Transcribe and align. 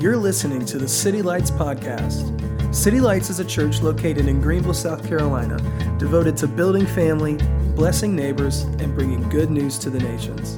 You're 0.00 0.16
listening 0.16 0.64
to 0.66 0.78
the 0.78 0.86
City 0.86 1.22
Lights 1.22 1.50
Podcast. 1.50 2.72
City 2.72 3.00
Lights 3.00 3.30
is 3.30 3.40
a 3.40 3.44
church 3.44 3.82
located 3.82 4.28
in 4.28 4.40
Greenville, 4.40 4.72
South 4.72 5.04
Carolina, 5.04 5.56
devoted 5.98 6.36
to 6.36 6.46
building 6.46 6.86
family, 6.86 7.36
blessing 7.74 8.14
neighbors, 8.14 8.62
and 8.62 8.94
bringing 8.94 9.28
good 9.28 9.50
news 9.50 9.76
to 9.78 9.90
the 9.90 9.98
nations. 9.98 10.54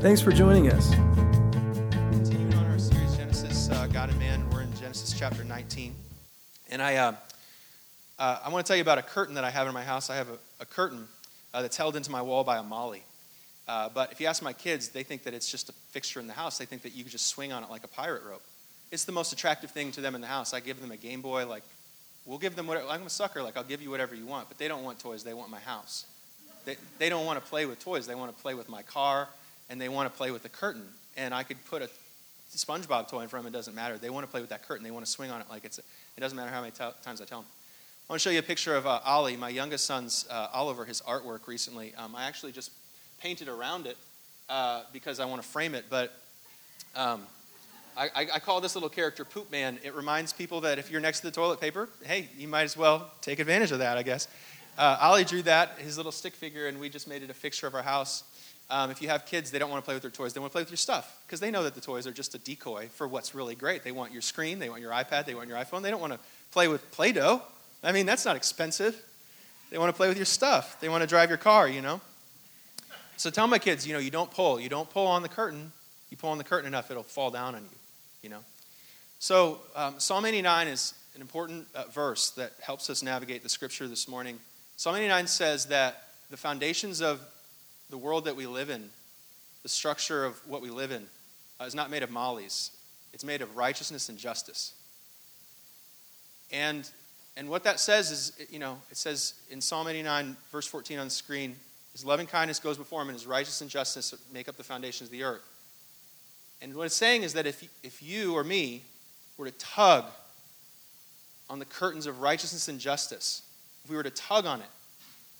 Thanks 0.00 0.20
for 0.20 0.30
joining 0.30 0.70
us. 0.70 0.94
Continuing 2.12 2.54
on 2.54 2.66
our 2.66 2.78
series, 2.78 3.16
Genesis, 3.16 3.70
uh, 3.70 3.88
God 3.88 4.10
and 4.10 4.18
Man, 4.20 4.48
we're 4.50 4.62
in 4.62 4.72
Genesis 4.76 5.18
chapter 5.18 5.42
19. 5.42 5.92
And 6.70 6.80
I, 6.80 6.94
uh, 6.94 7.12
uh, 8.20 8.38
I 8.44 8.50
want 8.50 8.64
to 8.64 8.70
tell 8.70 8.76
you 8.76 8.82
about 8.82 8.98
a 8.98 9.02
curtain 9.02 9.34
that 9.34 9.42
I 9.42 9.50
have 9.50 9.66
in 9.66 9.74
my 9.74 9.82
house. 9.82 10.10
I 10.10 10.14
have 10.14 10.28
a, 10.28 10.38
a 10.60 10.64
curtain 10.64 11.08
uh, 11.52 11.62
that's 11.62 11.76
held 11.76 11.96
into 11.96 12.12
my 12.12 12.22
wall 12.22 12.44
by 12.44 12.58
a 12.58 12.62
molly. 12.62 13.02
Uh, 13.66 13.88
but 13.92 14.12
if 14.12 14.20
you 14.20 14.28
ask 14.28 14.44
my 14.44 14.52
kids, 14.52 14.90
they 14.90 15.02
think 15.02 15.24
that 15.24 15.34
it's 15.34 15.50
just 15.50 15.68
a 15.70 15.72
fixture 15.90 16.20
in 16.20 16.28
the 16.28 16.32
house. 16.32 16.56
They 16.56 16.66
think 16.66 16.82
that 16.82 16.94
you 16.94 17.02
could 17.02 17.10
just 17.10 17.26
swing 17.26 17.52
on 17.52 17.64
it 17.64 17.70
like 17.70 17.82
a 17.82 17.88
pirate 17.88 18.22
rope. 18.22 18.42
It's 18.90 19.04
the 19.04 19.12
most 19.12 19.32
attractive 19.32 19.70
thing 19.70 19.92
to 19.92 20.00
them 20.00 20.14
in 20.14 20.20
the 20.20 20.26
house. 20.26 20.52
I 20.52 20.60
give 20.60 20.80
them 20.80 20.90
a 20.90 20.96
Game 20.96 21.20
Boy, 21.20 21.46
like, 21.46 21.62
we'll 22.26 22.38
give 22.38 22.56
them 22.56 22.66
whatever. 22.66 22.88
I'm 22.88 23.02
a 23.02 23.10
sucker, 23.10 23.42
like, 23.42 23.56
I'll 23.56 23.64
give 23.64 23.80
you 23.80 23.90
whatever 23.90 24.14
you 24.14 24.26
want. 24.26 24.48
But 24.48 24.58
they 24.58 24.68
don't 24.68 24.82
want 24.82 24.98
toys, 24.98 25.22
they 25.22 25.34
want 25.34 25.50
my 25.50 25.60
house. 25.60 26.06
They, 26.64 26.76
they 26.98 27.08
don't 27.08 27.24
want 27.24 27.42
to 27.42 27.48
play 27.48 27.66
with 27.66 27.78
toys, 27.78 28.06
they 28.06 28.14
want 28.14 28.34
to 28.36 28.42
play 28.42 28.54
with 28.54 28.68
my 28.68 28.82
car, 28.82 29.28
and 29.68 29.80
they 29.80 29.88
want 29.88 30.10
to 30.10 30.16
play 30.16 30.30
with 30.30 30.42
the 30.42 30.48
curtain. 30.48 30.86
And 31.16 31.32
I 31.32 31.42
could 31.42 31.64
put 31.66 31.82
a 31.82 31.90
SpongeBob 32.54 33.08
toy 33.08 33.20
in 33.20 33.28
front 33.28 33.46
of 33.46 33.52
them, 33.52 33.54
it 33.54 33.58
doesn't 33.58 33.74
matter. 33.74 33.96
They 33.96 34.10
want 34.10 34.26
to 34.26 34.30
play 34.30 34.40
with 34.40 34.50
that 34.50 34.66
curtain, 34.66 34.84
they 34.84 34.90
want 34.90 35.06
to 35.06 35.10
swing 35.10 35.30
on 35.30 35.40
it 35.40 35.46
like 35.48 35.64
it's, 35.64 35.78
a, 35.78 35.82
it 36.16 36.20
doesn't 36.20 36.36
matter 36.36 36.50
how 36.50 36.60
many 36.60 36.72
t- 36.72 36.84
times 37.02 37.20
I 37.20 37.24
tell 37.24 37.40
them. 37.40 37.48
I 38.08 38.12
want 38.12 38.22
to 38.22 38.28
show 38.28 38.32
you 38.32 38.40
a 38.40 38.42
picture 38.42 38.74
of 38.74 38.88
uh, 38.88 39.00
Ollie, 39.04 39.36
my 39.36 39.48
youngest 39.48 39.86
son's, 39.86 40.26
uh, 40.28 40.48
Oliver, 40.52 40.84
his 40.84 41.00
artwork 41.02 41.46
recently. 41.46 41.94
Um, 41.96 42.16
I 42.16 42.24
actually 42.24 42.50
just 42.50 42.72
painted 43.20 43.46
around 43.46 43.86
it 43.86 43.96
uh, 44.48 44.82
because 44.92 45.20
I 45.20 45.26
want 45.26 45.40
to 45.40 45.48
frame 45.48 45.76
it, 45.76 45.84
but 45.88 46.12
um, 46.96 47.22
I, 48.00 48.28
I, 48.34 48.38
call 48.38 48.62
this 48.62 48.74
little 48.74 48.88
character 48.88 49.26
Poop 49.26 49.52
Man. 49.52 49.78
It 49.82 49.94
reminds 49.94 50.32
people 50.32 50.62
that 50.62 50.78
if 50.78 50.90
you're 50.90 51.02
next 51.02 51.20
to 51.20 51.26
the 51.26 51.32
toilet 51.32 51.60
paper, 51.60 51.86
hey, 52.02 52.30
you 52.38 52.48
might 52.48 52.62
as 52.62 52.74
well 52.74 53.10
take 53.20 53.38
advantage 53.40 53.72
of 53.72 53.80
that, 53.80 53.98
I 53.98 54.02
guess. 54.02 54.26
Uh, 54.78 54.96
Ollie 55.02 55.24
drew 55.24 55.42
that, 55.42 55.72
his 55.78 55.98
little 55.98 56.12
stick 56.12 56.32
figure, 56.32 56.66
and 56.66 56.80
we 56.80 56.88
just 56.88 57.06
made 57.06 57.22
it 57.22 57.28
a 57.28 57.34
fixture 57.34 57.66
of 57.66 57.74
our 57.74 57.82
house. 57.82 58.24
Um, 58.70 58.90
if 58.90 59.02
you 59.02 59.08
have 59.08 59.26
kids, 59.26 59.50
they 59.50 59.58
don't 59.58 59.68
want 59.68 59.82
to 59.82 59.84
play 59.84 59.94
with 59.94 60.00
their 60.00 60.10
toys. 60.10 60.32
They 60.32 60.40
want 60.40 60.50
to 60.50 60.54
play 60.54 60.62
with 60.62 60.70
your 60.70 60.78
stuff 60.78 61.20
because 61.26 61.40
they 61.40 61.50
know 61.50 61.62
that 61.64 61.74
the 61.74 61.80
toys 61.82 62.06
are 62.06 62.12
just 62.12 62.34
a 62.34 62.38
decoy 62.38 62.88
for 62.88 63.06
what's 63.06 63.34
really 63.34 63.54
great. 63.54 63.84
They 63.84 63.92
want 63.92 64.12
your 64.12 64.22
screen, 64.22 64.60
they 64.60 64.70
want 64.70 64.80
your 64.80 64.92
iPad, 64.92 65.26
they 65.26 65.34
want 65.34 65.48
your 65.48 65.58
iPhone. 65.58 65.82
They 65.82 65.90
don't 65.90 66.00
want 66.00 66.14
to 66.14 66.18
play 66.52 66.68
with 66.68 66.90
Play 66.92 67.12
Doh. 67.12 67.42
I 67.84 67.92
mean, 67.92 68.06
that's 68.06 68.24
not 68.24 68.34
expensive. 68.34 68.96
They 69.70 69.76
want 69.76 69.92
to 69.92 69.96
play 69.96 70.08
with 70.08 70.16
your 70.16 70.26
stuff, 70.26 70.80
they 70.80 70.88
want 70.88 71.02
to 71.02 71.06
drive 71.06 71.28
your 71.28 71.38
car, 71.38 71.68
you 71.68 71.82
know? 71.82 72.00
So 73.18 73.28
tell 73.28 73.46
my 73.46 73.58
kids, 73.58 73.86
you 73.86 73.92
know, 73.92 73.98
you 73.98 74.10
don't 74.10 74.30
pull. 74.30 74.58
You 74.58 74.70
don't 74.70 74.88
pull 74.88 75.06
on 75.06 75.20
the 75.20 75.28
curtain. 75.28 75.72
You 76.10 76.16
pull 76.16 76.30
on 76.30 76.38
the 76.38 76.44
curtain 76.44 76.66
enough, 76.66 76.90
it'll 76.90 77.02
fall 77.02 77.30
down 77.30 77.54
on 77.54 77.62
you, 77.62 77.68
you 78.22 78.28
know. 78.28 78.40
So 79.18 79.60
um, 79.76 79.98
Psalm 79.98 80.24
89 80.24 80.68
is 80.68 80.94
an 81.14 81.20
important 81.20 81.66
uh, 81.74 81.84
verse 81.92 82.30
that 82.30 82.52
helps 82.60 82.88
us 82.88 83.02
navigate 83.02 83.42
the 83.42 83.48
scripture 83.48 83.86
this 83.88 84.08
morning. 84.08 84.38
Psalm 84.76 84.96
89 84.96 85.26
says 85.26 85.66
that 85.66 86.04
the 86.30 86.36
foundations 86.36 87.02
of 87.02 87.20
the 87.90 87.98
world 87.98 88.24
that 88.24 88.36
we 88.36 88.46
live 88.46 88.70
in, 88.70 88.88
the 89.62 89.68
structure 89.68 90.24
of 90.24 90.40
what 90.46 90.62
we 90.62 90.70
live 90.70 90.92
in, 90.92 91.06
uh, 91.60 91.64
is 91.64 91.74
not 91.74 91.90
made 91.90 92.02
of 92.02 92.10
mollies. 92.10 92.70
It's 93.12 93.24
made 93.24 93.42
of 93.42 93.56
righteousness 93.56 94.08
and 94.08 94.16
justice. 94.16 94.72
And, 96.52 96.88
and 97.36 97.48
what 97.48 97.64
that 97.64 97.80
says 97.80 98.10
is, 98.10 98.46
you 98.50 98.58
know, 98.58 98.78
it 98.90 98.96
says 98.96 99.34
in 99.50 99.60
Psalm 99.60 99.88
89, 99.88 100.36
verse 100.50 100.66
14 100.66 100.98
on 100.98 101.06
the 101.06 101.10
screen, 101.10 101.56
his 101.92 102.04
loving 102.04 102.26
kindness 102.26 102.60
goes 102.60 102.78
before 102.78 103.02
him, 103.02 103.08
and 103.08 103.18
his 103.18 103.26
righteousness 103.26 103.60
and 103.60 103.70
justice 103.70 104.14
make 104.32 104.48
up 104.48 104.56
the 104.56 104.64
foundations 104.64 105.08
of 105.08 105.12
the 105.12 105.24
earth. 105.24 105.42
And 106.62 106.74
what 106.74 106.86
it's 106.86 106.94
saying 106.94 107.22
is 107.22 107.32
that 107.34 107.46
if, 107.46 107.68
if 107.82 108.02
you 108.02 108.34
or 108.34 108.44
me 108.44 108.82
were 109.36 109.46
to 109.46 109.52
tug 109.52 110.04
on 111.48 111.58
the 111.58 111.64
curtains 111.64 112.06
of 112.06 112.20
righteousness 112.20 112.68
and 112.68 112.78
justice, 112.78 113.42
if 113.84 113.90
we 113.90 113.96
were 113.96 114.02
to 114.02 114.10
tug 114.10 114.46
on 114.46 114.60
it 114.60 114.68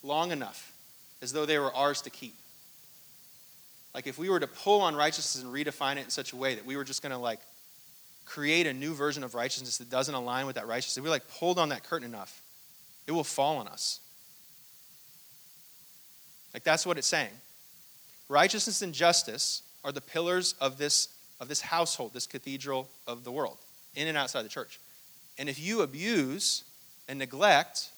long 0.02 0.32
enough, 0.32 0.72
as 1.22 1.32
though 1.32 1.44
they 1.44 1.58
were 1.58 1.74
ours 1.74 2.00
to 2.02 2.10
keep, 2.10 2.34
like 3.94 4.06
if 4.06 4.18
we 4.18 4.30
were 4.30 4.40
to 4.40 4.46
pull 4.46 4.80
on 4.80 4.94
righteousness 4.94 5.42
and 5.42 5.52
redefine 5.52 5.96
it 5.96 6.04
in 6.04 6.10
such 6.10 6.32
a 6.32 6.36
way 6.36 6.54
that 6.54 6.64
we 6.64 6.76
were 6.76 6.84
just 6.84 7.02
going 7.02 7.12
to 7.12 7.18
like 7.18 7.40
create 8.24 8.66
a 8.66 8.72
new 8.72 8.94
version 8.94 9.24
of 9.24 9.34
righteousness 9.34 9.78
that 9.78 9.90
doesn't 9.90 10.14
align 10.14 10.46
with 10.46 10.54
that 10.54 10.66
righteousness, 10.66 10.96
if 10.96 11.04
we 11.04 11.10
like 11.10 11.28
pulled 11.28 11.58
on 11.58 11.70
that 11.70 11.82
curtain 11.82 12.08
enough, 12.08 12.40
it 13.06 13.12
will 13.12 13.24
fall 13.24 13.56
on 13.56 13.66
us. 13.66 14.00
Like 16.54 16.62
that's 16.62 16.86
what 16.86 16.96
it's 16.96 17.08
saying. 17.08 17.32
Righteousness 18.28 18.82
and 18.82 18.94
justice 18.94 19.62
are 19.84 19.92
the 19.92 20.00
pillars 20.00 20.54
of 20.60 20.78
this, 20.78 21.08
of 21.40 21.48
this 21.48 21.60
household, 21.60 22.12
this 22.12 22.26
cathedral 22.26 22.88
of 23.06 23.24
the 23.24 23.32
world, 23.32 23.58
in 23.94 24.08
and 24.08 24.16
outside 24.16 24.42
the 24.42 24.48
church. 24.48 24.78
And 25.38 25.48
if 25.48 25.58
you 25.58 25.82
abuse 25.82 26.64
and 27.08 27.18
neglect 27.18 27.90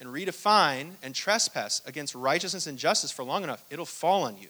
and 0.00 0.08
redefine 0.08 0.92
and 1.02 1.14
trespass 1.14 1.82
against 1.86 2.14
righteousness 2.14 2.66
and 2.66 2.78
justice 2.78 3.10
for 3.10 3.24
long 3.24 3.44
enough, 3.44 3.64
it'll 3.70 3.84
fall 3.84 4.22
on 4.22 4.36
you. 4.38 4.48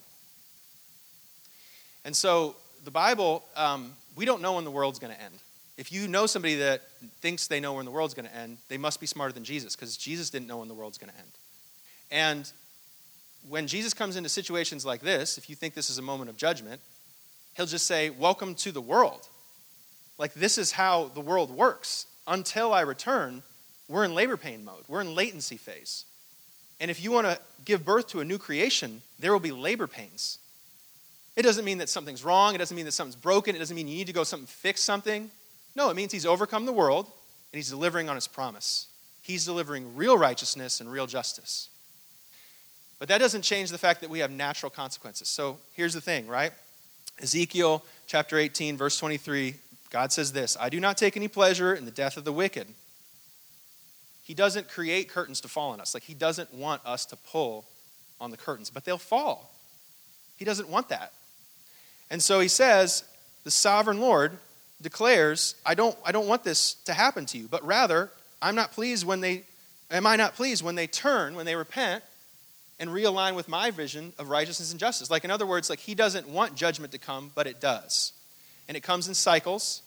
And 2.05 2.15
so 2.15 2.55
the 2.85 2.91
Bible, 2.91 3.43
um, 3.55 3.93
we 4.15 4.25
don't 4.25 4.41
know 4.41 4.53
when 4.53 4.63
the 4.63 4.71
world's 4.71 4.99
going 4.99 5.13
to 5.13 5.21
end. 5.21 5.35
If 5.77 5.91
you 5.91 6.07
know 6.07 6.25
somebody 6.25 6.55
that 6.55 6.81
thinks 7.21 7.47
they 7.47 7.59
know 7.59 7.73
when 7.73 7.85
the 7.85 7.91
world's 7.91 8.13
going 8.13 8.27
to 8.27 8.35
end, 8.35 8.57
they 8.67 8.77
must 8.77 8.99
be 8.99 9.05
smarter 9.05 9.33
than 9.33 9.43
Jesus 9.43 9.75
because 9.75 9.95
Jesus 9.95 10.29
didn't 10.29 10.47
know 10.47 10.57
when 10.57 10.67
the 10.67 10.73
world's 10.73 10.97
going 10.97 11.11
to 11.11 11.17
end. 11.17 11.31
And 12.11 12.51
when 13.47 13.67
Jesus 13.67 13.93
comes 13.93 14.15
into 14.15 14.29
situations 14.29 14.85
like 14.85 15.01
this, 15.01 15.37
if 15.37 15.49
you 15.49 15.55
think 15.55 15.73
this 15.73 15.89
is 15.89 15.97
a 15.97 16.01
moment 16.01 16.29
of 16.29 16.37
judgment, 16.37 16.81
he'll 17.55 17.65
just 17.65 17.87
say, 17.87 18.09
Welcome 18.09 18.55
to 18.55 18.71
the 18.71 18.81
world. 18.81 19.27
Like, 20.17 20.33
this 20.33 20.57
is 20.57 20.73
how 20.73 21.11
the 21.13 21.21
world 21.21 21.49
works. 21.49 22.05
Until 22.27 22.73
I 22.73 22.81
return, 22.81 23.41
we're 23.87 24.03
in 24.03 24.13
labor 24.13 24.37
pain 24.37 24.63
mode, 24.63 24.83
we're 24.87 25.01
in 25.01 25.15
latency 25.15 25.57
phase. 25.57 26.05
And 26.79 26.89
if 26.89 27.03
you 27.03 27.11
want 27.11 27.27
to 27.27 27.39
give 27.65 27.83
birth 27.83 28.07
to 28.09 28.21
a 28.21 28.25
new 28.25 28.37
creation, 28.37 29.01
there 29.19 29.33
will 29.33 29.39
be 29.39 29.51
labor 29.51 29.87
pains. 29.87 30.37
It 31.35 31.41
doesn't 31.43 31.65
mean 31.65 31.79
that 31.79 31.89
something's 31.89 32.23
wrong, 32.23 32.55
it 32.55 32.57
doesn't 32.57 32.75
mean 32.75 32.85
that 32.85 32.91
something's 32.91 33.15
broken, 33.15 33.55
it 33.55 33.59
doesn't 33.59 33.75
mean 33.75 33.87
you 33.87 33.95
need 33.95 34.07
to 34.07 34.13
go 34.13 34.23
something 34.23 34.47
fix 34.47 34.81
something. 34.81 35.29
No, 35.75 35.89
it 35.89 35.95
means 35.95 36.11
he's 36.11 36.25
overcome 36.25 36.65
the 36.65 36.73
world 36.73 37.05
and 37.05 37.57
he's 37.57 37.69
delivering 37.69 38.09
on 38.09 38.15
his 38.15 38.27
promise. 38.27 38.87
He's 39.21 39.45
delivering 39.45 39.95
real 39.95 40.17
righteousness 40.17 40.81
and 40.81 40.91
real 40.91 41.07
justice. 41.07 41.69
But 42.99 43.07
that 43.07 43.19
doesn't 43.19 43.43
change 43.43 43.71
the 43.71 43.77
fact 43.77 44.01
that 44.01 44.09
we 44.09 44.19
have 44.19 44.29
natural 44.29 44.69
consequences. 44.69 45.29
So 45.29 45.57
here's 45.73 45.93
the 45.93 46.01
thing, 46.01 46.27
right? 46.27 46.51
Ezekiel 47.21 47.83
chapter 48.07 48.37
18, 48.37 48.77
verse 48.77 48.99
23, 48.99 49.55
God 49.89 50.11
says 50.11 50.33
this 50.33 50.57
I 50.59 50.69
do 50.69 50.79
not 50.79 50.97
take 50.97 51.17
any 51.17 51.27
pleasure 51.27 51.73
in 51.73 51.85
the 51.85 51.91
death 51.91 52.17
of 52.17 52.25
the 52.25 52.33
wicked. 52.33 52.67
He 54.23 54.35
doesn't 54.35 54.69
create 54.69 55.09
curtains 55.09 55.41
to 55.41 55.47
fall 55.47 55.71
on 55.71 55.81
us. 55.81 55.93
Like, 55.93 56.03
He 56.03 56.13
doesn't 56.13 56.53
want 56.53 56.85
us 56.85 57.05
to 57.07 57.15
pull 57.15 57.65
on 58.21 58.29
the 58.29 58.37
curtains, 58.37 58.69
but 58.69 58.85
they'll 58.85 58.97
fall. 58.97 59.51
He 60.37 60.45
doesn't 60.45 60.69
want 60.69 60.89
that. 60.89 61.13
And 62.11 62.21
so 62.21 62.39
He 62.39 62.47
says, 62.47 63.05
The 63.43 63.51
sovereign 63.51 63.99
Lord 63.99 64.37
declares, 64.81 65.55
I 65.65 65.73
don't, 65.73 65.97
I 66.05 66.11
don't 66.11 66.27
want 66.27 66.43
this 66.43 66.75
to 66.85 66.93
happen 66.93 67.25
to 67.27 67.37
you, 67.37 67.47
but 67.49 67.65
rather, 67.65 68.11
I'm 68.41 68.55
not 68.55 68.71
pleased 68.71 69.05
when 69.05 69.19
they, 69.19 69.43
am 69.89 70.05
I 70.05 70.15
not 70.15 70.35
pleased 70.35 70.63
when 70.63 70.75
they 70.75 70.87
turn, 70.87 71.35
when 71.35 71.45
they 71.45 71.55
repent, 71.55 72.03
and 72.79 72.89
realign 72.89 73.35
with 73.35 73.49
my 73.49 73.71
vision 73.71 74.13
of 74.17 74.29
righteousness 74.29 74.71
and 74.71 74.79
justice. 74.79 75.09
Like, 75.09 75.25
in 75.25 75.31
other 75.31 75.45
words, 75.45 75.69
like 75.69 75.79
he 75.79 75.95
doesn't 75.95 76.27
want 76.27 76.55
judgment 76.55 76.91
to 76.93 76.97
come, 76.97 77.31
but 77.35 77.47
it 77.47 77.59
does. 77.59 78.13
And 78.67 78.77
it 78.77 78.81
comes 78.81 79.07
in 79.07 79.13
cycles, 79.13 79.81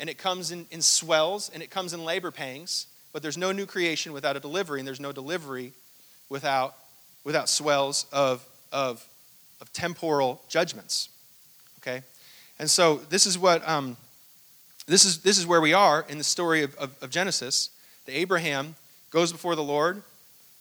and 0.00 0.10
it 0.10 0.18
comes 0.18 0.50
in, 0.50 0.66
in 0.70 0.82
swells, 0.82 1.50
and 1.54 1.62
it 1.62 1.70
comes 1.70 1.92
in 1.92 2.04
labor 2.04 2.30
pangs, 2.30 2.86
but 3.12 3.22
there's 3.22 3.38
no 3.38 3.52
new 3.52 3.66
creation 3.66 4.12
without 4.12 4.36
a 4.36 4.40
delivery, 4.40 4.80
and 4.80 4.86
there's 4.86 5.00
no 5.00 5.12
delivery 5.12 5.72
without, 6.28 6.74
without 7.24 7.48
swells 7.48 8.06
of, 8.12 8.44
of, 8.72 9.06
of 9.60 9.72
temporal 9.72 10.42
judgments. 10.48 11.10
Okay? 11.78 12.02
And 12.58 12.70
so 12.70 12.96
this 12.96 13.26
is 13.26 13.38
what 13.38 13.66
um, 13.68 13.96
this 14.86 15.04
is 15.04 15.18
this 15.18 15.38
is 15.38 15.46
where 15.46 15.60
we 15.60 15.72
are 15.72 16.04
in 16.08 16.18
the 16.18 16.24
story 16.24 16.62
of, 16.62 16.74
of, 16.76 16.90
of 17.02 17.10
Genesis. 17.10 17.70
The 18.06 18.16
Abraham 18.16 18.76
goes 19.10 19.32
before 19.32 19.54
the 19.54 19.62
Lord 19.62 20.02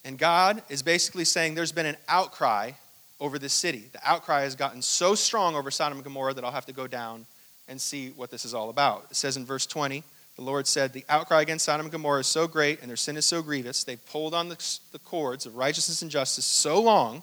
and 0.03 0.17
God 0.17 0.61
is 0.69 0.81
basically 0.81 1.25
saying 1.25 1.55
there's 1.55 1.71
been 1.71 1.85
an 1.85 1.97
outcry 2.07 2.71
over 3.19 3.37
this 3.37 3.53
city. 3.53 3.83
The 3.93 3.99
outcry 4.03 4.41
has 4.41 4.55
gotten 4.55 4.81
so 4.81 5.13
strong 5.15 5.55
over 5.55 5.69
Sodom 5.69 5.99
and 5.99 6.03
Gomorrah 6.03 6.33
that 6.33 6.43
I'll 6.43 6.51
have 6.51 6.65
to 6.65 6.73
go 6.73 6.87
down 6.87 7.25
and 7.67 7.79
see 7.79 8.09
what 8.09 8.31
this 8.31 8.43
is 8.43 8.53
all 8.53 8.69
about. 8.69 9.05
It 9.11 9.15
says 9.15 9.37
in 9.37 9.45
verse 9.45 9.65
20, 9.65 10.03
the 10.35 10.41
Lord 10.41 10.65
said, 10.65 10.91
The 10.91 11.05
outcry 11.07 11.41
against 11.41 11.65
Sodom 11.65 11.85
and 11.85 11.91
Gomorrah 11.91 12.21
is 12.21 12.27
so 12.27 12.47
great 12.47 12.81
and 12.81 12.89
their 12.89 12.97
sin 12.97 13.15
is 13.15 13.25
so 13.25 13.43
grievous, 13.43 13.83
they've 13.83 14.03
pulled 14.07 14.33
on 14.33 14.49
the, 14.49 14.77
the 14.91 14.99
cords 14.99 15.45
of 15.45 15.55
righteousness 15.55 16.01
and 16.01 16.09
justice 16.09 16.45
so 16.45 16.81
long 16.81 17.21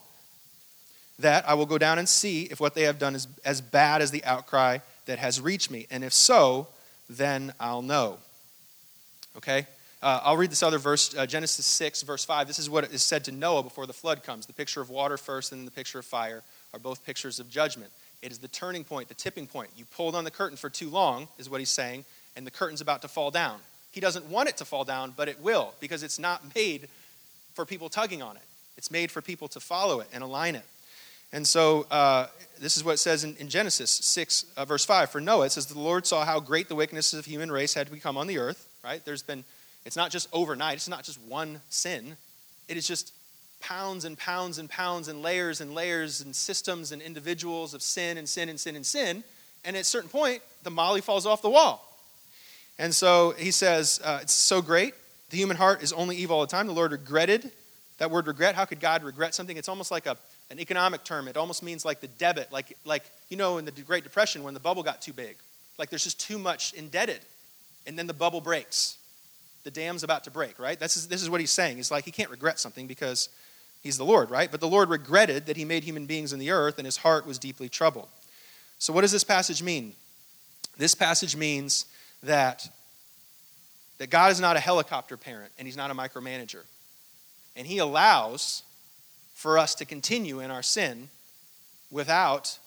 that 1.19 1.49
I 1.49 1.55
will 1.55 1.67
go 1.67 1.79
down 1.79 1.99
and 1.99 2.09
see 2.09 2.45
if 2.45 2.61
what 2.61 2.75
they 2.75 2.83
have 2.83 2.99
done 2.99 3.17
is 3.17 3.27
as 3.45 3.61
bad 3.61 4.03
as 4.03 4.13
the 4.13 4.25
outcry 4.25 4.79
that 5.07 5.19
has 5.19 5.41
reached 5.41 5.71
me. 5.71 5.89
And 5.91 6.05
if 6.05 6.13
so, 6.13 6.69
then 7.11 7.53
I'll 7.59 7.83
know. 7.83 8.19
Okay? 9.37 9.67
Uh, 10.01 10.21
I'll 10.23 10.37
read 10.37 10.51
this 10.51 10.63
other 10.63 10.79
verse, 10.79 11.17
uh, 11.17 11.27
Genesis 11.27 11.67
6, 11.67 12.03
verse 12.03 12.25
5. 12.25 12.47
This 12.47 12.59
is 12.59 12.71
what 12.71 12.85
is 12.93 13.03
said 13.03 13.25
to 13.25 13.33
Noah 13.33 13.65
before 13.65 13.87
the 13.87 13.93
flood 13.93 14.23
comes. 14.23 14.47
The 14.47 14.53
picture 14.53 14.81
of 14.81 14.91
water 14.91 15.17
first 15.17 15.51
and 15.51 15.61
then 15.61 15.65
the 15.65 15.73
picture 15.73 15.99
of 15.99 16.05
fire 16.05 16.43
are 16.73 16.79
both 16.79 17.05
pictures 17.05 17.41
of 17.41 17.51
judgment. 17.51 17.91
It 18.23 18.31
is 18.31 18.39
the 18.39 18.49
turning 18.49 18.85
point, 18.85 19.09
the 19.09 19.15
tipping 19.15 19.47
point. 19.47 19.71
You 19.77 19.85
pulled 19.85 20.15
on 20.15 20.25
the 20.25 20.31
curtain 20.31 20.57
for 20.57 20.71
too 20.71 20.89
long, 20.89 21.29
is 21.39 21.51
what 21.51 21.61
he's 21.61 21.71
saying, 21.71 22.05
and 22.37 22.47
the 22.47 22.51
curtain's 22.51 22.81
about 22.81 23.03
to 23.03 23.09
fall 23.09 23.31
down. 23.31 23.59
He 23.91 24.01
doesn't 24.01 24.27
want 24.27 24.49
it 24.49 24.57
to 24.59 24.65
fall 24.65 24.85
down, 24.85 25.15
but 25.17 25.29
it 25.29 25.41
will, 25.41 25.75
because 25.81 26.03
it's 26.03 26.19
not 26.19 26.55
made 26.55 26.89
for 27.55 27.65
people 27.65 27.89
tugging 27.89 28.23
on 28.23 28.37
it. 28.37 28.43
It's 28.77 28.91
made 28.91 29.11
for 29.11 29.21
people 29.21 29.49
to 29.49 29.61
follow 29.61 29.99
it 30.01 30.09
and 30.13 30.23
align 30.23 30.55
it. 30.55 30.65
And 31.33 31.47
so 31.47 31.87
uh, 31.91 32.29
this 32.61 32.77
is 32.77 32.85
what 32.85 32.93
it 32.93 32.99
says 32.99 33.25
in, 33.25 33.37
in 33.37 33.49
Genesis 33.49 33.91
6, 33.91 34.47
uh, 34.57 34.65
verse 34.65 34.85
5. 34.85 35.11
For 35.11 35.21
Noah, 35.21 35.47
it 35.47 35.53
says, 35.53 35.67
The 35.67 35.79
Lord 35.79 36.07
saw 36.07 36.25
how 36.25 36.41
great 36.41 36.69
the 36.69 36.75
wickedness 36.75 37.13
of 37.13 37.25
human 37.25 37.51
race 37.51 37.75
had 37.75 37.91
become 37.91 38.17
on 38.17 38.27
the 38.27 38.39
earth, 38.39 38.67
right? 38.83 39.05
There's 39.05 39.23
been, 39.23 39.45
it's 39.89 39.97
not 39.97 40.11
just 40.11 40.29
overnight, 40.35 40.75
it's 40.75 40.87
not 40.87 41.03
just 41.03 41.19
one 41.23 41.63
sin. 41.71 42.19
It 42.69 42.77
is 42.77 42.87
just 42.87 43.15
pounds 43.61 44.05
and 44.05 44.19
pounds 44.19 44.59
and 44.59 44.69
pounds 44.69 45.09
and 45.09 45.23
layers 45.23 45.63
and 45.63 45.75
layers 45.75 46.21
and 46.21 46.37
systems 46.37 46.93
and 46.93 47.01
individuals 47.01 47.73
of 47.73 47.81
sin 47.81 48.19
and 48.19 48.29
sin 48.29 48.51
and 48.51 48.61
sin 48.61 48.77
and 48.77 48.85
sin. 48.85 49.25
And 49.65 49.77
at 49.77 49.81
a 49.81 49.85
certain 49.85 50.11
point, 50.11 50.43
the 50.63 50.71
molly 50.71 51.01
falls 51.01 51.25
off 51.25 51.41
the 51.41 51.49
wall. 51.49 51.91
And 52.79 52.95
so 52.95 53.31
he 53.39 53.51
says, 53.51 53.99
uh, 54.05 54.19
It's 54.21 54.35
so 54.35 54.61
great. 54.61 54.93
The 55.31 55.39
human 55.39 55.57
heart 55.57 55.83
is 55.83 55.95
only 55.95 56.17
evil 56.17 56.37
all 56.37 56.43
the 56.43 56.51
time. 56.51 56.67
The 56.67 56.75
Lord 56.75 56.93
regretted. 56.93 57.51
That 57.97 58.11
word 58.11 58.27
regret, 58.27 58.57
how 58.57 58.67
could 58.67 58.81
God 58.81 59.03
regret 59.03 59.35
something? 59.35 59.57
It's 59.57 59.71
almost 59.71 59.91
like 59.91 60.05
a, 60.05 60.19
an 60.51 60.61
economic 60.61 61.03
term. 61.03 61.29
It 61.29 61.39
almost 61.39 61.63
means 61.63 61.87
like 61.87 62.03
the 62.03 62.09
debit, 62.09 62.53
like, 62.53 62.77
like, 62.85 63.05
you 63.31 63.39
know, 63.39 63.57
in 63.57 63.65
the 63.65 63.73
Great 63.73 64.05
Depression 64.05 64.43
when 64.43 64.53
the 64.53 64.61
bubble 64.61 64.83
got 64.83 65.01
too 65.01 65.15
big. 65.15 65.37
Like 65.79 65.89
there's 65.89 66.05
just 66.05 66.21
too 66.21 66.39
much 66.39 66.75
indebted. 66.75 67.21
And 67.87 67.99
then 67.99 68.07
the 68.07 68.13
bubble 68.13 68.43
breaks. 68.43 68.98
The 69.65 69.71
dam's 69.71 70.03
about 70.03 70.25
to 70.25 70.31
break, 70.31 70.59
right? 70.59 70.79
This 70.79 70.97
is, 70.97 71.09
this 71.09 71.23
is 71.23 71.29
what 71.29 71.41
he's 71.41 71.51
saying. 71.51 71.77
He's 71.77 71.91
like, 71.91 72.05
he 72.05 72.11
can't 72.11 72.31
regret 72.31 72.59
something 72.59 72.87
because 72.87 73.29
He's 73.83 73.97
the 73.97 74.05
Lord, 74.05 74.31
right? 74.31 74.51
But 74.51 74.61
the 74.61 74.69
Lord 74.69 74.91
regretted 74.91 75.47
that 75.47 75.57
he 75.57 75.65
made 75.65 75.85
human 75.85 76.07
beings 76.07 76.33
in 76.33 76.39
the 76.39 76.51
earth, 76.51 76.79
and 76.79 76.87
his 76.87 76.99
heart 76.99 77.27
was 77.27 77.39
deeply 77.39 77.69
troubled. 77.69 78.09
So, 78.79 78.93
what 78.93 79.03
does 79.03 79.13
this 79.13 79.25
passage 79.25 79.63
mean? 79.63 79.93
This 80.77 80.95
passage 80.95 81.37
means 81.37 81.87
that, 82.23 82.69
that 83.99 84.11
God 84.11 84.33
is 84.33 84.41
not 84.41 84.57
a 84.57 84.61
helicopter 84.61 85.17
parent, 85.17 85.53
and 85.59 85.67
he's 85.67 85.77
not 85.77 85.91
a 85.91 85.95
micromanager. 85.95 86.63
And 87.57 87.67
he 87.67 87.79
allows 87.79 88.63
for 89.35 89.59
us 89.59 89.75
to 89.77 89.85
continue 89.85 90.41
in 90.41 90.51
our 90.51 90.63
sin 90.63 91.09
without 91.91 92.59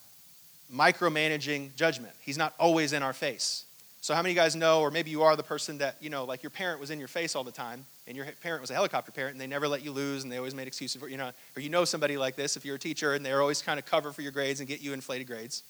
micromanaging 0.74 1.76
judgment. 1.76 2.14
He's 2.22 2.38
not 2.38 2.54
always 2.58 2.94
in 2.94 3.04
our 3.04 3.14
face. 3.14 3.66
So, 4.04 4.16
how 4.16 4.24
many 4.24 4.32
of 4.32 4.36
you 4.36 4.42
guys 4.42 4.56
know, 4.56 4.82
or 4.82 4.90
maybe 4.90 5.12
you 5.12 5.22
are 5.22 5.36
the 5.36 5.44
person 5.44 5.78
that, 5.78 5.96
you 6.02 6.10
know, 6.10 6.26
like 6.26 6.42
your 6.42 6.50
parent 6.50 6.80
was 6.80 6.90
in 6.90 6.98
your 6.98 7.08
face 7.08 7.36
all 7.36 7.44
the 7.44 7.52
time, 7.52 7.86
and 8.08 8.18
your 8.18 8.26
parent 8.42 8.60
was 8.60 8.72
a 8.72 8.74
helicopter 8.74 9.12
parent, 9.12 9.34
and 9.34 9.40
they 9.40 9.46
never 9.46 9.68
let 9.68 9.86
you 9.86 9.92
lose, 9.92 10.24
and 10.24 10.32
they 10.32 10.38
always 10.38 10.56
made 10.56 10.66
excuses 10.66 11.00
for, 11.00 11.08
you 11.08 11.18
know, 11.18 11.32
or 11.56 11.62
you 11.62 11.70
know 11.70 11.86
somebody 11.86 12.18
like 12.18 12.36
this 12.36 12.58
if 12.58 12.66
you're 12.66 12.78
a 12.78 12.80
teacher, 12.80 13.14
and 13.14 13.24
they're 13.24 13.42
always 13.42 13.62
kind 13.62 13.78
of 13.78 13.86
cover 13.86 14.12
for 14.12 14.24
your 14.24 14.32
grades 14.32 14.60
and 14.60 14.68
get 14.68 14.82
you 14.82 14.94
inflated 14.94 15.28
grades, 15.28 15.62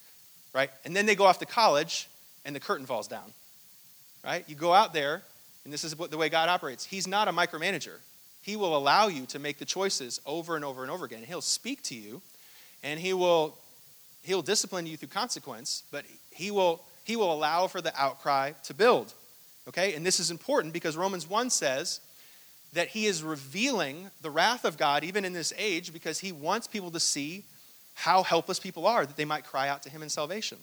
right? 0.55 0.69
And 0.85 0.95
then 0.95 1.05
they 1.05 1.13
go 1.13 1.25
off 1.25 1.39
to 1.39 1.45
college, 1.45 2.07
and 2.45 2.55
the 2.55 2.61
curtain 2.61 2.85
falls 2.85 3.09
down, 3.09 3.33
right? 4.23 4.45
You 4.47 4.55
go 4.55 4.73
out 4.73 4.93
there, 4.93 5.23
and 5.65 5.73
this 5.73 5.83
is 5.83 5.93
the 5.93 6.17
way 6.17 6.29
God 6.29 6.47
operates. 6.47 6.85
He's 6.85 7.07
not 7.07 7.27
a 7.27 7.33
micromanager. 7.33 7.97
He 8.41 8.55
will 8.55 8.77
allow 8.77 9.09
you 9.09 9.25
to 9.27 9.39
make 9.39 9.59
the 9.59 9.65
choices 9.65 10.21
over 10.25 10.55
and 10.55 10.63
over 10.63 10.83
and 10.83 10.89
over 10.89 11.03
again. 11.03 11.23
He'll 11.23 11.41
speak 11.41 11.83
to 11.83 11.95
you, 11.95 12.21
and 12.81 12.97
he 12.97 13.13
will 13.13 13.57
he'll 14.23 14.41
discipline 14.41 14.85
you 14.85 14.95
through 14.95 15.09
consequence, 15.09 15.83
but 15.91 16.05
he 16.31 16.49
will 16.49 16.81
he 17.03 17.15
will 17.15 17.33
allow 17.33 17.67
for 17.67 17.81
the 17.81 17.93
outcry 17.99 18.53
to 18.63 18.73
build. 18.73 19.13
Okay? 19.67 19.95
And 19.95 20.05
this 20.05 20.19
is 20.19 20.31
important 20.31 20.73
because 20.73 20.97
Romans 20.97 21.29
1 21.29 21.49
says 21.49 21.99
that 22.73 22.89
he 22.89 23.05
is 23.05 23.23
revealing 23.23 24.09
the 24.21 24.29
wrath 24.29 24.65
of 24.65 24.77
God 24.77 25.03
even 25.03 25.25
in 25.25 25.33
this 25.33 25.53
age 25.57 25.91
because 25.91 26.19
he 26.19 26.31
wants 26.31 26.67
people 26.67 26.91
to 26.91 26.99
see 26.99 27.43
how 27.93 28.23
helpless 28.23 28.59
people 28.59 28.87
are 28.87 29.05
that 29.05 29.17
they 29.17 29.25
might 29.25 29.43
cry 29.43 29.67
out 29.67 29.83
to 29.83 29.89
him 29.89 30.01
in 30.01 30.09
salvation. 30.09 30.57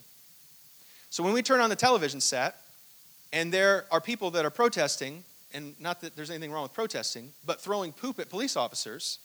So 1.11 1.23
when 1.23 1.33
we 1.33 1.43
turn 1.43 1.61
on 1.61 1.71
the 1.71 1.77
television 1.77 2.21
set 2.21 2.57
and 3.33 3.53
there 3.53 3.85
are 3.91 4.01
people 4.01 4.31
that 4.33 4.45
are 4.45 4.51
protesting, 4.51 5.25
and 5.53 5.79
not 5.81 6.01
that 6.01 6.17
there's 6.17 6.31
anything 6.31 6.51
wrong 6.51 6.63
with 6.63 6.73
protesting, 6.73 7.33
but 7.45 7.61
throwing 7.61 7.93
poop 7.93 8.19
at 8.19 8.31
police 8.31 8.57
officers, 8.57 9.19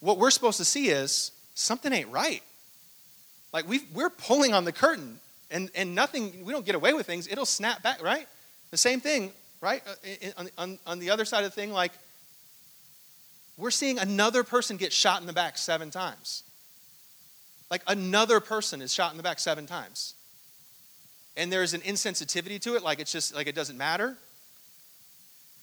what 0.00 0.18
we're 0.18 0.30
supposed 0.30 0.58
to 0.58 0.64
see 0.64 0.88
is 0.88 1.32
something 1.54 1.92
ain't 1.92 2.08
right. 2.08 2.42
Like 3.52 3.68
we 3.68 3.80
are 3.96 4.10
pulling 4.10 4.54
on 4.54 4.64
the 4.64 4.72
curtain 4.72 5.20
and, 5.50 5.70
and 5.74 5.94
nothing, 5.94 6.44
we 6.44 6.52
don't 6.52 6.66
get 6.66 6.74
away 6.74 6.92
with 6.92 7.06
things, 7.06 7.26
it'll 7.28 7.46
snap 7.46 7.82
back, 7.82 8.02
right? 8.02 8.28
The 8.70 8.76
same 8.76 9.00
thing, 9.00 9.32
right? 9.60 9.82
Uh, 9.86 10.30
on, 10.36 10.48
on, 10.58 10.78
on 10.86 10.98
the 10.98 11.10
other 11.10 11.24
side 11.24 11.44
of 11.44 11.50
the 11.50 11.54
thing, 11.54 11.72
like, 11.72 11.92
we're 13.56 13.70
seeing 13.70 13.98
another 13.98 14.44
person 14.44 14.76
get 14.76 14.92
shot 14.92 15.20
in 15.20 15.26
the 15.26 15.32
back 15.32 15.58
seven 15.58 15.90
times. 15.90 16.44
Like, 17.70 17.82
another 17.86 18.40
person 18.40 18.80
is 18.80 18.94
shot 18.94 19.10
in 19.10 19.16
the 19.16 19.22
back 19.22 19.38
seven 19.38 19.66
times. 19.66 20.14
And 21.36 21.52
there's 21.52 21.74
an 21.74 21.80
insensitivity 21.82 22.60
to 22.62 22.76
it, 22.76 22.82
like 22.82 23.00
it's 23.00 23.12
just, 23.12 23.34
like 23.34 23.46
it 23.46 23.54
doesn't 23.54 23.76
matter. 23.76 24.16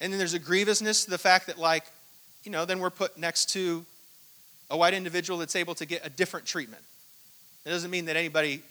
And 0.01 0.11
then 0.11 0.17
there's 0.17 0.33
a 0.33 0.39
grievousness 0.39 1.05
to 1.05 1.11
the 1.11 1.17
fact 1.17 1.47
that, 1.47 1.57
like, 1.57 1.85
you 2.43 2.51
know, 2.51 2.65
then 2.65 2.79
we're 2.79 2.89
put 2.89 3.17
next 3.17 3.49
to 3.51 3.85
a 4.69 4.77
white 4.77 4.93
individual 4.93 5.39
that's 5.39 5.55
able 5.55 5.75
to 5.75 5.85
get 5.85 6.05
a 6.05 6.09
different 6.09 6.45
treatment. 6.45 6.83
It 7.65 7.69
doesn't 7.69 7.89
mean 7.91 8.05
that 8.05 8.15
anybody 8.15 8.61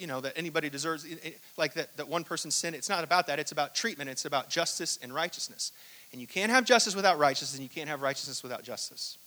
you 0.00 0.06
know, 0.06 0.20
that 0.22 0.32
anybody 0.36 0.70
deserves, 0.70 1.04
eh, 1.04 1.16
eh, 1.22 1.30
like 1.58 1.74
that, 1.74 1.96
that 1.98 2.08
one 2.08 2.24
person's 2.24 2.54
sin. 2.54 2.74
It's 2.74 2.88
not 2.88 3.04
about 3.04 3.26
that. 3.26 3.38
It's 3.38 3.52
about 3.52 3.74
treatment. 3.74 4.08
It's 4.08 4.24
about 4.24 4.48
justice 4.48 4.98
and 5.02 5.14
righteousness. 5.14 5.72
And 6.12 6.20
you 6.20 6.26
can't 6.26 6.50
have 6.50 6.64
justice 6.64 6.96
without 6.96 7.18
righteousness, 7.18 7.54
and 7.54 7.62
you 7.62 7.68
can't 7.68 7.88
have 7.88 8.00
righteousness 8.00 8.42
without 8.42 8.62
justice. 8.62 9.18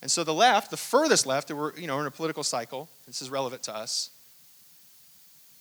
And 0.00 0.10
so 0.10 0.24
the 0.24 0.34
left, 0.34 0.70
the 0.70 0.76
furthest 0.76 1.26
left, 1.26 1.50
we're, 1.50 1.74
you 1.76 1.86
know, 1.86 2.00
in 2.00 2.06
a 2.06 2.10
political 2.10 2.44
cycle, 2.44 2.88
this 3.06 3.20
is 3.20 3.28
relevant 3.28 3.64
to 3.64 3.74
us. 3.74 4.10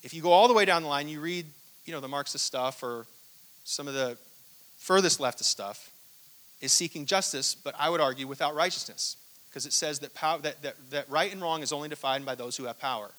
If 0.04 0.14
you 0.14 0.22
go 0.22 0.32
all 0.32 0.48
the 0.48 0.54
way 0.54 0.66
down 0.66 0.84
the 0.84 0.88
line, 0.88 1.08
you 1.08 1.20
read, 1.20 1.46
you 1.86 1.94
know, 1.94 2.00
the 2.00 2.08
Marxist 2.08 2.46
stuff 2.46 2.82
or 2.84 3.06
some 3.64 3.88
of 3.88 3.94
the 3.94 4.18
furthest 4.78 5.20
leftist 5.20 5.46
stuff, 5.46 5.92
is 6.60 6.72
seeking 6.72 7.08
justice, 7.08 7.56
but 7.56 7.74
I 7.78 7.90
would 7.90 8.02
argue 8.02 8.28
without 8.28 8.56
righteousness, 8.56 9.18
because 9.50 9.66
it 9.66 9.74
says 9.74 10.00
that, 10.00 10.14
power, 10.14 10.40
that, 10.40 10.62
that, 10.62 10.76
that 10.92 11.10
right 11.10 11.32
and 11.32 11.42
wrong 11.42 11.64
is 11.64 11.72
only 11.72 11.90
defined 11.90 12.26
by 12.26 12.36
those 12.36 12.56
who 12.56 12.66
have 12.66 12.80
power. 12.80 13.12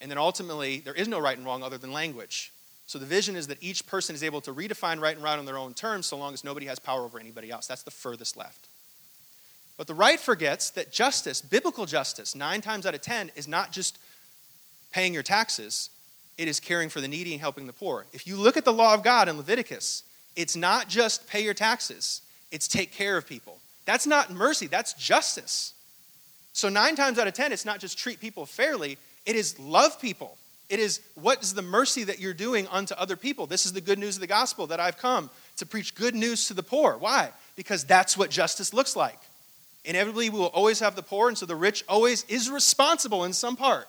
And 0.00 0.10
then 0.10 0.18
ultimately, 0.18 0.80
there 0.80 0.94
is 0.94 1.08
no 1.08 1.18
right 1.18 1.36
and 1.36 1.46
wrong 1.46 1.62
other 1.62 1.78
than 1.78 1.92
language. 1.92 2.52
So 2.86 2.98
the 2.98 3.06
vision 3.06 3.34
is 3.34 3.48
that 3.48 3.62
each 3.62 3.86
person 3.86 4.14
is 4.14 4.22
able 4.22 4.40
to 4.42 4.52
redefine 4.52 5.00
right 5.00 5.14
and 5.14 5.24
wrong 5.24 5.38
on 5.38 5.46
their 5.46 5.58
own 5.58 5.74
terms 5.74 6.06
so 6.06 6.16
long 6.16 6.34
as 6.34 6.44
nobody 6.44 6.66
has 6.66 6.78
power 6.78 7.02
over 7.02 7.18
anybody 7.18 7.50
else. 7.50 7.66
That's 7.66 7.82
the 7.82 7.90
furthest 7.90 8.36
left. 8.36 8.68
But 9.76 9.86
the 9.86 9.94
right 9.94 10.20
forgets 10.20 10.70
that 10.70 10.92
justice, 10.92 11.42
biblical 11.42 11.84
justice, 11.84 12.34
nine 12.34 12.60
times 12.60 12.86
out 12.86 12.94
of 12.94 13.02
ten, 13.02 13.30
is 13.34 13.48
not 13.48 13.72
just 13.72 13.98
paying 14.92 15.12
your 15.12 15.22
taxes, 15.22 15.90
it 16.38 16.48
is 16.48 16.60
caring 16.60 16.88
for 16.88 17.00
the 17.00 17.08
needy 17.08 17.32
and 17.32 17.40
helping 17.40 17.66
the 17.66 17.72
poor. 17.72 18.06
If 18.12 18.26
you 18.26 18.36
look 18.36 18.56
at 18.56 18.64
the 18.64 18.72
law 18.72 18.94
of 18.94 19.02
God 19.02 19.28
in 19.28 19.36
Leviticus, 19.36 20.02
it's 20.36 20.56
not 20.56 20.88
just 20.88 21.26
pay 21.28 21.42
your 21.42 21.54
taxes, 21.54 22.22
it's 22.52 22.68
take 22.68 22.92
care 22.92 23.16
of 23.16 23.26
people. 23.26 23.58
That's 23.84 24.06
not 24.06 24.30
mercy, 24.30 24.66
that's 24.66 24.92
justice. 24.94 25.74
So, 26.52 26.68
nine 26.68 26.96
times 26.96 27.18
out 27.18 27.26
of 27.26 27.34
ten, 27.34 27.52
it's 27.52 27.66
not 27.66 27.80
just 27.80 27.98
treat 27.98 28.20
people 28.20 28.46
fairly, 28.46 28.96
it 29.26 29.36
is 29.36 29.58
love 29.58 30.00
people. 30.00 30.38
It 30.68 30.80
is 30.80 31.00
what 31.14 31.42
is 31.42 31.54
the 31.54 31.62
mercy 31.62 32.04
that 32.04 32.18
you're 32.18 32.34
doing 32.34 32.66
unto 32.68 32.94
other 32.94 33.16
people. 33.16 33.46
This 33.46 33.66
is 33.66 33.72
the 33.72 33.80
good 33.80 33.98
news 33.98 34.16
of 34.16 34.20
the 34.20 34.26
gospel 34.26 34.66
that 34.68 34.80
I've 34.80 34.98
come 34.98 35.30
to 35.58 35.66
preach 35.66 35.94
good 35.94 36.14
news 36.14 36.48
to 36.48 36.54
the 36.54 36.62
poor. 36.62 36.96
Why? 36.96 37.30
Because 37.54 37.84
that's 37.84 38.16
what 38.16 38.30
justice 38.30 38.72
looks 38.74 38.96
like. 38.96 39.18
Inevitably, 39.84 40.30
we 40.30 40.38
will 40.38 40.46
always 40.46 40.80
have 40.80 40.96
the 40.96 41.02
poor, 41.02 41.28
and 41.28 41.38
so 41.38 41.46
the 41.46 41.54
rich 41.54 41.84
always 41.88 42.24
is 42.24 42.50
responsible 42.50 43.24
in 43.24 43.32
some 43.32 43.54
part 43.54 43.86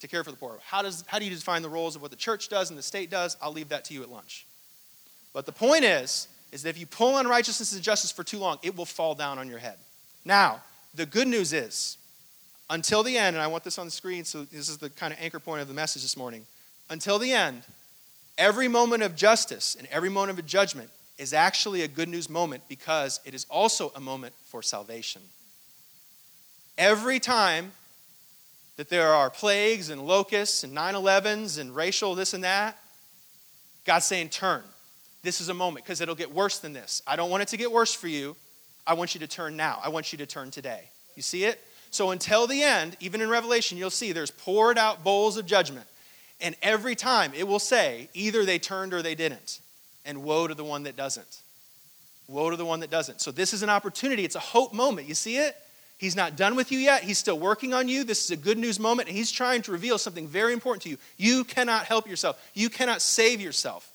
to 0.00 0.06
care 0.06 0.22
for 0.22 0.30
the 0.30 0.36
poor. 0.36 0.58
How, 0.64 0.82
does, 0.82 1.04
how 1.08 1.18
do 1.18 1.24
you 1.24 1.30
define 1.30 1.62
the 1.62 1.68
roles 1.68 1.96
of 1.96 2.02
what 2.02 2.12
the 2.12 2.16
church 2.16 2.48
does 2.48 2.70
and 2.70 2.78
the 2.78 2.82
state 2.82 3.10
does? 3.10 3.36
I'll 3.42 3.52
leave 3.52 3.70
that 3.70 3.84
to 3.86 3.94
you 3.94 4.02
at 4.02 4.08
lunch. 4.08 4.46
But 5.32 5.46
the 5.46 5.52
point 5.52 5.84
is, 5.84 6.28
is 6.52 6.62
that 6.62 6.70
if 6.70 6.78
you 6.78 6.86
pull 6.86 7.14
on 7.14 7.26
righteousness 7.26 7.72
and 7.72 7.82
justice 7.82 8.12
for 8.12 8.24
too 8.24 8.38
long, 8.38 8.58
it 8.62 8.76
will 8.76 8.84
fall 8.84 9.14
down 9.14 9.38
on 9.38 9.48
your 9.48 9.58
head. 9.58 9.76
Now, 10.24 10.62
the 10.94 11.06
good 11.06 11.28
news 11.28 11.52
is, 11.52 11.98
until 12.70 13.02
the 13.02 13.18
end, 13.18 13.34
and 13.34 13.42
I 13.42 13.48
want 13.48 13.64
this 13.64 13.78
on 13.78 13.86
the 13.86 13.90
screen, 13.90 14.24
so 14.24 14.44
this 14.44 14.68
is 14.68 14.78
the 14.78 14.88
kind 14.88 15.12
of 15.12 15.18
anchor 15.20 15.40
point 15.40 15.60
of 15.60 15.68
the 15.68 15.74
message 15.74 16.02
this 16.02 16.16
morning. 16.16 16.46
Until 16.88 17.18
the 17.18 17.32
end, 17.32 17.62
every 18.38 18.68
moment 18.68 19.02
of 19.02 19.16
justice 19.16 19.74
and 19.74 19.88
every 19.90 20.08
moment 20.08 20.38
of 20.38 20.46
judgment 20.46 20.88
is 21.18 21.34
actually 21.34 21.82
a 21.82 21.88
good 21.88 22.08
news 22.08 22.30
moment 22.30 22.62
because 22.68 23.20
it 23.24 23.34
is 23.34 23.44
also 23.50 23.92
a 23.96 24.00
moment 24.00 24.32
for 24.46 24.62
salvation. 24.62 25.20
Every 26.78 27.18
time 27.18 27.72
that 28.76 28.88
there 28.88 29.12
are 29.12 29.28
plagues 29.28 29.90
and 29.90 30.06
locusts 30.06 30.64
and 30.64 30.72
9 30.72 30.94
11s 30.94 31.60
and 31.60 31.74
racial 31.74 32.14
this 32.14 32.32
and 32.32 32.44
that, 32.44 32.78
God's 33.84 34.06
saying, 34.06 34.28
turn. 34.28 34.62
This 35.22 35.40
is 35.40 35.48
a 35.48 35.54
moment 35.54 35.84
because 35.84 36.00
it'll 36.00 36.14
get 36.14 36.32
worse 36.32 36.60
than 36.60 36.72
this. 36.72 37.02
I 37.06 37.16
don't 37.16 37.30
want 37.30 37.42
it 37.42 37.48
to 37.48 37.56
get 37.56 37.70
worse 37.70 37.92
for 37.92 38.08
you. 38.08 38.36
I 38.86 38.94
want 38.94 39.14
you 39.14 39.20
to 39.20 39.26
turn 39.26 39.56
now. 39.56 39.80
I 39.84 39.88
want 39.90 40.12
you 40.12 40.18
to 40.18 40.26
turn 40.26 40.50
today. 40.50 40.88
You 41.16 41.22
see 41.22 41.44
it? 41.44 41.60
So 41.90 42.10
until 42.10 42.46
the 42.46 42.62
end, 42.62 42.96
even 43.00 43.20
in 43.20 43.28
Revelation, 43.28 43.76
you'll 43.76 43.90
see 43.90 44.12
there's 44.12 44.30
poured 44.30 44.78
out 44.78 45.02
bowls 45.02 45.36
of 45.36 45.46
judgment. 45.46 45.86
And 46.40 46.56
every 46.62 46.94
time 46.94 47.32
it 47.36 47.46
will 47.46 47.58
say, 47.58 48.08
either 48.14 48.44
they 48.44 48.58
turned 48.58 48.94
or 48.94 49.02
they 49.02 49.14
didn't. 49.14 49.60
And 50.04 50.22
woe 50.22 50.46
to 50.46 50.54
the 50.54 50.64
one 50.64 50.84
that 50.84 50.96
doesn't. 50.96 51.42
Woe 52.28 52.50
to 52.50 52.56
the 52.56 52.64
one 52.64 52.80
that 52.80 52.90
doesn't. 52.90 53.20
So 53.20 53.30
this 53.30 53.52
is 53.52 53.62
an 53.62 53.70
opportunity. 53.70 54.24
It's 54.24 54.36
a 54.36 54.40
hope 54.40 54.72
moment. 54.72 55.08
You 55.08 55.14
see 55.14 55.36
it? 55.36 55.56
He's 56.00 56.16
not 56.16 56.34
done 56.34 56.56
with 56.56 56.72
you 56.72 56.78
yet. 56.78 57.02
He's 57.02 57.18
still 57.18 57.38
working 57.38 57.74
on 57.74 57.86
you. 57.86 58.04
This 58.04 58.24
is 58.24 58.30
a 58.30 58.36
good 58.36 58.56
news 58.56 58.80
moment, 58.80 59.08
and 59.08 59.18
He's 59.18 59.30
trying 59.30 59.60
to 59.62 59.72
reveal 59.72 59.98
something 59.98 60.26
very 60.26 60.54
important 60.54 60.82
to 60.84 60.88
you. 60.88 60.96
You 61.18 61.44
cannot 61.44 61.84
help 61.84 62.08
yourself, 62.08 62.42
you 62.54 62.70
cannot 62.70 63.02
save 63.02 63.38
yourself. 63.38 63.92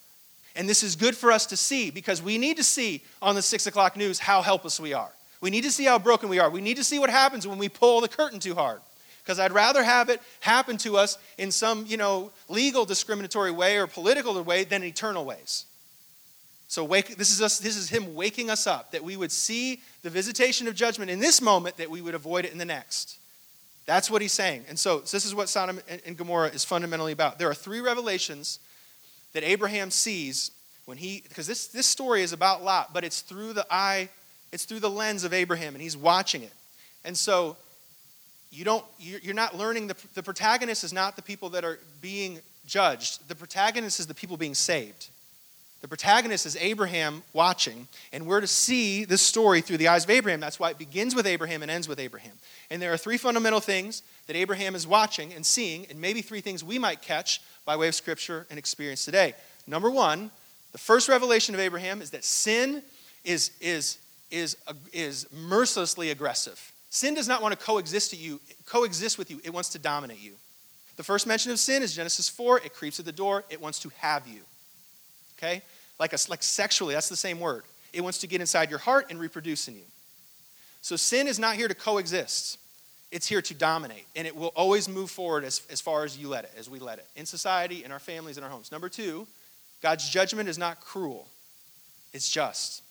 And 0.55 0.69
this 0.69 0.83
is 0.83 0.95
good 0.95 1.17
for 1.17 1.31
us 1.31 1.47
to 1.47 1.57
see 1.57 1.89
because 1.89 2.21
we 2.21 2.37
need 2.37 2.57
to 2.57 2.63
see 2.63 3.03
on 3.23 3.33
the 3.33 3.41
six 3.41 3.65
o'clock 3.65 3.97
news 3.97 4.19
how 4.19 4.43
helpless 4.43 4.79
we 4.79 4.93
are. 4.93 5.09
We 5.45 5.51
need 5.51 5.65
to 5.65 5.71
see 5.71 5.83
how 5.83 5.99
broken 5.99 6.27
we 6.27 6.39
are. 6.39 6.49
We 6.49 6.59
need 6.59 6.77
to 6.77 6.83
see 6.83 6.97
what 6.97 7.11
happens 7.11 7.45
when 7.45 7.59
we 7.59 7.69
pull 7.69 8.01
the 8.01 8.07
curtain 8.07 8.39
too 8.39 8.55
hard. 8.55 8.81
Because 9.23 9.39
I'd 9.39 9.51
rather 9.51 9.83
have 9.83 10.09
it 10.09 10.19
happen 10.39 10.75
to 10.77 10.97
us 10.97 11.19
in 11.37 11.51
some, 11.51 11.85
you 11.85 11.97
know, 11.97 12.31
legal 12.49 12.83
discriminatory 12.83 13.51
way 13.51 13.77
or 13.77 13.85
political 13.85 14.41
way 14.41 14.63
than 14.63 14.83
eternal 14.83 15.23
ways. 15.23 15.65
So 16.67 16.83
wake, 16.83 17.17
this 17.17 17.29
is 17.29 17.43
us, 17.43 17.59
this 17.59 17.77
is 17.77 17.89
him 17.89 18.15
waking 18.15 18.49
us 18.49 18.65
up 18.65 18.89
that 18.89 19.03
we 19.03 19.17
would 19.17 19.31
see 19.31 19.83
the 20.01 20.09
visitation 20.09 20.67
of 20.67 20.73
judgment 20.73 21.11
in 21.11 21.19
this 21.19 21.43
moment, 21.43 21.77
that 21.77 21.91
we 21.91 22.01
would 22.01 22.15
avoid 22.15 22.45
it 22.45 22.51
in 22.51 22.57
the 22.57 22.65
next. 22.65 23.19
That's 23.85 24.09
what 24.09 24.23
he's 24.23 24.33
saying. 24.33 24.65
And 24.67 24.79
so, 24.79 25.01
this 25.01 25.25
is 25.25 25.35
what 25.35 25.47
Sodom 25.47 25.79
and 26.07 26.17
Gomorrah 26.17 26.49
is 26.49 26.63
fundamentally 26.63 27.11
about. 27.11 27.37
There 27.37 27.51
are 27.51 27.53
three 27.53 27.81
revelations 27.81 28.57
that 29.33 29.43
Abraham 29.43 29.91
sees 29.91 30.49
when 30.85 30.97
he 30.97 31.21
because 31.29 31.45
this, 31.45 31.67
this 31.67 31.85
story 31.85 32.23
is 32.23 32.33
about 32.33 32.63
Lot, 32.63 32.95
but 32.95 33.03
it's 33.03 33.21
through 33.21 33.53
the 33.53 33.67
eye, 33.69 34.09
it's 34.55 34.65
through 34.65 34.79
the 34.79 34.89
lens 34.89 35.25
of 35.25 35.33
Abraham, 35.33 35.75
and 35.75 35.81
he's 35.81 35.97
watching 35.97 36.41
it. 36.41 36.53
And 37.03 37.15
so 37.15 37.57
you 38.51 38.63
don't 38.63 38.85
you're 38.97 39.35
not 39.35 39.55
learning 39.55 39.87
the, 39.87 39.95
the 40.15 40.23
protagonist 40.23 40.83
is 40.83 40.93
not 40.93 41.17
the 41.17 41.21
people 41.21 41.49
that 41.49 41.65
are 41.65 41.77
being 42.01 42.39
judged. 42.65 43.27
The 43.27 43.35
protagonist 43.35 43.99
is 43.99 44.07
the 44.07 44.13
people 44.13 44.37
being 44.37 44.55
saved. 44.55 45.09
The 45.81 45.89
protagonist 45.89 46.45
is 46.45 46.55
Abraham 46.55 47.21
watching, 47.33 47.87
and 48.13 48.25
we're 48.25 48.39
to 48.39 48.47
see 48.47 49.03
this 49.03 49.21
story 49.21 49.59
through 49.61 49.77
the 49.77 49.89
eyes 49.89 50.05
of 50.05 50.09
Abraham. 50.09 50.39
That's 50.39 50.59
why 50.59 50.71
it 50.71 50.79
begins 50.79 51.13
with 51.13 51.27
Abraham 51.27 51.61
and 51.61 51.69
ends 51.69 51.87
with 51.87 51.99
Abraham. 51.99 52.31
And 52.71 52.81
there 52.81 52.93
are 52.93 52.97
three 52.97 53.17
fundamental 53.17 53.59
things 53.59 54.01
that 54.25 54.35
Abraham 54.35 54.73
is 54.73 54.87
watching 54.87 55.33
and 55.33 55.45
seeing, 55.45 55.85
and 55.89 55.99
maybe 55.99 56.21
three 56.23 56.41
things 56.41 56.63
we 56.63 56.79
might 56.79 57.01
catch 57.01 57.41
by 57.65 57.75
way 57.75 57.89
of 57.89 57.93
scripture 57.93 58.47
and 58.49 58.57
experience 58.57 59.05
today. 59.05 59.33
Number 59.67 59.91
one, 59.91 60.31
the 60.71 60.77
first 60.77 61.07
revelation 61.09 61.53
of 61.53 61.61
Abraham 61.61 62.01
is 62.01 62.11
that 62.11 62.23
sin 62.23 62.81
is, 63.23 63.51
is, 63.59 63.99
is, 64.31 64.57
is 64.93 65.27
mercilessly 65.31 66.11
aggressive. 66.11 66.71
Sin 66.89 67.13
does 67.13 67.27
not 67.27 67.41
want 67.41 67.57
to 67.57 67.65
coexist, 67.65 68.11
to 68.11 68.15
you, 68.15 68.39
coexist 68.65 69.17
with 69.17 69.29
you, 69.29 69.39
it 69.43 69.53
wants 69.53 69.69
to 69.69 69.79
dominate 69.79 70.21
you. 70.21 70.33
The 70.95 71.03
first 71.03 71.27
mention 71.27 71.51
of 71.51 71.59
sin 71.59 71.83
is 71.83 71.93
Genesis 71.93 72.29
4. 72.29 72.59
It 72.59 72.73
creeps 72.73 72.99
at 72.99 73.05
the 73.05 73.11
door, 73.11 73.43
it 73.49 73.59
wants 73.59 73.79
to 73.79 73.91
have 73.99 74.27
you. 74.27 74.41
Okay? 75.37 75.61
like, 75.99 76.13
a, 76.13 76.17
like 76.29 76.43
sexually, 76.43 76.93
that's 76.93 77.09
the 77.09 77.15
same 77.15 77.39
word. 77.39 77.63
It 77.93 78.01
wants 78.01 78.19
to 78.19 78.27
get 78.27 78.41
inside 78.41 78.69
your 78.69 78.79
heart 78.79 79.07
and 79.09 79.19
reproduce 79.19 79.67
in 79.67 79.75
you. 79.75 79.85
So 80.81 80.95
sin 80.95 81.27
is 81.27 81.39
not 81.39 81.55
here 81.55 81.67
to 81.67 81.75
coexist. 81.75 82.59
It's 83.11 83.27
here 83.27 83.41
to 83.43 83.53
dominate, 83.53 84.05
and 84.15 84.27
it 84.27 84.35
will 84.35 84.51
always 84.55 84.89
move 84.89 85.09
forward 85.09 85.45
as, 85.45 85.61
as 85.69 85.79
far 85.79 86.03
as 86.03 86.17
you 86.17 86.27
let 86.27 86.43
it, 86.43 86.51
as 86.57 86.69
we 86.69 86.79
let 86.79 86.97
it, 86.97 87.05
in 87.15 87.25
society, 87.25 87.83
in 87.83 87.91
our 87.91 87.99
families, 87.99 88.37
in 88.37 88.43
our 88.43 88.49
homes. 88.49 88.71
Number 88.71 88.89
two, 88.89 89.25
God's 89.81 90.09
judgment 90.09 90.49
is 90.49 90.57
not 90.57 90.81
cruel, 90.81 91.27
it's 92.13 92.29
just. 92.29 92.81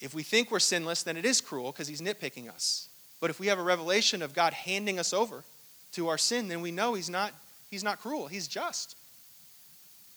If 0.00 0.14
we 0.14 0.22
think 0.22 0.50
we're 0.50 0.60
sinless, 0.60 1.02
then 1.02 1.16
it 1.16 1.24
is 1.24 1.40
cruel 1.40 1.72
because 1.72 1.88
he's 1.88 2.00
nitpicking 2.00 2.48
us. 2.48 2.88
But 3.20 3.30
if 3.30 3.38
we 3.38 3.48
have 3.48 3.58
a 3.58 3.62
revelation 3.62 4.22
of 4.22 4.34
God 4.34 4.52
handing 4.54 4.98
us 4.98 5.12
over 5.12 5.44
to 5.92 6.08
our 6.08 6.18
sin, 6.18 6.48
then 6.48 6.62
we 6.62 6.70
know 6.70 6.94
he's 6.94 7.10
not, 7.10 7.32
he's 7.70 7.84
not 7.84 8.00
cruel, 8.00 8.26
he's 8.26 8.48
just. 8.48 8.96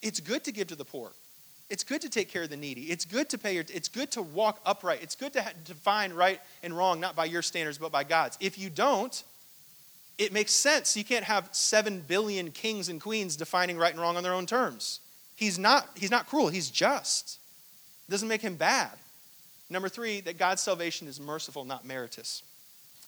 It's 0.00 0.20
good 0.20 0.44
to 0.44 0.52
give 0.52 0.68
to 0.68 0.76
the 0.76 0.84
poor. 0.84 1.12
It's 1.70 1.84
good 1.84 2.02
to 2.02 2.10
take 2.10 2.28
care 2.28 2.42
of 2.42 2.50
the 2.50 2.56
needy. 2.56 2.82
It's 2.82 3.04
good 3.04 3.28
to 3.30 3.38
pay 3.38 3.54
your, 3.54 3.64
it's 3.72 3.88
good 3.88 4.10
to 4.12 4.22
walk 4.22 4.60
upright. 4.66 5.02
It's 5.02 5.14
good 5.14 5.32
to 5.32 5.44
define 5.64 6.12
right 6.12 6.40
and 6.62 6.76
wrong, 6.76 7.00
not 7.00 7.16
by 7.16 7.24
your 7.24 7.42
standards, 7.42 7.78
but 7.78 7.90
by 7.90 8.04
God's. 8.04 8.36
If 8.40 8.58
you 8.58 8.68
don't, 8.70 9.22
it 10.18 10.32
makes 10.32 10.52
sense. 10.52 10.96
You 10.96 11.04
can't 11.04 11.24
have 11.24 11.48
seven 11.52 12.00
billion 12.06 12.50
kings 12.50 12.88
and 12.88 13.00
queens 13.00 13.36
defining 13.36 13.78
right 13.78 13.92
and 13.92 14.00
wrong 14.00 14.16
on 14.16 14.22
their 14.22 14.34
own 14.34 14.46
terms. 14.46 15.00
He's 15.36 15.58
not, 15.58 15.88
he's 15.96 16.10
not 16.10 16.28
cruel, 16.28 16.48
he's 16.48 16.70
just. 16.70 17.38
It 18.06 18.10
doesn't 18.10 18.28
make 18.28 18.42
him 18.42 18.56
bad. 18.56 18.92
Number 19.70 19.88
three, 19.88 20.20
that 20.22 20.38
God's 20.38 20.62
salvation 20.62 21.08
is 21.08 21.20
merciful, 21.20 21.64
not 21.64 21.84
meritorious. 21.84 22.42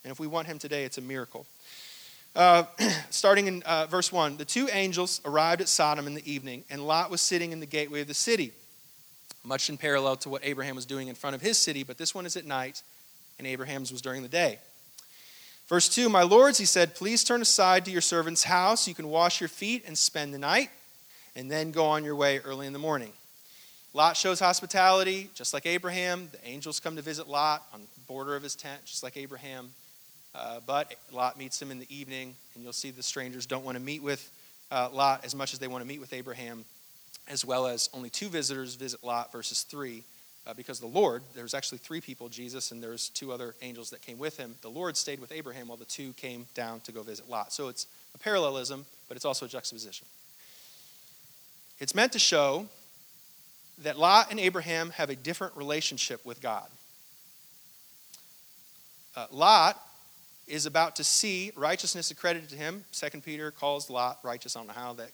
And 0.05 0.11
if 0.11 0.21
we 0.21 0.27
want 0.27 0.47
him 0.47 0.59
today, 0.59 0.85
it's 0.85 0.99
a 0.99 1.03
miracle. 1.03 1.47
Uh, 2.35 2.65
starting 3.11 3.47
in 3.47 3.63
uh, 3.63 3.87
verse 3.87 4.13
1 4.13 4.37
the 4.37 4.45
two 4.45 4.69
angels 4.71 5.21
arrived 5.25 5.63
at 5.63 5.69
Sodom 5.69 6.07
in 6.07 6.15
the 6.15 6.31
evening, 6.31 6.65
and 6.71 6.87
Lot 6.87 7.11
was 7.11 7.21
sitting 7.21 7.53
in 7.53 7.61
the 7.61 7.67
gateway 7.67 8.03
of 8.03 8.09
the 8.09 8.15
city, 8.15 8.53
much 9.43 9.69
in 9.69 9.77
parallel 9.77 10.17
to 10.17 10.29
what 10.29 10.43
Abraham 10.45 10.77
was 10.77 10.87
doing 10.87 11.09
in 11.09 11.15
front 11.15 11.35
of 11.35 11.43
his 11.43 11.59
city, 11.59 11.83
but 11.83 11.99
this 11.99 12.15
one 12.15 12.27
is 12.27 12.37
at 12.37 12.45
night, 12.45 12.83
and 13.39 13.47
Abraham's 13.47 13.91
was 13.91 14.03
during 14.03 14.23
the 14.23 14.29
day. 14.29 14.59
Verse 15.67 15.89
2 15.89 16.09
My 16.09 16.23
lords, 16.23 16.59
he 16.59 16.67
said, 16.67 16.95
please 16.95 17.25
turn 17.25 17.43
aside 17.43 17.85
to 17.87 17.91
your 17.91 18.01
servant's 18.01 18.45
house. 18.45 18.87
You 18.87 18.95
can 18.95 19.09
wash 19.09 19.41
your 19.41 19.49
feet 19.49 19.85
and 19.87 19.97
spend 19.97 20.33
the 20.33 20.39
night, 20.39 20.71
and 21.35 21.51
then 21.51 21.71
go 21.73 21.87
on 21.87 22.05
your 22.05 22.17
way 22.17 22.39
early 22.41 22.67
in 22.67 22.73
the 22.73 22.79
morning. 22.79 23.13
Lot 23.97 24.15
shows 24.15 24.39
hospitality, 24.39 25.31
just 25.33 25.55
like 25.55 25.65
Abraham. 25.65 26.29
The 26.31 26.47
angels 26.47 26.81
come 26.81 26.97
to 26.97 27.03
visit 27.03 27.29
Lot 27.29 27.67
on 27.73 27.81
the 27.81 28.01
border 28.07 28.37
of 28.37 28.43
his 28.43 28.55
tent, 28.55 28.85
just 28.85 29.03
like 29.03 29.17
Abraham. 29.17 29.71
Uh, 30.35 30.61
but 30.67 30.95
Lot 31.13 31.39
meets 31.39 31.63
him 31.63 31.71
in 31.71 31.79
the 31.79 31.87
evening, 31.89 32.35
and 32.55 32.63
you'll 32.63 32.75
see 32.75 32.91
the 32.91 33.03
strangers 33.03 33.47
don't 33.47 33.65
want 33.65 33.79
to 33.79 33.83
meet 33.83 34.03
with 34.03 34.31
uh, 34.71 34.91
Lot 34.93 35.25
as 35.25 35.35
much 35.35 35.55
as 35.55 35.61
they 35.61 35.67
want 35.67 35.83
to 35.83 35.89
meet 35.89 35.99
with 35.99 36.13
Abraham, 36.13 36.67
as 37.27 37.43
well 37.43 37.67
as 37.67 37.89
only 37.95 38.11
two 38.11 38.29
visitors 38.29 38.75
visit 38.75 39.03
Lot 39.03 39.33
versus 39.33 39.63
three. 39.63 40.03
Uh, 40.47 40.53
because 40.53 40.79
the 40.79 40.87
Lord, 40.87 41.23
there's 41.35 41.55
actually 41.55 41.79
three 41.79 42.03
people, 42.03 42.29
Jesus, 42.29 42.73
and 42.73 42.83
there's 42.83 43.09
two 43.09 43.33
other 43.33 43.55
angels 43.63 43.89
that 43.89 44.03
came 44.03 44.19
with 44.19 44.37
him. 44.37 44.57
The 44.61 44.69
Lord 44.69 44.99
stayed 44.99 45.21
with 45.21 45.33
Abraham 45.33 45.69
while 45.69 45.79
the 45.79 45.87
two 45.87 46.13
came 46.13 46.45
down 46.55 46.81
to 46.81 46.93
go 46.93 47.03
visit 47.03 47.31
Lot. 47.31 47.51
So 47.51 47.69
it's 47.69 47.87
a 48.15 48.19
parallelism, 48.19 48.85
but 49.09 49.17
it's 49.17 49.25
also 49.25 49.47
a 49.47 49.49
juxtaposition. 49.49 50.07
It's 51.81 51.95
meant 51.95 52.13
to 52.13 52.19
show 52.19 52.67
that 53.83 53.99
Lot 53.99 54.31
and 54.31 54.41
Abraham 54.41 54.91
have 54.91 55.11
a 55.11 55.17
different 55.17 55.57
relationship 55.57 56.25
with 56.25 56.41
God. 56.41 56.69
Uh, 59.15 59.27
Lot 59.31 59.81
is 60.47 60.67
about 60.67 60.97
to 60.97 61.05
see 61.05 61.53
righteousness 61.57 62.11
accredited 62.11 62.49
to 62.51 62.57
him. 62.57 62.85
Second 62.93 63.23
Peter 63.23 63.51
calls 63.51 63.91
Lot 63.91 64.19
righteous. 64.23 64.57
I 64.57 64.61
don't 64.61 64.69
know 64.69 64.75
how 64.75 64.93
that 64.95 65.11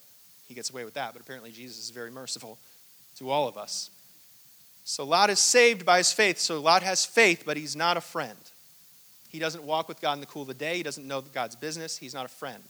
he 0.47 0.55
gets 0.55 0.71
away 0.71 0.85
with 0.85 0.95
that, 0.95 1.13
but 1.13 1.23
apparently 1.23 1.51
Jesus 1.51 1.79
is 1.79 1.91
very 1.91 2.11
merciful 2.11 2.59
to 3.17 3.31
all 3.31 3.49
of 3.49 3.57
us. 3.57 3.91
So 4.85 5.05
Lot 5.05 5.31
is 5.31 5.39
saved 5.39 5.87
by 5.87 5.99
his 5.99 6.13
faith. 6.13 6.39
So 6.39 6.61
Lot 6.61 6.83
has 6.83 7.07
faith, 7.07 7.45
but 7.47 7.57
he's 7.57 7.77
not 7.77 7.97
a 7.97 8.01
friend. 8.01 8.39
He 9.29 9.39
doesn't 9.39 9.65
walk 9.65 9.89
with 9.89 10.01
God 10.01 10.15
in 10.15 10.21
the 10.21 10.27
cool 10.27 10.43
of 10.43 10.49
the 10.49 10.55
day. 10.55 10.77
He 10.77 10.83
doesn't 10.83 11.07
know 11.07 11.21
God's 11.23 11.57
business. 11.57 11.97
He's 11.97 12.15
not 12.15 12.27
a 12.27 12.29
friend. 12.29 12.63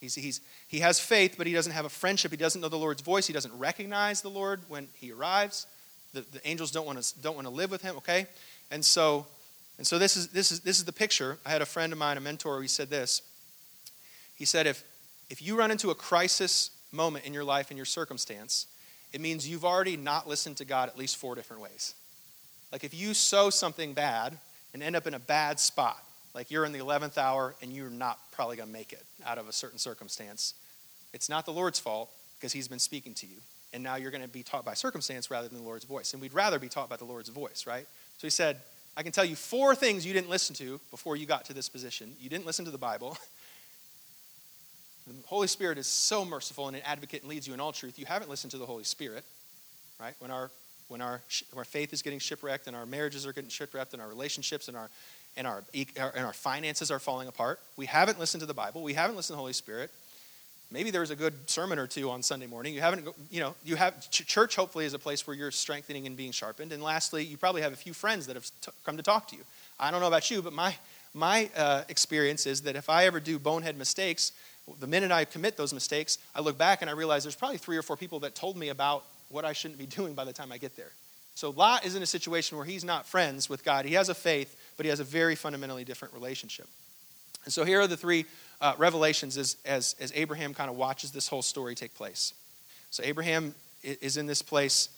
He's, 0.00 0.14
he's, 0.14 0.40
he 0.66 0.80
has 0.80 0.98
faith, 0.98 1.34
but 1.36 1.46
he 1.46 1.52
doesn't 1.52 1.72
have 1.72 1.84
a 1.84 1.90
friendship. 1.90 2.30
He 2.30 2.36
doesn't 2.36 2.60
know 2.60 2.68
the 2.68 2.76
Lord's 2.76 3.02
voice. 3.02 3.26
He 3.26 3.32
doesn't 3.32 3.56
recognize 3.58 4.22
the 4.22 4.30
Lord 4.30 4.60
when 4.68 4.88
he 4.94 5.12
arrives. 5.12 5.66
The, 6.14 6.22
the 6.32 6.46
angels 6.48 6.70
don't 6.70 6.86
want 6.86 7.02
to 7.02 7.20
don't 7.20 7.34
want 7.34 7.46
to 7.46 7.52
live 7.52 7.70
with 7.70 7.82
him. 7.82 7.96
Okay, 7.98 8.26
and 8.70 8.84
so 8.84 9.26
and 9.80 9.86
so 9.86 9.98
this 9.98 10.14
is, 10.14 10.28
this 10.28 10.52
is, 10.52 10.60
this 10.60 10.76
is 10.76 10.84
the 10.84 10.92
picture. 10.92 11.38
I 11.46 11.48
had 11.48 11.62
a 11.62 11.66
friend 11.66 11.90
of 11.90 11.98
mine, 11.98 12.18
a 12.18 12.20
mentor, 12.20 12.60
he 12.60 12.68
said 12.68 12.90
this. 12.90 13.22
He 14.36 14.44
said, 14.44 14.66
if, 14.66 14.84
if 15.30 15.40
you 15.40 15.56
run 15.56 15.70
into 15.70 15.88
a 15.88 15.94
crisis 15.94 16.70
moment 16.92 17.24
in 17.24 17.32
your 17.32 17.44
life, 17.44 17.70
in 17.70 17.78
your 17.78 17.86
circumstance, 17.86 18.66
it 19.14 19.22
means 19.22 19.48
you've 19.48 19.64
already 19.64 19.96
not 19.96 20.28
listened 20.28 20.58
to 20.58 20.66
God 20.66 20.90
at 20.90 20.98
least 20.98 21.16
four 21.16 21.34
different 21.34 21.62
ways. 21.62 21.94
Like 22.70 22.84
if 22.84 22.92
you 22.92 23.14
sow 23.14 23.48
something 23.48 23.94
bad 23.94 24.36
and 24.74 24.82
end 24.82 24.96
up 24.96 25.06
in 25.06 25.14
a 25.14 25.18
bad 25.18 25.58
spot, 25.58 26.04
like 26.34 26.50
you're 26.50 26.64
in 26.64 26.72
the 26.72 26.78
11th 26.78 27.18
hour 27.18 27.54
and 27.62 27.72
you're 27.72 27.90
not 27.90 28.18
probably 28.32 28.56
going 28.56 28.68
to 28.68 28.72
make 28.72 28.92
it 28.92 29.04
out 29.26 29.38
of 29.38 29.48
a 29.48 29.52
certain 29.52 29.78
circumstance, 29.78 30.54
it's 31.12 31.28
not 31.28 31.44
the 31.44 31.52
Lord's 31.52 31.78
fault 31.78 32.10
because 32.38 32.52
He's 32.52 32.68
been 32.68 32.78
speaking 32.78 33.14
to 33.14 33.26
you. 33.26 33.36
And 33.72 33.82
now 33.82 33.96
you're 33.96 34.10
going 34.10 34.22
to 34.22 34.28
be 34.28 34.42
taught 34.42 34.64
by 34.64 34.74
circumstance 34.74 35.30
rather 35.30 35.48
than 35.48 35.58
the 35.58 35.64
Lord's 35.64 35.84
voice. 35.84 36.12
And 36.12 36.20
we'd 36.20 36.34
rather 36.34 36.58
be 36.58 36.68
taught 36.68 36.88
by 36.88 36.96
the 36.96 37.04
Lord's 37.04 37.28
voice, 37.28 37.66
right? 37.66 37.86
So 38.18 38.26
he 38.26 38.30
said, 38.30 38.60
I 38.96 39.02
can 39.02 39.12
tell 39.12 39.24
you 39.24 39.36
four 39.36 39.74
things 39.74 40.04
you 40.04 40.12
didn't 40.12 40.28
listen 40.28 40.56
to 40.56 40.80
before 40.90 41.16
you 41.16 41.24
got 41.24 41.44
to 41.46 41.52
this 41.52 41.68
position. 41.68 42.14
You 42.20 42.28
didn't 42.28 42.46
listen 42.46 42.64
to 42.64 42.70
the 42.70 42.78
Bible. 42.78 43.16
The 45.06 45.14
Holy 45.26 45.48
Spirit 45.48 45.76
is 45.76 45.88
so 45.88 46.24
merciful 46.24 46.68
and 46.68 46.76
an 46.76 46.82
advocate 46.84 47.22
and 47.22 47.30
leads 47.30 47.48
you 47.48 47.54
in 47.54 47.58
all 47.58 47.72
truth. 47.72 47.98
You 47.98 48.06
haven't 48.06 48.30
listened 48.30 48.52
to 48.52 48.58
the 48.58 48.66
Holy 48.66 48.84
Spirit, 48.84 49.24
right? 49.98 50.14
When 50.20 50.30
our 50.30 50.50
when 50.90 51.00
our, 51.00 51.20
when 51.52 51.58
our 51.58 51.64
faith 51.64 51.92
is 51.92 52.02
getting 52.02 52.18
shipwrecked 52.18 52.66
and 52.66 52.74
our 52.74 52.84
marriages 52.84 53.24
are 53.24 53.32
getting 53.32 53.48
shipwrecked 53.48 53.92
and 53.92 54.02
our 54.02 54.08
relationships 54.08 54.66
and 54.66 54.76
our 54.76 54.90
and 55.36 55.46
our, 55.46 55.62
and 55.96 56.24
our 56.24 56.32
finances 56.32 56.90
are 56.90 56.98
falling 56.98 57.28
apart. 57.28 57.60
We 57.76 57.86
haven't 57.86 58.18
listened 58.18 58.40
to 58.40 58.46
the 58.46 58.54
Bible. 58.54 58.82
We 58.82 58.94
haven't 58.94 59.16
listened 59.16 59.34
to 59.34 59.36
the 59.36 59.40
Holy 59.40 59.52
Spirit. 59.52 59.90
Maybe 60.72 60.90
there's 60.90 61.10
a 61.10 61.16
good 61.16 61.34
sermon 61.50 61.78
or 61.78 61.88
two 61.88 62.10
on 62.10 62.22
Sunday 62.22 62.46
morning. 62.46 62.74
You 62.74 62.80
haven't, 62.80 63.08
you 63.30 63.40
know, 63.40 63.56
you 63.64 63.74
have 63.74 64.08
church. 64.10 64.54
Hopefully, 64.54 64.84
is 64.84 64.94
a 64.94 65.00
place 65.00 65.26
where 65.26 65.34
you're 65.34 65.50
strengthening 65.50 66.06
and 66.06 66.16
being 66.16 66.30
sharpened. 66.30 66.72
And 66.72 66.80
lastly, 66.80 67.24
you 67.24 67.36
probably 67.36 67.62
have 67.62 67.72
a 67.72 67.76
few 67.76 67.92
friends 67.92 68.28
that 68.28 68.36
have 68.36 68.44
t- 68.60 68.70
come 68.84 68.96
to 68.96 69.02
talk 69.02 69.26
to 69.28 69.36
you. 69.36 69.42
I 69.80 69.90
don't 69.90 70.00
know 70.00 70.06
about 70.06 70.30
you, 70.30 70.42
but 70.42 70.52
my 70.52 70.76
my 71.12 71.50
uh, 71.56 71.82
experience 71.88 72.46
is 72.46 72.62
that 72.62 72.76
if 72.76 72.88
I 72.88 73.06
ever 73.06 73.18
do 73.18 73.38
bonehead 73.38 73.76
mistakes, 73.76 74.32
the 74.78 74.86
minute 74.86 75.10
I 75.10 75.24
commit 75.24 75.56
those 75.56 75.72
mistakes, 75.72 76.18
I 76.34 76.40
look 76.40 76.56
back 76.56 76.82
and 76.82 76.90
I 76.90 76.92
realize 76.92 77.24
there's 77.24 77.34
probably 77.34 77.58
three 77.58 77.76
or 77.76 77.82
four 77.82 77.96
people 77.96 78.20
that 78.20 78.34
told 78.34 78.56
me 78.56 78.68
about 78.68 79.04
what 79.28 79.44
I 79.44 79.52
shouldn't 79.52 79.78
be 79.78 79.86
doing 79.98 80.14
by 80.14 80.24
the 80.24 80.32
time 80.32 80.52
I 80.52 80.58
get 80.58 80.76
there. 80.76 80.92
So 81.34 81.50
Lot 81.50 81.84
is 81.86 81.96
in 81.96 82.02
a 82.02 82.06
situation 82.06 82.58
where 82.58 82.66
he's 82.66 82.84
not 82.84 83.06
friends 83.06 83.48
with 83.48 83.64
God. 83.64 83.86
He 83.86 83.94
has 83.94 84.08
a 84.08 84.14
faith, 84.14 84.56
but 84.80 84.86
he 84.86 84.88
has 84.88 85.00
a 85.00 85.04
very 85.04 85.34
fundamentally 85.34 85.84
different 85.84 86.14
relationship. 86.14 86.66
And 87.44 87.52
so 87.52 87.66
here 87.66 87.82
are 87.82 87.86
the 87.86 87.98
three 87.98 88.24
uh, 88.62 88.72
revelations 88.78 89.36
as, 89.36 89.58
as, 89.66 89.94
as 90.00 90.10
Abraham 90.14 90.54
kind 90.54 90.70
of 90.70 90.76
watches 90.78 91.10
this 91.10 91.28
whole 91.28 91.42
story 91.42 91.74
take 91.74 91.94
place. 91.94 92.32
So 92.90 93.02
Abraham 93.04 93.54
is 93.82 94.16
in 94.16 94.24
this 94.24 94.40
place. 94.40 94.88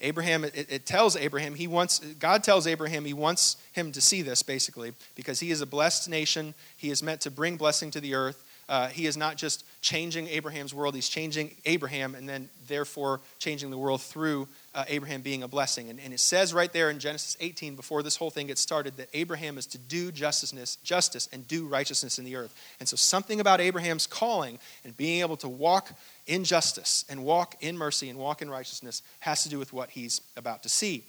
Abraham, 0.00 0.44
it, 0.44 0.70
it, 0.70 0.86
tells 0.86 1.16
Abraham, 1.16 1.56
he 1.56 1.66
wants, 1.66 1.98
God 2.20 2.44
tells 2.44 2.68
Abraham 2.68 3.04
he 3.04 3.14
wants 3.14 3.56
him 3.72 3.90
to 3.90 4.00
see 4.00 4.22
this 4.22 4.44
basically 4.44 4.92
because 5.16 5.40
he 5.40 5.50
is 5.50 5.60
a 5.60 5.66
blessed 5.66 6.08
nation. 6.08 6.54
He 6.76 6.90
is 6.90 7.02
meant 7.02 7.22
to 7.22 7.30
bring 7.32 7.56
blessing 7.56 7.90
to 7.90 8.00
the 8.00 8.14
earth. 8.14 8.44
Uh, 8.68 8.90
he 8.90 9.06
is 9.06 9.16
not 9.16 9.36
just 9.38 9.64
changing 9.80 10.28
Abraham's 10.28 10.72
world, 10.72 10.94
he's 10.94 11.08
changing 11.08 11.56
Abraham 11.64 12.14
and 12.14 12.28
then 12.28 12.48
therefore 12.68 13.18
changing 13.40 13.72
the 13.72 13.76
world 13.76 14.02
through 14.02 14.46
uh, 14.74 14.84
Abraham 14.88 15.20
being 15.20 15.42
a 15.42 15.48
blessing. 15.48 15.90
And, 15.90 16.00
and, 16.00 16.14
it 16.14 16.20
says 16.20 16.54
right 16.54 16.72
there 16.72 16.88
in 16.88 16.98
Genesis 16.98 17.36
18, 17.40 17.76
before 17.76 18.02
this 18.02 18.16
whole 18.16 18.30
thing 18.30 18.46
gets 18.46 18.60
started, 18.60 18.96
that 18.96 19.08
Abraham 19.12 19.58
is 19.58 19.66
to 19.66 19.78
do 19.78 20.10
justice, 20.10 20.76
justice 20.76 21.28
and 21.32 21.46
do 21.46 21.66
righteousness 21.66 22.18
in 22.18 22.24
the 22.24 22.36
earth. 22.36 22.54
And 22.80 22.88
so 22.88 22.96
something 22.96 23.40
about 23.40 23.60
Abraham's 23.60 24.06
calling 24.06 24.58
and 24.84 24.96
being 24.96 25.20
able 25.20 25.36
to 25.38 25.48
walk 25.48 25.92
in 26.26 26.44
justice 26.44 27.04
and 27.10 27.22
walk 27.24 27.56
in 27.60 27.76
mercy 27.76 28.08
and 28.08 28.18
walk 28.18 28.40
in 28.40 28.50
righteousness 28.50 29.02
has 29.20 29.42
to 29.42 29.50
do 29.50 29.58
with 29.58 29.72
what 29.72 29.90
he's 29.90 30.22
about 30.36 30.62
to 30.62 30.68
see. 30.68 31.04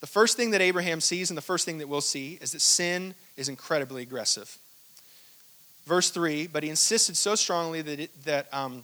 The 0.00 0.06
first 0.06 0.36
thing 0.36 0.50
that 0.50 0.60
Abraham 0.60 1.00
sees 1.00 1.30
and 1.30 1.36
the 1.36 1.42
first 1.42 1.64
thing 1.64 1.78
that 1.78 1.88
we'll 1.88 2.00
see 2.00 2.38
is 2.40 2.52
that 2.52 2.60
sin 2.60 3.14
is 3.36 3.48
incredibly 3.48 4.02
aggressive. 4.02 4.58
Verse 5.86 6.10
3 6.10 6.46
But 6.48 6.62
he 6.62 6.70
insisted 6.70 7.16
so 7.16 7.34
strongly 7.34 7.82
that, 7.82 8.00
it, 8.00 8.24
that 8.24 8.52
um, 8.52 8.82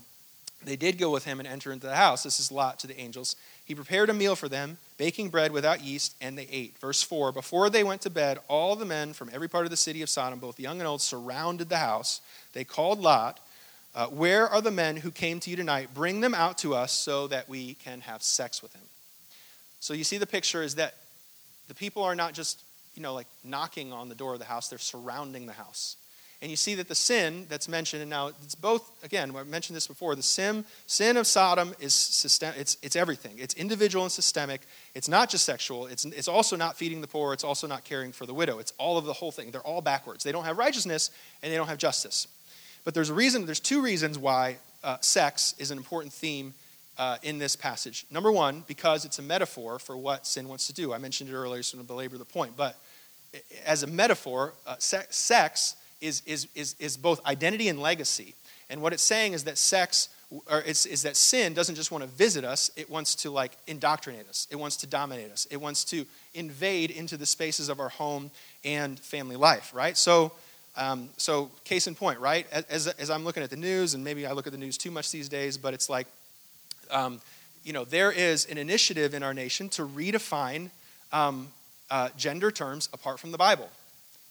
they 0.65 0.77
did 0.77 0.99
go 0.99 1.11
with 1.11 1.25
him 1.25 1.39
and 1.39 1.49
enter 1.49 1.73
into 1.73 1.87
the 1.87 1.95
house. 1.95 2.23
This 2.23 2.41
is 2.41 2.51
Lot 2.51 2.79
to 2.81 2.87
the 2.87 2.99
angels. 2.99 3.37
He 3.67 3.75
prepared 3.75 4.09
a 4.11 4.15
meal 4.15 4.37
for 4.37 4.49
them, 4.49 4.79
baking 4.97 5.31
bread 5.31 5.51
without 5.51 5.83
yeast, 5.83 6.15
and 6.21 6.39
they 6.39 6.47
ate. 6.51 6.79
Verse 6.79 7.03
4 7.03 7.33
Before 7.33 7.69
they 7.69 7.83
went 7.83 8.01
to 8.03 8.11
bed, 8.11 8.39
all 8.49 8.77
the 8.77 8.85
men 8.85 9.13
from 9.13 9.29
every 9.33 9.49
part 9.49 9.65
of 9.65 9.71
the 9.71 9.77
city 9.77 10.03
of 10.03 10.09
Sodom, 10.09 10.39
both 10.39 10.61
young 10.61 10.79
and 10.79 10.87
old, 10.87 11.03
surrounded 11.03 11.69
the 11.69 11.79
house. 11.79 12.21
They 12.53 12.63
called 12.63 13.01
Lot, 13.01 13.41
uh, 13.95 14.07
Where 14.07 14.49
are 14.49 14.61
the 14.61 14.71
men 14.71 14.97
who 14.97 15.11
came 15.11 15.41
to 15.41 15.51
you 15.51 15.57
tonight? 15.57 15.89
Bring 15.93 16.21
them 16.21 16.33
out 16.33 16.59
to 16.59 16.77
us 16.77 16.93
so 16.93 17.27
that 17.27 17.49
we 17.49 17.75
can 17.75 18.03
have 18.03 18.23
sex 18.23 18.63
with 18.63 18.73
him. 18.73 18.85
So 19.81 19.95
you 19.95 20.05
see 20.05 20.19
the 20.19 20.27
picture 20.27 20.63
is 20.63 20.77
that 20.77 20.95
the 21.67 21.75
people 21.75 22.05
are 22.05 22.15
not 22.15 22.35
just, 22.35 22.63
you 22.95 23.03
know, 23.03 23.15
like 23.15 23.27
knocking 23.43 23.93
on 23.93 24.09
the 24.09 24.15
door 24.15 24.35
of 24.35 24.39
the 24.39 24.45
house, 24.45 24.69
they're 24.69 24.79
surrounding 24.79 25.47
the 25.47 25.53
house. 25.53 25.97
And 26.43 26.51
you 26.51 26.57
see 26.57 26.75
that 26.75 26.87
the 26.87 26.95
sin 26.95 27.47
that's 27.49 27.67
mentioned, 27.67 28.03
and 28.03 28.11
now 28.11 28.29
it's 28.43 28.55
both, 28.55 29.03
again, 29.03 29.35
I 29.35 29.43
mentioned 29.45 29.75
this 29.75 29.87
before, 29.87 30.15
the 30.15 30.23
sin, 30.23 30.67
sin 30.87 31.17
of 31.17 31.27
Sodom 31.27 31.75
is 31.81 31.95
system, 31.95 32.53
it's, 32.59 32.77
it's 32.83 32.95
everything. 32.95 33.39
It's 33.39 33.55
individual 33.55 34.05
and 34.05 34.13
systemic. 34.13 34.61
It's 34.95 35.09
not 35.09 35.31
just 35.31 35.47
sexual. 35.47 35.87
It's, 35.87 36.05
it's 36.05 36.29
also 36.29 36.55
not 36.55 36.77
feeding 36.77 37.01
the 37.01 37.07
poor. 37.07 37.33
It's 37.33 37.45
also 37.45 37.67
not 37.67 37.85
caring 37.85 38.13
for 38.13 38.27
the 38.27 38.35
widow. 38.35 38.59
It's 38.59 38.75
all 38.77 38.99
of 38.99 39.07
the 39.07 39.15
whole 39.15 39.33
thing. 39.33 39.51
They're 39.51 39.63
all 39.63 39.81
backwards. 39.81 40.25
They 40.25 40.33
don't 40.33 40.45
have 40.45 40.59
righteousness 40.59 41.11
and 41.43 41.51
they 41.51 41.57
don't 41.57 41.69
have 41.69 41.79
justice. 41.79 42.29
But 42.85 42.93
there's 42.93 43.11
a 43.11 43.15
reason, 43.15 43.47
there's 43.47 43.59
two 43.59 43.81
reasons 43.81 44.19
why 44.19 44.59
uh, 44.85 44.99
sex 45.01 45.55
is 45.59 45.71
an 45.71 45.79
important 45.79 46.13
theme 46.13 46.53
uh, 46.99 47.17
in 47.23 47.39
this 47.39 47.57
passage. 47.57 48.05
Number 48.11 48.31
one, 48.31 48.63
because 48.67 49.05
it's 49.07 49.19
a 49.19 49.23
metaphor 49.23 49.79
for 49.79 49.97
what 49.97 50.27
sin 50.27 50.49
wants 50.49 50.67
to 50.67 50.75
do. 50.75 50.93
I 50.93 50.99
mentioned 50.99 51.31
it 51.31 51.35
earlier, 51.35 51.63
so 51.63 51.77
I'm 51.77 51.79
going 51.79 51.87
to 51.87 51.93
belabor 51.95 52.19
the 52.19 52.25
point. 52.25 52.57
But 52.57 52.77
as 53.65 53.83
a 53.83 53.87
metaphor, 53.87 54.55
uh, 54.67 54.77
sex 54.79 55.77
is, 56.01 56.23
is, 56.27 56.49
is, 56.55 56.75
is 56.79 56.97
both 56.97 57.25
identity 57.27 57.69
and 57.69 57.81
legacy. 57.81 58.35
And 58.69 58.83
what 58.83 58.93
it's 58.93 59.03
saying 59.03 59.33
is 59.33 59.45
that 59.45 59.59
sex, 59.59 60.09
or 60.51 60.61
it's, 60.67 60.87
is 60.87 61.03
that 61.03 61.17
sin 61.17 61.55
doesn't 61.55 61.77
just 61.77 61.91
want 61.91 62.03
to 62.03 62.11
visit 62.11 62.45
us, 62.45 62.71
it 62.77 62.91
wants 62.91 63.15
to 63.17 63.31
like 63.31 63.53
indoctrinate 63.67 64.29
us, 64.29 64.47
it 64.51 64.57
wants 64.57 64.77
to 64.79 64.87
dominate 64.87 65.31
us, 65.31 65.47
it 65.51 65.61
wants 65.61 65.85
to 65.85 66.05
invade 66.35 66.91
into 66.91 67.17
the 67.17 67.27
spaces 67.27 67.69
of 67.69 67.79
our 67.81 67.89
home 67.89 68.31
and 68.65 68.99
family 68.99 69.37
life, 69.37 69.73
right? 69.75 69.97
So, 69.97 70.33
um, 70.77 71.09
so 71.17 71.51
case 71.65 71.87
in 71.87 71.95
point, 71.95 72.19
right? 72.19 72.47
As, 72.69 72.89
as 72.89 73.09
I'm 73.09 73.25
looking 73.25 73.43
at 73.43 73.51
the 73.51 73.57
news, 73.57 73.95
and 73.95 74.03
maybe 74.03 74.27
I 74.27 74.33
look 74.33 74.47
at 74.47 74.53
the 74.53 74.59
news 74.59 74.77
too 74.77 74.91
much 74.91 75.11
these 75.11 75.29
days, 75.29 75.57
but 75.57 75.73
it's 75.75 75.89
like, 75.89 76.07
um, 76.91 77.21
you 77.65 77.73
know, 77.73 77.85
there 77.85 78.13
is 78.13 78.47
an 78.47 78.59
initiative 78.59 79.15
in 79.15 79.23
our 79.23 79.35
nation 79.35 79.69
to 79.71 79.87
redefine 79.87 80.71
um, 81.13 81.49
uh, 81.91 82.09
gender 82.17 82.51
terms 82.51 82.89
apart 82.93 83.19
from 83.19 83.33
the 83.33 83.39
Bible. 83.39 83.69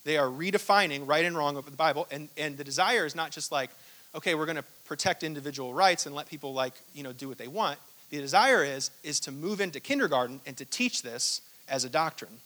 They 0.06 0.18
are 0.18 0.28
redefining 0.28 1.08
right 1.08 1.26
and 1.26 1.36
wrong 1.36 1.58
of 1.58 1.66
the 1.66 1.72
Bible. 1.72 2.08
And, 2.12 2.30
and 2.38 2.58
the 2.58 2.64
desire 2.64 3.06
is 3.06 3.16
not 3.16 3.32
just 3.32 3.52
like, 3.52 3.72
okay, 4.14 4.36
we're 4.36 4.46
going 4.46 4.56
to 4.56 4.64
protect 4.86 5.24
individual 5.24 5.74
rights 5.74 6.06
and 6.06 6.16
let 6.16 6.28
people 6.28 6.54
like, 6.54 6.74
you 6.94 7.04
know, 7.04 7.12
do 7.12 7.28
what 7.28 7.38
they 7.38 7.48
want. 7.48 7.80
The 8.12 8.20
desire 8.20 8.64
is, 8.64 8.92
is 9.04 9.20
to 9.22 9.32
move 9.32 9.60
into 9.60 9.80
kindergarten 9.80 10.40
and 10.46 10.56
to 10.58 10.66
teach 10.66 11.02
this 11.02 11.42
as 11.68 11.84
a 11.84 11.90
doctrine. 11.90 12.38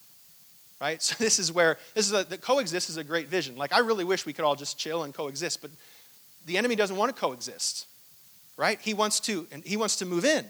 Right? 0.81 1.03
So 1.03 1.15
this 1.19 1.37
is 1.37 1.51
where, 1.51 1.77
this 1.93 2.07
is 2.07 2.13
a, 2.13 2.23
the 2.23 2.37
coexist 2.37 2.89
is 2.89 2.95
a 2.95 3.03
great 3.03 3.27
vision. 3.27 3.57
Like, 3.57 3.73
I 3.73 3.79
really 3.79 4.05
wish 4.05 4.25
we 4.25 4.31
could 4.31 4.45
all 4.45 4.55
just 4.55 4.77
chill 4.77 5.03
and 5.03 5.13
coexist, 5.13 5.61
but 5.61 5.69
the 6.45 6.57
enemy 6.57 6.77
doesn't 6.77 6.95
want 6.95 7.13
to 7.13 7.19
coexist. 7.19 7.85
Right? 8.55 8.79
He 8.81 8.93
wants 8.93 9.19
to, 9.21 9.45
and 9.51 9.63
he 9.65 9.75
wants 9.75 9.97
to 9.97 10.05
move 10.05 10.23
in. 10.23 10.45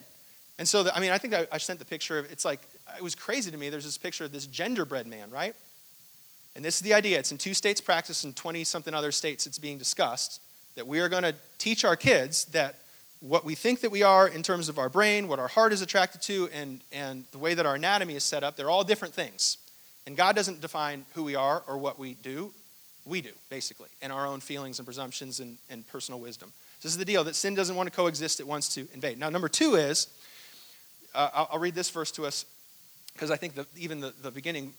And 0.59 0.67
so, 0.67 0.83
the, 0.83 0.95
I 0.95 0.99
mean, 0.99 1.09
I 1.09 1.17
think 1.17 1.33
I, 1.33 1.47
I 1.51 1.57
sent 1.57 1.79
the 1.79 1.85
picture 1.85 2.19
of, 2.19 2.31
it's 2.31 2.45
like, 2.45 2.61
it 2.95 3.01
was 3.01 3.15
crazy 3.15 3.49
to 3.49 3.57
me. 3.57 3.69
There's 3.69 3.85
this 3.85 3.97
picture 3.97 4.25
of 4.25 4.31
this 4.31 4.45
genderbread 4.45 5.07
man, 5.07 5.31
right? 5.31 5.55
And 6.55 6.65
this 6.65 6.75
is 6.75 6.81
the 6.81 6.93
idea 6.93 7.19
it's 7.19 7.31
in 7.31 7.37
two 7.37 7.53
states 7.53 7.79
practice 7.79 8.23
and 8.23 8.35
20 8.35 8.63
something 8.63 8.93
other 8.93 9.11
states 9.11 9.47
it's 9.47 9.59
being 9.59 9.77
discussed 9.77 10.41
that 10.75 10.87
we 10.87 10.99
are 10.99 11.09
going 11.09 11.23
to 11.23 11.35
teach 11.57 11.83
our 11.83 11.95
kids 11.95 12.45
that 12.45 12.75
what 13.19 13.43
we 13.43 13.53
think 13.53 13.81
that 13.81 13.91
we 13.91 14.01
are 14.01 14.27
in 14.27 14.41
terms 14.41 14.69
of 14.69 14.79
our 14.79 14.87
brain, 14.87 15.27
what 15.27 15.39
our 15.39 15.47
heart 15.47 15.73
is 15.73 15.81
attracted 15.81 16.21
to, 16.21 16.49
and, 16.53 16.81
and 16.91 17.25
the 17.31 17.37
way 17.37 17.53
that 17.53 17.65
our 17.65 17.75
anatomy 17.75 18.15
is 18.15 18.23
set 18.23 18.43
up, 18.43 18.55
they're 18.55 18.69
all 18.69 18.83
different 18.83 19.13
things. 19.13 19.57
And 20.07 20.15
God 20.15 20.35
doesn't 20.35 20.61
define 20.61 21.05
who 21.13 21.23
we 21.23 21.35
are 21.35 21.61
or 21.67 21.77
what 21.77 21.99
we 21.99 22.13
do. 22.13 22.51
We 23.05 23.21
do, 23.21 23.31
basically, 23.49 23.89
and 24.01 24.13
our 24.13 24.25
own 24.25 24.39
feelings 24.39 24.79
and 24.79 24.85
presumptions 24.85 25.39
and, 25.39 25.57
and 25.69 25.85
personal 25.87 26.19
wisdom. 26.19 26.53
This 26.81 26.93
is 26.93 26.97
the 26.97 27.05
deal 27.05 27.25
that 27.25 27.35
sin 27.35 27.55
doesn't 27.55 27.75
want 27.75 27.87
to 27.87 27.95
coexist, 27.95 28.39
it 28.39 28.47
wants 28.47 28.73
to 28.75 28.87
invade. 28.93 29.19
Now, 29.19 29.29
number 29.29 29.49
two 29.49 29.75
is 29.75 30.07
uh, 31.13 31.29
I'll, 31.33 31.49
I'll, 31.53 31.59
read 31.59 31.75
this 31.75 31.89
verse 31.89 32.11
to 32.11 32.25
us 32.25 32.45
because 33.13 33.31
I 33.31 33.35
think 33.35 33.55
that 33.55 33.65
even 33.75 33.99
the, 33.99 34.13
the 34.21 34.31
beginning 34.31 34.73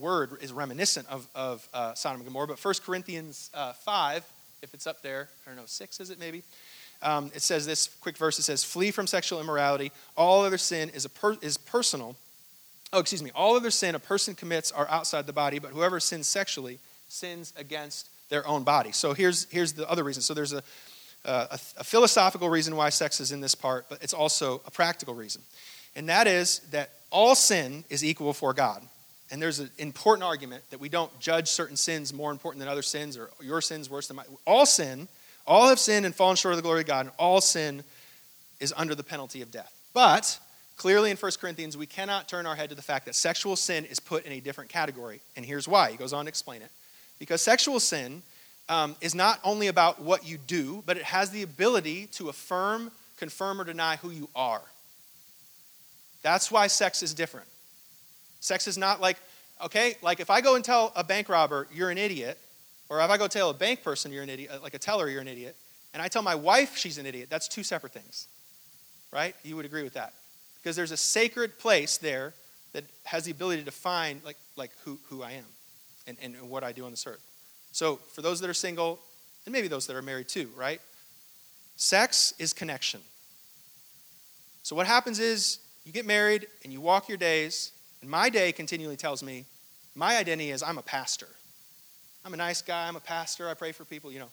word 0.00 0.38
is 0.40 0.52
reminiscent 0.52 1.06
of, 1.08 1.26
of 1.34 1.68
uh, 1.72 1.94
Sodom 1.94 2.20
and 2.20 2.26
Gomorrah. 2.26 2.48
But 2.48 2.64
1 2.64 2.74
Corinthians 2.84 3.50
uh, 3.54 3.72
5, 3.72 4.24
if 4.62 4.74
it's 4.74 4.86
up 4.86 5.02
there, 5.02 5.28
I 5.46 5.50
don't 5.50 5.56
know, 5.56 5.66
6 5.66 6.00
is 6.00 6.10
it 6.10 6.18
maybe? 6.18 6.42
Um, 7.02 7.30
it 7.34 7.42
says 7.42 7.66
this 7.66 7.88
quick 8.00 8.16
verse 8.16 8.38
it 8.38 8.42
says, 8.42 8.62
Flee 8.62 8.90
from 8.90 9.06
sexual 9.06 9.40
immorality. 9.40 9.92
All 10.16 10.44
other 10.44 10.58
sin 10.58 10.90
is, 10.90 11.04
a 11.04 11.08
per- 11.08 11.38
is 11.40 11.56
personal. 11.56 12.16
Oh, 12.92 12.98
excuse 12.98 13.22
me. 13.22 13.30
All 13.34 13.56
other 13.56 13.70
sin 13.70 13.94
a 13.94 13.98
person 13.98 14.34
commits 14.34 14.72
are 14.72 14.88
outside 14.88 15.26
the 15.26 15.32
body, 15.32 15.58
but 15.58 15.70
whoever 15.70 16.00
sins 16.00 16.28
sexually 16.28 16.78
sins 17.08 17.52
against 17.56 18.08
their 18.28 18.46
own 18.46 18.64
body. 18.64 18.92
So 18.92 19.14
here's, 19.14 19.46
here's 19.50 19.72
the 19.72 19.88
other 19.88 20.04
reason. 20.04 20.22
So 20.22 20.34
there's 20.34 20.52
a, 20.52 20.62
a, 21.24 21.58
a 21.78 21.84
philosophical 21.84 22.48
reason 22.48 22.76
why 22.76 22.90
sex 22.90 23.20
is 23.20 23.32
in 23.32 23.40
this 23.40 23.54
part, 23.54 23.86
but 23.88 24.02
it's 24.02 24.14
also 24.14 24.60
a 24.66 24.70
practical 24.70 25.14
reason. 25.14 25.42
And 25.96 26.08
that 26.08 26.26
is 26.26 26.60
that 26.70 26.90
all 27.10 27.34
sin 27.34 27.84
is 27.90 28.04
equal 28.04 28.28
before 28.28 28.54
God. 28.54 28.82
And 29.30 29.40
there's 29.40 29.60
an 29.60 29.70
important 29.78 30.24
argument 30.24 30.64
that 30.70 30.80
we 30.80 30.88
don't 30.88 31.18
judge 31.20 31.48
certain 31.48 31.76
sins 31.76 32.12
more 32.12 32.32
important 32.32 32.60
than 32.60 32.68
other 32.68 32.82
sins 32.82 33.16
or 33.16 33.30
your 33.40 33.60
sins 33.60 33.88
worse 33.88 34.08
than 34.08 34.16
mine. 34.16 34.26
All 34.46 34.66
sin, 34.66 35.08
all 35.46 35.68
have 35.68 35.78
sinned 35.78 36.04
and 36.04 36.14
fallen 36.14 36.36
short 36.36 36.52
of 36.52 36.56
the 36.56 36.62
glory 36.62 36.80
of 36.80 36.86
God, 36.86 37.06
and 37.06 37.14
all 37.18 37.40
sin 37.40 37.84
is 38.58 38.74
under 38.76 38.94
the 38.94 39.04
penalty 39.04 39.40
of 39.42 39.50
death. 39.50 39.72
But 39.94 40.38
clearly 40.76 41.10
in 41.10 41.16
1 41.16 41.32
Corinthians, 41.40 41.76
we 41.76 41.86
cannot 41.86 42.28
turn 42.28 42.46
our 42.46 42.56
head 42.56 42.70
to 42.70 42.74
the 42.74 42.82
fact 42.82 43.06
that 43.06 43.14
sexual 43.14 43.54
sin 43.54 43.84
is 43.84 44.00
put 44.00 44.24
in 44.26 44.32
a 44.32 44.40
different 44.40 44.70
category. 44.70 45.20
And 45.36 45.44
here's 45.44 45.68
why. 45.68 45.90
He 45.90 45.96
goes 45.96 46.12
on 46.12 46.24
to 46.24 46.28
explain 46.28 46.62
it. 46.62 46.70
Because 47.18 47.40
sexual 47.42 47.78
sin 47.80 48.22
um, 48.68 48.96
is 49.00 49.14
not 49.14 49.40
only 49.44 49.68
about 49.68 50.00
what 50.00 50.26
you 50.26 50.38
do, 50.38 50.82
but 50.86 50.96
it 50.96 51.02
has 51.04 51.30
the 51.30 51.42
ability 51.42 52.06
to 52.12 52.28
affirm, 52.28 52.90
confirm, 53.18 53.60
or 53.60 53.64
deny 53.64 53.96
who 53.96 54.10
you 54.10 54.28
are. 54.34 54.62
That's 56.22 56.50
why 56.50 56.66
sex 56.66 57.02
is 57.02 57.14
different. 57.14 57.46
Sex 58.40 58.66
is 58.66 58.78
not 58.78 59.00
like, 59.00 59.18
okay, 59.64 59.96
like 60.02 60.20
if 60.20 60.30
I 60.30 60.40
go 60.40 60.56
and 60.56 60.64
tell 60.64 60.92
a 60.96 61.04
bank 61.04 61.28
robber, 61.28 61.68
you're 61.72 61.90
an 61.90 61.98
idiot, 61.98 62.38
or 62.88 63.00
if 63.00 63.10
I 63.10 63.16
go 63.16 63.28
tell 63.28 63.50
a 63.50 63.54
bank 63.54 63.82
person, 63.82 64.12
you're 64.12 64.22
an 64.22 64.30
idiot, 64.30 64.50
uh, 64.52 64.60
like 64.62 64.74
a 64.74 64.78
teller, 64.78 65.08
you're 65.08 65.20
an 65.20 65.28
idiot, 65.28 65.56
and 65.92 66.02
I 66.02 66.08
tell 66.08 66.22
my 66.22 66.34
wife 66.34 66.76
she's 66.76 66.98
an 66.98 67.06
idiot, 67.06 67.28
that's 67.30 67.48
two 67.48 67.62
separate 67.62 67.92
things, 67.92 68.26
right? 69.12 69.34
You 69.42 69.56
would 69.56 69.64
agree 69.64 69.82
with 69.82 69.94
that. 69.94 70.14
Because 70.62 70.76
there's 70.76 70.90
a 70.90 70.96
sacred 70.96 71.58
place 71.58 71.98
there 71.98 72.34
that 72.72 72.84
has 73.04 73.24
the 73.24 73.30
ability 73.30 73.60
to 73.60 73.64
define 73.64 74.20
like, 74.24 74.36
like 74.56 74.70
who, 74.84 74.98
who 75.08 75.22
I 75.22 75.32
am 75.32 75.44
and, 76.06 76.16
and 76.22 76.50
what 76.50 76.64
I 76.64 76.72
do 76.72 76.84
on 76.84 76.90
this 76.90 77.06
earth. 77.06 77.22
So 77.72 77.96
for 77.96 78.22
those 78.22 78.40
that 78.40 78.50
are 78.50 78.54
single, 78.54 78.98
and 79.46 79.52
maybe 79.52 79.68
those 79.68 79.86
that 79.86 79.96
are 79.96 80.02
married 80.02 80.28
too, 80.28 80.50
right? 80.56 80.80
Sex 81.76 82.34
is 82.38 82.52
connection. 82.52 83.00
So 84.62 84.76
what 84.76 84.86
happens 84.86 85.18
is 85.18 85.58
you 85.84 85.92
get 85.92 86.06
married 86.06 86.46
and 86.62 86.72
you 86.72 86.80
walk 86.80 87.08
your 87.08 87.18
days 87.18 87.72
and 88.00 88.10
my 88.10 88.28
day 88.28 88.52
continually 88.52 88.96
tells 88.96 89.22
me 89.22 89.44
my 89.94 90.16
identity 90.16 90.50
is 90.50 90.62
I'm 90.62 90.78
a 90.78 90.82
pastor. 90.82 91.28
I'm 92.24 92.34
a 92.34 92.36
nice 92.36 92.62
guy, 92.62 92.86
I'm 92.86 92.96
a 92.96 93.00
pastor, 93.00 93.48
I 93.48 93.54
pray 93.54 93.72
for 93.72 93.84
people, 93.84 94.12
you 94.12 94.18
know. 94.18 94.28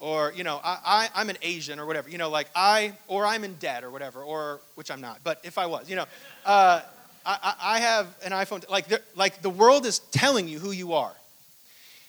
Or, 0.00 0.32
you 0.34 0.44
know, 0.44 0.60
I, 0.62 1.08
I, 1.14 1.20
am 1.20 1.30
an 1.30 1.38
Asian 1.40 1.78
or 1.78 1.86
whatever, 1.86 2.08
you 2.10 2.18
know, 2.18 2.28
like 2.28 2.48
I, 2.54 2.92
or 3.06 3.24
I'm 3.24 3.44
in 3.44 3.54
debt 3.54 3.84
or 3.84 3.90
whatever, 3.90 4.22
or, 4.22 4.60
which 4.74 4.90
I'm 4.90 5.00
not, 5.00 5.20
but 5.22 5.40
if 5.44 5.56
I 5.56 5.66
was, 5.66 5.88
you 5.88 5.96
know, 5.96 6.04
uh, 6.44 6.82
I, 7.24 7.54
I, 7.60 7.78
have 7.78 8.08
an 8.24 8.32
iPhone. 8.32 8.68
Like, 8.68 8.86
like 9.16 9.40
the 9.40 9.50
world 9.50 9.86
is 9.86 10.00
telling 10.10 10.46
you 10.46 10.58
who 10.58 10.72
you 10.72 10.92
are. 10.92 11.14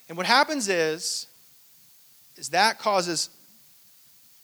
And 0.10 0.18
what 0.18 0.26
happens 0.26 0.68
is, 0.68 1.28
is 2.38 2.50
that 2.50 2.80
causes 2.80 3.30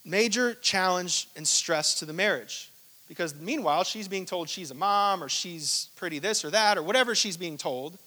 major 0.05 0.53
challenge 0.53 1.27
and 1.35 1.47
stress 1.47 1.99
to 1.99 2.05
the 2.05 2.13
marriage. 2.13 2.70
Because 3.11 3.35
meanwhile, 3.35 3.83
she's 3.83 4.07
being 4.07 4.25
told 4.25 4.47
she's 4.47 4.71
a 4.71 4.73
mom 4.73 5.21
or 5.21 5.27
she's 5.27 5.89
pretty 5.97 6.17
this 6.19 6.45
or 6.45 6.49
that 6.51 6.77
or 6.77 6.81
whatever 6.81 7.13
she's 7.13 7.35
being 7.35 7.57
told. 7.57 7.97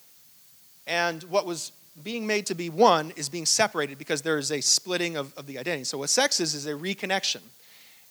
And 0.87 1.23
what 1.25 1.45
was 1.45 1.73
being 2.03 2.27
made 2.27 2.47
to 2.47 2.55
be 2.55 2.71
one 2.71 3.13
is 3.15 3.29
being 3.29 3.45
separated 3.45 3.99
because 3.99 4.23
there 4.23 4.39
is 4.39 4.51
a 4.51 4.63
splitting 4.63 5.19
of, 5.19 5.35
of 5.35 5.47
the 5.47 5.59
identity. 5.59 5.85
So, 5.85 5.99
what 5.99 6.09
sex 6.09 6.41
is, 6.41 6.55
is 6.55 6.65
a 6.65 6.73
reconnection. 6.73 7.43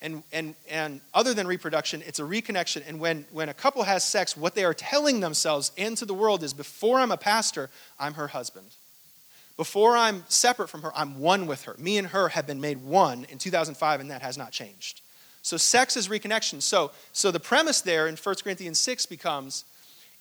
And, 0.02 0.22
and, 0.32 0.54
and 0.70 1.00
other 1.12 1.34
than 1.34 1.48
reproduction, 1.48 2.00
it's 2.06 2.20
a 2.20 2.22
reconnection. 2.22 2.88
And 2.88 3.00
when, 3.00 3.26
when 3.32 3.48
a 3.48 3.54
couple 3.54 3.82
has 3.82 4.04
sex, 4.04 4.36
what 4.36 4.54
they 4.54 4.64
are 4.64 4.72
telling 4.72 5.18
themselves 5.18 5.72
into 5.76 6.06
the 6.06 6.14
world 6.14 6.44
is 6.44 6.54
before 6.54 7.00
I'm 7.00 7.10
a 7.10 7.16
pastor, 7.16 7.70
I'm 7.98 8.14
her 8.14 8.28
husband. 8.28 8.68
Before 9.56 9.96
I'm 9.96 10.22
separate 10.28 10.68
from 10.68 10.82
her, 10.82 10.92
I'm 10.94 11.18
one 11.18 11.48
with 11.48 11.64
her. 11.64 11.74
Me 11.76 11.98
and 11.98 12.06
her 12.06 12.28
have 12.28 12.46
been 12.46 12.60
made 12.60 12.84
one 12.84 13.26
in 13.30 13.38
2005, 13.38 14.00
and 14.00 14.12
that 14.12 14.22
has 14.22 14.38
not 14.38 14.52
changed. 14.52 15.00
So, 15.44 15.58
sex 15.58 15.96
is 15.98 16.08
reconnection. 16.08 16.62
So, 16.62 16.90
so 17.12 17.30
the 17.30 17.38
premise 17.38 17.82
there 17.82 18.08
in 18.08 18.16
1 18.16 18.34
Corinthians 18.42 18.78
6 18.78 19.04
becomes 19.06 19.66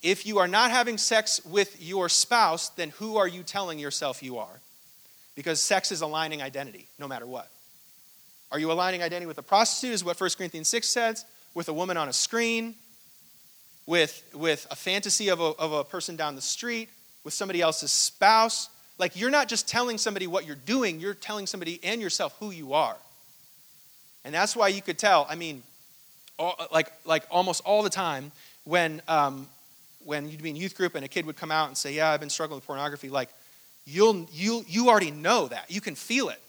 if 0.03 0.25
you 0.25 0.37
are 0.39 0.49
not 0.49 0.69
having 0.69 0.97
sex 0.97 1.39
with 1.45 1.81
your 1.81 2.09
spouse, 2.09 2.67
then 2.69 2.89
who 2.89 3.15
are 3.15 3.27
you 3.27 3.41
telling 3.41 3.79
yourself 3.79 4.21
you 4.21 4.37
are? 4.37 4.59
Because 5.33 5.61
sex 5.61 5.93
is 5.93 6.01
aligning 6.01 6.41
identity, 6.41 6.87
no 6.99 7.07
matter 7.07 7.25
what. 7.25 7.49
Are 8.51 8.59
you 8.59 8.69
aligning 8.69 9.01
identity 9.01 9.25
with 9.25 9.37
a 9.37 9.43
prostitute, 9.43 9.93
is 9.93 10.03
what 10.03 10.19
1 10.19 10.29
Corinthians 10.37 10.67
6 10.67 10.89
says, 10.89 11.25
with 11.53 11.69
a 11.69 11.73
woman 11.73 11.95
on 11.95 12.09
a 12.09 12.13
screen, 12.13 12.75
with, 13.85 14.29
with 14.33 14.67
a 14.69 14.75
fantasy 14.75 15.29
of 15.29 15.39
a, 15.39 15.53
of 15.57 15.71
a 15.71 15.85
person 15.85 16.17
down 16.17 16.35
the 16.35 16.41
street, 16.41 16.89
with 17.23 17.33
somebody 17.33 17.61
else's 17.61 17.91
spouse? 17.91 18.69
Like, 18.97 19.15
you're 19.15 19.31
not 19.31 19.47
just 19.47 19.69
telling 19.69 19.97
somebody 19.97 20.27
what 20.27 20.45
you're 20.45 20.57
doing, 20.57 20.99
you're 20.99 21.13
telling 21.13 21.47
somebody 21.47 21.79
and 21.81 22.01
yourself 22.01 22.35
who 22.41 22.51
you 22.51 22.73
are. 22.73 22.97
And 24.25 24.33
that's 24.33 24.55
why 24.55 24.69
you 24.69 24.81
could 24.81 24.97
tell, 24.97 25.27
I 25.29 25.35
mean, 25.35 25.63
all, 26.39 26.55
like, 26.71 26.91
like 27.05 27.25
almost 27.29 27.61
all 27.65 27.83
the 27.83 27.89
time 27.89 28.31
when 28.63 29.01
um, 29.07 29.47
when 30.05 30.29
you'd 30.29 30.41
be 30.41 30.49
in 30.49 30.55
youth 30.55 30.75
group 30.75 30.95
and 30.95 31.05
a 31.05 31.07
kid 31.07 31.25
would 31.25 31.37
come 31.37 31.51
out 31.51 31.67
and 31.67 31.77
say, 31.77 31.93
Yeah, 31.93 32.09
I've 32.09 32.19
been 32.19 32.29
struggling 32.29 32.57
with 32.57 32.65
pornography, 32.65 33.09
like 33.09 33.29
you'll 33.85 34.27
you 34.31 34.63
you 34.67 34.89
already 34.89 35.11
know 35.11 35.47
that. 35.47 35.69
You 35.69 35.81
can 35.81 35.95
feel 35.95 36.29
it. 36.29 36.39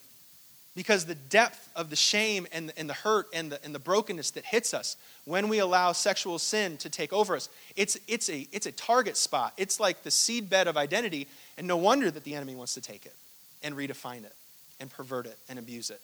Because 0.77 1.05
the 1.05 1.15
depth 1.15 1.69
of 1.77 1.91
the 1.91 1.97
shame 1.97 2.47
and 2.51 2.73
and 2.77 2.89
the 2.89 2.95
hurt 2.95 3.27
and 3.33 3.53
the, 3.53 3.65
and 3.65 3.75
the 3.75 3.79
brokenness 3.79 4.33
that 4.33 4.45
hits 4.45 4.75
us 4.75 4.97
when 5.25 5.49
we 5.49 5.59
allow 5.59 5.93
sexual 5.93 6.39
sin 6.39 6.77
to 6.79 6.91
take 6.91 7.13
over 7.13 7.35
us, 7.35 7.49
it's, 7.77 7.99
it's, 8.07 8.29
a, 8.29 8.47
it's 8.53 8.67
a 8.67 8.73
target 8.73 9.17
spot. 9.17 9.55
It's 9.57 9.81
like 9.81 10.03
the 10.03 10.11
seedbed 10.11 10.67
of 10.67 10.77
identity, 10.77 11.29
and 11.57 11.67
no 11.67 11.77
wonder 11.77 12.11
that 12.11 12.25
the 12.25 12.35
enemy 12.35 12.55
wants 12.55 12.75
to 12.75 12.81
take 12.81 13.07
it 13.07 13.15
and 13.63 13.75
redefine 13.75 14.25
it 14.25 14.35
and 14.81 14.91
pervert 14.91 15.27
it 15.27 15.39
and 15.49 15.59
abuse 15.59 15.91
it. 15.91 16.01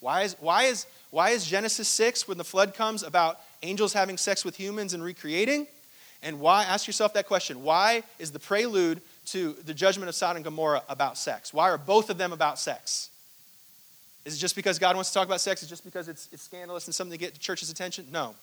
Why 0.00 0.22
is, 0.22 0.36
why 0.40 0.64
is, 0.64 0.86
why 1.10 1.30
is 1.30 1.46
Genesis 1.46 1.88
6, 1.88 2.26
when 2.26 2.38
the 2.38 2.44
flood 2.44 2.74
comes, 2.74 3.02
about 3.02 3.38
angels 3.62 3.92
having 3.92 4.16
sex 4.16 4.44
with 4.44 4.56
humans 4.56 4.94
and 4.94 5.02
recreating? 5.02 5.66
And 6.22 6.40
why, 6.40 6.64
ask 6.64 6.86
yourself 6.86 7.14
that 7.14 7.26
question, 7.26 7.62
why 7.62 8.02
is 8.18 8.30
the 8.30 8.38
prelude 8.38 9.00
to 9.26 9.54
the 9.64 9.74
judgment 9.74 10.08
of 10.08 10.14
Sodom 10.14 10.36
and 10.36 10.44
Gomorrah 10.44 10.82
about 10.88 11.16
sex? 11.16 11.54
Why 11.54 11.70
are 11.70 11.78
both 11.78 12.10
of 12.10 12.18
them 12.18 12.32
about 12.32 12.58
sex? 12.58 13.10
Is 14.24 14.36
it 14.36 14.38
just 14.38 14.54
because 14.54 14.78
God 14.78 14.96
wants 14.96 15.10
to 15.10 15.14
talk 15.14 15.26
about 15.26 15.40
sex? 15.40 15.62
Is 15.62 15.68
it 15.68 15.70
just 15.70 15.84
because 15.84 16.08
it's, 16.08 16.28
it's 16.32 16.42
scandalous 16.42 16.86
and 16.86 16.94
something 16.94 17.18
to 17.18 17.18
get 17.18 17.32
the 17.32 17.40
church's 17.40 17.70
attention? 17.70 18.06
No. 18.12 18.34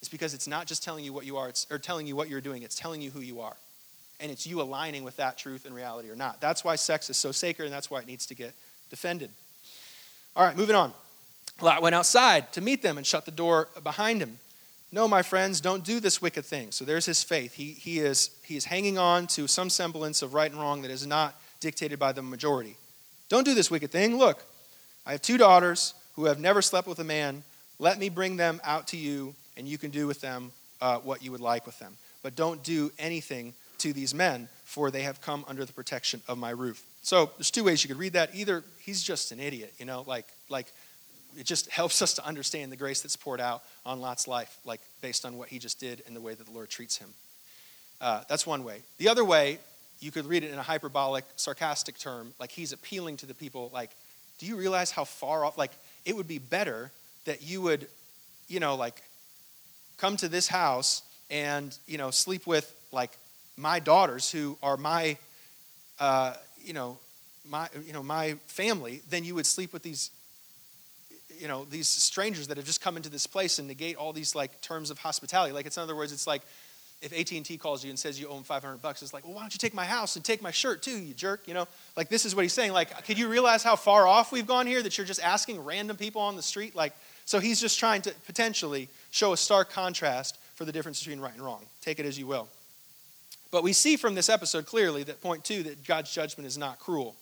It's 0.00 0.08
because 0.08 0.34
it's 0.34 0.46
not 0.46 0.66
just 0.66 0.84
telling 0.84 1.04
you 1.04 1.12
what 1.12 1.24
you 1.24 1.38
are, 1.38 1.48
it's, 1.48 1.66
or 1.70 1.78
telling 1.78 2.06
you 2.06 2.14
what 2.14 2.28
you're 2.28 2.40
doing, 2.40 2.62
it's 2.62 2.76
telling 2.76 3.00
you 3.00 3.10
who 3.10 3.20
you 3.20 3.40
are. 3.40 3.56
And 4.20 4.30
it's 4.30 4.46
you 4.46 4.60
aligning 4.60 5.02
with 5.02 5.16
that 5.16 5.38
truth 5.38 5.64
and 5.64 5.74
reality 5.74 6.10
or 6.10 6.16
not. 6.16 6.40
That's 6.40 6.62
why 6.62 6.76
sex 6.76 7.08
is 7.08 7.16
so 7.16 7.32
sacred, 7.32 7.66
and 7.66 7.74
that's 7.74 7.90
why 7.90 8.00
it 8.00 8.06
needs 8.06 8.26
to 8.26 8.34
get 8.34 8.52
defended. 8.90 9.30
All 10.38 10.44
right, 10.44 10.56
moving 10.56 10.76
on. 10.76 10.92
Lot 11.60 11.82
went 11.82 11.96
outside 11.96 12.52
to 12.52 12.60
meet 12.60 12.80
them 12.80 12.96
and 12.96 13.04
shut 13.04 13.24
the 13.24 13.32
door 13.32 13.66
behind 13.82 14.20
him. 14.20 14.38
No, 14.92 15.08
my 15.08 15.20
friends, 15.20 15.60
don't 15.60 15.84
do 15.84 15.98
this 15.98 16.22
wicked 16.22 16.44
thing. 16.44 16.70
So 16.70 16.84
there's 16.84 17.06
his 17.06 17.24
faith. 17.24 17.54
He, 17.54 17.72
he, 17.72 17.98
is, 17.98 18.30
he 18.44 18.56
is 18.56 18.64
hanging 18.64 18.98
on 18.98 19.26
to 19.28 19.48
some 19.48 19.68
semblance 19.68 20.22
of 20.22 20.34
right 20.34 20.48
and 20.48 20.60
wrong 20.60 20.82
that 20.82 20.92
is 20.92 21.04
not 21.08 21.34
dictated 21.58 21.98
by 21.98 22.12
the 22.12 22.22
majority. 22.22 22.76
Don't 23.28 23.42
do 23.42 23.52
this 23.52 23.68
wicked 23.68 23.90
thing. 23.90 24.16
Look, 24.16 24.44
I 25.04 25.10
have 25.10 25.22
two 25.22 25.38
daughters 25.38 25.92
who 26.14 26.26
have 26.26 26.38
never 26.38 26.62
slept 26.62 26.86
with 26.86 27.00
a 27.00 27.04
man. 27.04 27.42
Let 27.80 27.98
me 27.98 28.08
bring 28.08 28.36
them 28.36 28.60
out 28.62 28.86
to 28.88 28.96
you, 28.96 29.34
and 29.56 29.66
you 29.66 29.76
can 29.76 29.90
do 29.90 30.06
with 30.06 30.20
them 30.20 30.52
uh, 30.80 30.98
what 30.98 31.20
you 31.20 31.32
would 31.32 31.40
like 31.40 31.66
with 31.66 31.80
them. 31.80 31.96
But 32.22 32.36
don't 32.36 32.62
do 32.62 32.92
anything 32.96 33.54
to 33.78 33.92
these 33.92 34.14
men, 34.14 34.48
for 34.64 34.90
they 34.90 35.02
have 35.02 35.20
come 35.20 35.44
under 35.48 35.64
the 35.64 35.72
protection 35.72 36.20
of 36.28 36.38
my 36.38 36.50
roof. 36.50 36.82
So 37.02 37.30
there's 37.36 37.50
two 37.50 37.64
ways 37.64 37.82
you 37.82 37.88
could 37.88 37.98
read 37.98 38.12
that. 38.14 38.34
Either 38.34 38.64
he's 38.80 39.02
just 39.02 39.32
an 39.32 39.40
idiot, 39.40 39.72
you 39.78 39.86
know, 39.86 40.04
like, 40.06 40.26
like 40.48 40.66
it 41.36 41.46
just 41.46 41.70
helps 41.70 42.02
us 42.02 42.14
to 42.14 42.26
understand 42.26 42.72
the 42.72 42.76
grace 42.76 43.00
that's 43.00 43.16
poured 43.16 43.40
out 43.40 43.62
on 43.86 44.00
Lot's 44.00 44.28
life, 44.28 44.58
like 44.64 44.80
based 45.00 45.24
on 45.24 45.38
what 45.38 45.48
he 45.48 45.58
just 45.58 45.80
did 45.80 46.02
and 46.06 46.14
the 46.14 46.20
way 46.20 46.34
that 46.34 46.46
the 46.46 46.52
Lord 46.52 46.68
treats 46.68 46.96
him. 46.96 47.08
Uh, 48.00 48.22
that's 48.28 48.46
one 48.46 48.64
way. 48.64 48.80
The 48.98 49.08
other 49.08 49.24
way, 49.24 49.58
you 50.00 50.10
could 50.10 50.26
read 50.26 50.44
it 50.44 50.52
in 50.52 50.58
a 50.58 50.62
hyperbolic, 50.62 51.24
sarcastic 51.36 51.98
term, 51.98 52.32
like 52.38 52.52
he's 52.52 52.72
appealing 52.72 53.16
to 53.18 53.26
the 53.26 53.34
people, 53.34 53.70
like, 53.72 53.90
do 54.38 54.46
you 54.46 54.56
realize 54.56 54.92
how 54.92 55.04
far 55.04 55.44
off? 55.44 55.58
Like, 55.58 55.72
it 56.04 56.16
would 56.16 56.28
be 56.28 56.38
better 56.38 56.92
that 57.24 57.42
you 57.42 57.60
would, 57.60 57.88
you 58.46 58.60
know, 58.60 58.76
like, 58.76 59.02
come 59.96 60.16
to 60.18 60.28
this 60.28 60.46
house 60.46 61.02
and, 61.28 61.76
you 61.86 61.98
know, 61.98 62.10
sleep 62.10 62.46
with, 62.46 62.72
like, 62.92 63.10
my 63.58 63.80
daughters 63.80 64.30
who 64.30 64.56
are 64.62 64.76
my, 64.76 65.18
uh, 65.98 66.34
you 66.64 66.72
know, 66.72 66.98
my, 67.50 67.68
you 67.84 67.92
know, 67.92 68.02
my 68.02 68.34
family, 68.46 69.02
then 69.10 69.24
you 69.24 69.34
would 69.34 69.46
sleep 69.46 69.72
with 69.72 69.82
these 69.82 70.10
you 71.38 71.48
know 71.48 71.64
these 71.70 71.88
strangers 71.88 72.48
that 72.48 72.56
have 72.56 72.66
just 72.66 72.80
come 72.80 72.96
into 72.96 73.08
this 73.08 73.26
place 73.26 73.58
and 73.58 73.68
negate 73.68 73.96
all 73.96 74.12
these 74.12 74.34
like 74.34 74.60
terms 74.60 74.90
of 74.90 74.98
hospitality. 74.98 75.52
Like 75.52 75.66
it's 75.66 75.76
in 75.76 75.82
other 75.82 75.96
words 75.96 76.12
it's 76.12 76.26
like 76.26 76.42
if 77.00 77.12
AT&T 77.12 77.58
calls 77.58 77.84
you 77.84 77.90
and 77.90 77.98
says 77.98 78.18
you 78.18 78.26
owe 78.26 78.34
them 78.34 78.42
500 78.42 78.82
bucks 78.82 79.02
it's 79.02 79.14
like 79.14 79.24
well 79.24 79.34
why 79.34 79.42
don't 79.42 79.54
you 79.54 79.58
take 79.58 79.74
my 79.74 79.84
house 79.84 80.16
and 80.16 80.24
take 80.24 80.42
my 80.42 80.50
shirt 80.50 80.82
too 80.82 80.98
you 80.98 81.14
jerk 81.14 81.46
you 81.46 81.54
know? 81.54 81.68
Like 81.96 82.08
this 82.08 82.24
is 82.24 82.34
what 82.34 82.42
he's 82.42 82.52
saying. 82.52 82.72
Like 82.72 83.04
could 83.04 83.18
you 83.18 83.28
realize 83.28 83.62
how 83.62 83.76
far 83.76 84.06
off 84.06 84.32
we've 84.32 84.46
gone 84.46 84.66
here 84.66 84.82
that 84.82 84.98
you're 84.98 85.06
just 85.06 85.22
asking 85.22 85.60
random 85.64 85.96
people 85.96 86.20
on 86.20 86.36
the 86.36 86.42
street? 86.42 86.74
Like 86.74 86.92
so 87.24 87.38
he's 87.40 87.60
just 87.60 87.78
trying 87.78 88.02
to 88.02 88.14
potentially 88.26 88.88
show 89.10 89.32
a 89.32 89.36
stark 89.36 89.70
contrast 89.70 90.38
for 90.54 90.64
the 90.64 90.72
difference 90.72 90.98
between 91.00 91.20
right 91.20 91.34
and 91.34 91.42
wrong. 91.42 91.62
Take 91.82 92.00
it 92.00 92.06
as 92.06 92.18
you 92.18 92.26
will 92.26 92.48
but 93.50 93.62
we 93.62 93.72
see 93.72 93.96
from 93.96 94.14
this 94.14 94.28
episode 94.28 94.66
clearly 94.66 95.02
that 95.04 95.20
point 95.20 95.44
two 95.44 95.62
that 95.64 95.84
god's 95.84 96.12
judgment 96.12 96.46
is 96.46 96.58
not 96.58 96.78
cruel. 96.78 97.14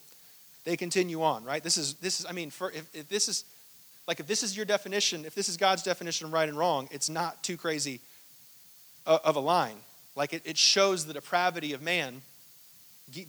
They 0.64 0.76
continue 0.76 1.22
on 1.22 1.44
right? 1.44 1.62
This 1.62 1.76
is 1.76 1.94
this 1.94 2.20
is 2.20 2.26
i 2.26 2.32
mean 2.32 2.50
for 2.50 2.70
if, 2.70 2.88
if 2.94 3.08
this 3.08 3.28
is 3.28 3.44
like, 4.06 4.20
if 4.20 4.26
this 4.26 4.42
is 4.42 4.56
your 4.56 4.66
definition, 4.66 5.24
if 5.24 5.34
this 5.34 5.48
is 5.48 5.56
God's 5.56 5.82
definition 5.82 6.26
of 6.26 6.32
right 6.32 6.48
and 6.48 6.56
wrong, 6.56 6.88
it's 6.90 7.08
not 7.08 7.42
too 7.42 7.56
crazy 7.56 8.00
uh, 9.06 9.18
of 9.24 9.36
a 9.36 9.40
line. 9.40 9.76
Like, 10.14 10.32
it, 10.32 10.42
it 10.44 10.56
shows 10.56 11.06
the 11.06 11.12
depravity 11.12 11.72
of 11.72 11.82
man 11.82 12.22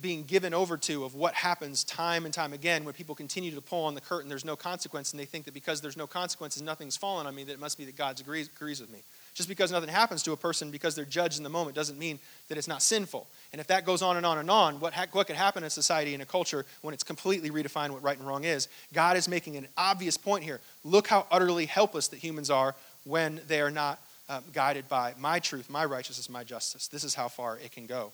being 0.01 0.23
given 0.23 0.55
over 0.55 0.75
to 0.75 1.03
of 1.03 1.13
what 1.13 1.36
happens 1.36 1.83
time 1.83 2.25
and 2.25 2.33
time 2.33 2.51
again 2.51 2.83
when 2.83 2.95
people 2.95 3.13
continue 3.13 3.51
to 3.53 3.62
pull 3.62 3.86
on 3.86 3.93
the 3.93 4.01
curtain. 4.01 4.27
There's 4.27 4.45
no 4.45 4.55
consequence 4.55 5.13
and 5.13 5.19
they 5.19 5.25
think 5.25 5.45
that 5.45 5.53
because 5.53 5.81
there's 5.81 5.97
no 5.97 6.07
consequences 6.07 6.63
nothing's 6.63 6.97
fallen 6.97 7.27
on 7.27 7.36
me 7.36 7.43
that 7.43 7.53
it 7.53 7.60
must 7.60 7.77
be 7.77 7.86
that 7.86 7.95
god 7.95 8.19
agrees, 8.19 8.49
agrees 8.55 8.81
with 8.81 8.91
me 8.91 9.03
just 9.38 9.47
because 9.47 9.71
nothing 9.71 9.88
happens 9.88 10.23
to 10.23 10.32
a 10.32 10.38
person 10.38 10.71
because 10.71 10.95
they're 10.95 11.06
judged 11.06 11.38
in 11.38 11.43
the 11.43 11.50
moment 11.50 11.76
doesn't 11.76 12.00
mean 12.00 12.17
that 12.50 12.58
it's 12.58 12.67
not 12.67 12.82
sinful 12.82 13.28
and 13.54 13.62
if 13.62 13.67
that 13.67 13.86
goes 13.86 14.02
on 14.02 14.17
and 14.17 14.26
on 14.26 14.38
and 14.38 14.52
on, 14.52 14.80
what, 14.80 14.93
ha- 14.93 15.06
what 15.12 15.28
could 15.28 15.36
happen 15.36 15.63
in 15.63 15.69
society 15.69 16.13
and 16.13 16.21
a 16.21 16.26
culture 16.26 16.65
when 16.82 16.93
it's 16.93 17.04
completely 17.04 17.50
redefined 17.50 17.91
what 17.91 18.04
right 18.04 18.17
and 18.17 18.28
wrong 18.28 18.43
is? 18.43 18.67
God 18.93 19.15
is 19.15 19.30
making 19.30 19.56
an 19.56 19.67
obvious 19.78 20.17
point 20.17 20.43
here. 20.43 20.60
Look 20.84 21.08
how 21.08 21.26
utterly 21.32 21.65
helpless 21.65 22.10
that 22.10 22.17
humans 22.17 22.50
are 22.50 22.76
when 23.06 23.39
they 23.47 23.62
are 23.62 23.71
not 23.71 24.00
um, 24.30 24.43
guided 24.54 24.89
by 24.89 25.13
my 25.17 25.39
truth, 25.39 25.69
my 25.69 25.86
righteousness, 25.86 26.30
my 26.30 26.43
justice. 26.43 26.88
This 26.88 27.04
is 27.06 27.15
how 27.15 27.30
far 27.30 27.58
it 27.58 27.71
can 27.71 27.86
go 27.86 28.12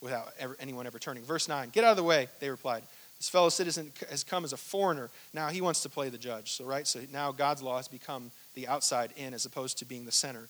without 0.00 0.32
ever, 0.38 0.56
anyone 0.58 0.86
ever 0.86 0.98
turning. 0.98 1.22
Verse 1.24 1.46
9 1.46 1.70
Get 1.70 1.84
out 1.84 1.90
of 1.90 1.96
the 1.98 2.02
way, 2.02 2.28
they 2.40 2.48
replied. 2.48 2.82
This 3.18 3.28
fellow 3.28 3.50
citizen 3.50 3.92
has 4.10 4.24
come 4.24 4.42
as 4.42 4.52
a 4.52 4.56
foreigner. 4.56 5.08
Now 5.32 5.48
he 5.48 5.60
wants 5.60 5.82
to 5.82 5.88
play 5.88 6.08
the 6.08 6.18
judge. 6.18 6.52
So, 6.52 6.64
right? 6.64 6.84
So 6.86 7.00
now 7.12 7.30
God's 7.30 7.62
law 7.62 7.76
has 7.76 7.86
become 7.86 8.32
the 8.54 8.68
outside 8.68 9.12
in 9.16 9.34
as 9.34 9.46
opposed 9.46 9.78
to 9.78 9.84
being 9.84 10.04
the 10.04 10.12
center. 10.12 10.48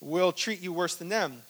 We'll 0.00 0.32
treat 0.32 0.60
you 0.60 0.72
worse 0.72 0.96
than 0.96 1.08
them. 1.08 1.42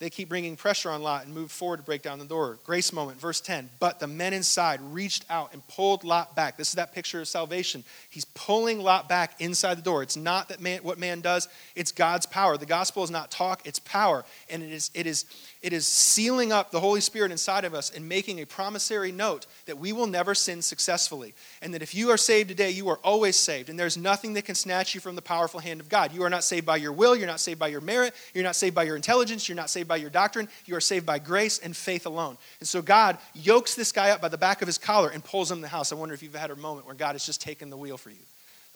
They 0.00 0.10
keep 0.10 0.28
bringing 0.28 0.54
pressure 0.54 0.90
on 0.90 1.02
Lot 1.02 1.24
and 1.24 1.34
move 1.34 1.50
forward 1.50 1.78
to 1.78 1.82
break 1.82 2.02
down 2.02 2.20
the 2.20 2.24
door. 2.24 2.58
Grace 2.64 2.92
moment, 2.92 3.20
verse 3.20 3.40
10. 3.40 3.68
But 3.80 3.98
the 3.98 4.06
men 4.06 4.32
inside 4.32 4.80
reached 4.80 5.24
out 5.28 5.52
and 5.52 5.66
pulled 5.66 6.04
Lot 6.04 6.36
back. 6.36 6.56
This 6.56 6.68
is 6.68 6.74
that 6.74 6.94
picture 6.94 7.20
of 7.20 7.26
salvation. 7.26 7.82
He's 8.08 8.24
pulling 8.26 8.78
Lot 8.78 9.08
back 9.08 9.34
inside 9.40 9.74
the 9.74 9.82
door. 9.82 10.04
It's 10.04 10.16
not 10.16 10.50
that 10.50 10.60
man, 10.60 10.84
what 10.84 10.98
man 11.00 11.20
does, 11.20 11.48
it's 11.74 11.90
God's 11.90 12.26
power. 12.26 12.56
The 12.56 12.64
gospel 12.64 13.02
is 13.02 13.10
not 13.10 13.32
talk, 13.32 13.66
it's 13.66 13.80
power. 13.80 14.24
And 14.48 14.62
it 14.62 14.70
is, 14.70 14.92
it 14.94 15.08
is, 15.08 15.24
it 15.62 15.72
is 15.72 15.84
sealing 15.84 16.52
up 16.52 16.70
the 16.70 16.78
Holy 16.78 17.00
Spirit 17.00 17.32
inside 17.32 17.64
of 17.64 17.74
us 17.74 17.90
and 17.90 18.08
making 18.08 18.40
a 18.40 18.46
promissory 18.46 19.10
note 19.10 19.46
that 19.66 19.78
we 19.78 19.92
will 19.92 20.06
never 20.06 20.32
sin 20.32 20.62
successfully. 20.62 21.34
And 21.60 21.74
that 21.74 21.82
if 21.82 21.92
you 21.92 22.10
are 22.10 22.16
saved 22.16 22.50
today, 22.50 22.70
you 22.70 22.88
are 22.88 23.00
always 23.02 23.34
saved. 23.34 23.68
And 23.68 23.76
there's 23.76 23.96
nothing 23.96 24.34
that 24.34 24.44
can 24.44 24.54
snatch 24.54 24.94
you 24.94 25.00
from 25.00 25.16
the 25.16 25.22
powerful 25.22 25.58
hand 25.58 25.80
of 25.80 25.88
God. 25.88 26.12
You 26.12 26.22
are 26.22 26.30
not 26.30 26.44
saved 26.44 26.66
by 26.66 26.76
your 26.76 26.92
will, 26.92 27.16
you're 27.16 27.26
not 27.26 27.40
saved 27.40 27.58
by 27.58 27.66
your 27.66 27.80
merit, 27.80 28.14
you're 28.32 28.44
not 28.44 28.54
saved 28.54 28.76
by 28.76 28.84
your 28.84 28.94
intelligence, 28.94 29.48
you're 29.48 29.56
not 29.56 29.70
saved 29.70 29.87
saved 29.88 30.00
by 30.00 30.02
your 30.02 30.10
doctrine. 30.10 30.48
You 30.66 30.76
are 30.76 30.80
saved 30.80 31.06
by 31.06 31.18
grace 31.18 31.58
and 31.58 31.74
faith 31.74 32.06
alone. 32.06 32.36
And 32.60 32.68
so 32.68 32.82
God 32.82 33.16
yokes 33.34 33.74
this 33.74 33.92
guy 33.92 34.10
up 34.10 34.20
by 34.20 34.28
the 34.28 34.38
back 34.38 34.60
of 34.60 34.68
his 34.68 34.78
collar 34.78 35.08
and 35.08 35.24
pulls 35.24 35.50
him 35.50 35.58
in 35.58 35.62
the 35.62 35.68
house. 35.68 35.92
I 35.92 35.96
wonder 35.96 36.14
if 36.14 36.22
you've 36.22 36.34
had 36.34 36.50
a 36.50 36.56
moment 36.56 36.86
where 36.86 36.94
God 36.94 37.12
has 37.12 37.24
just 37.24 37.40
taken 37.40 37.70
the 37.70 37.76
wheel 37.76 37.96
for 37.96 38.10
you 38.10 38.26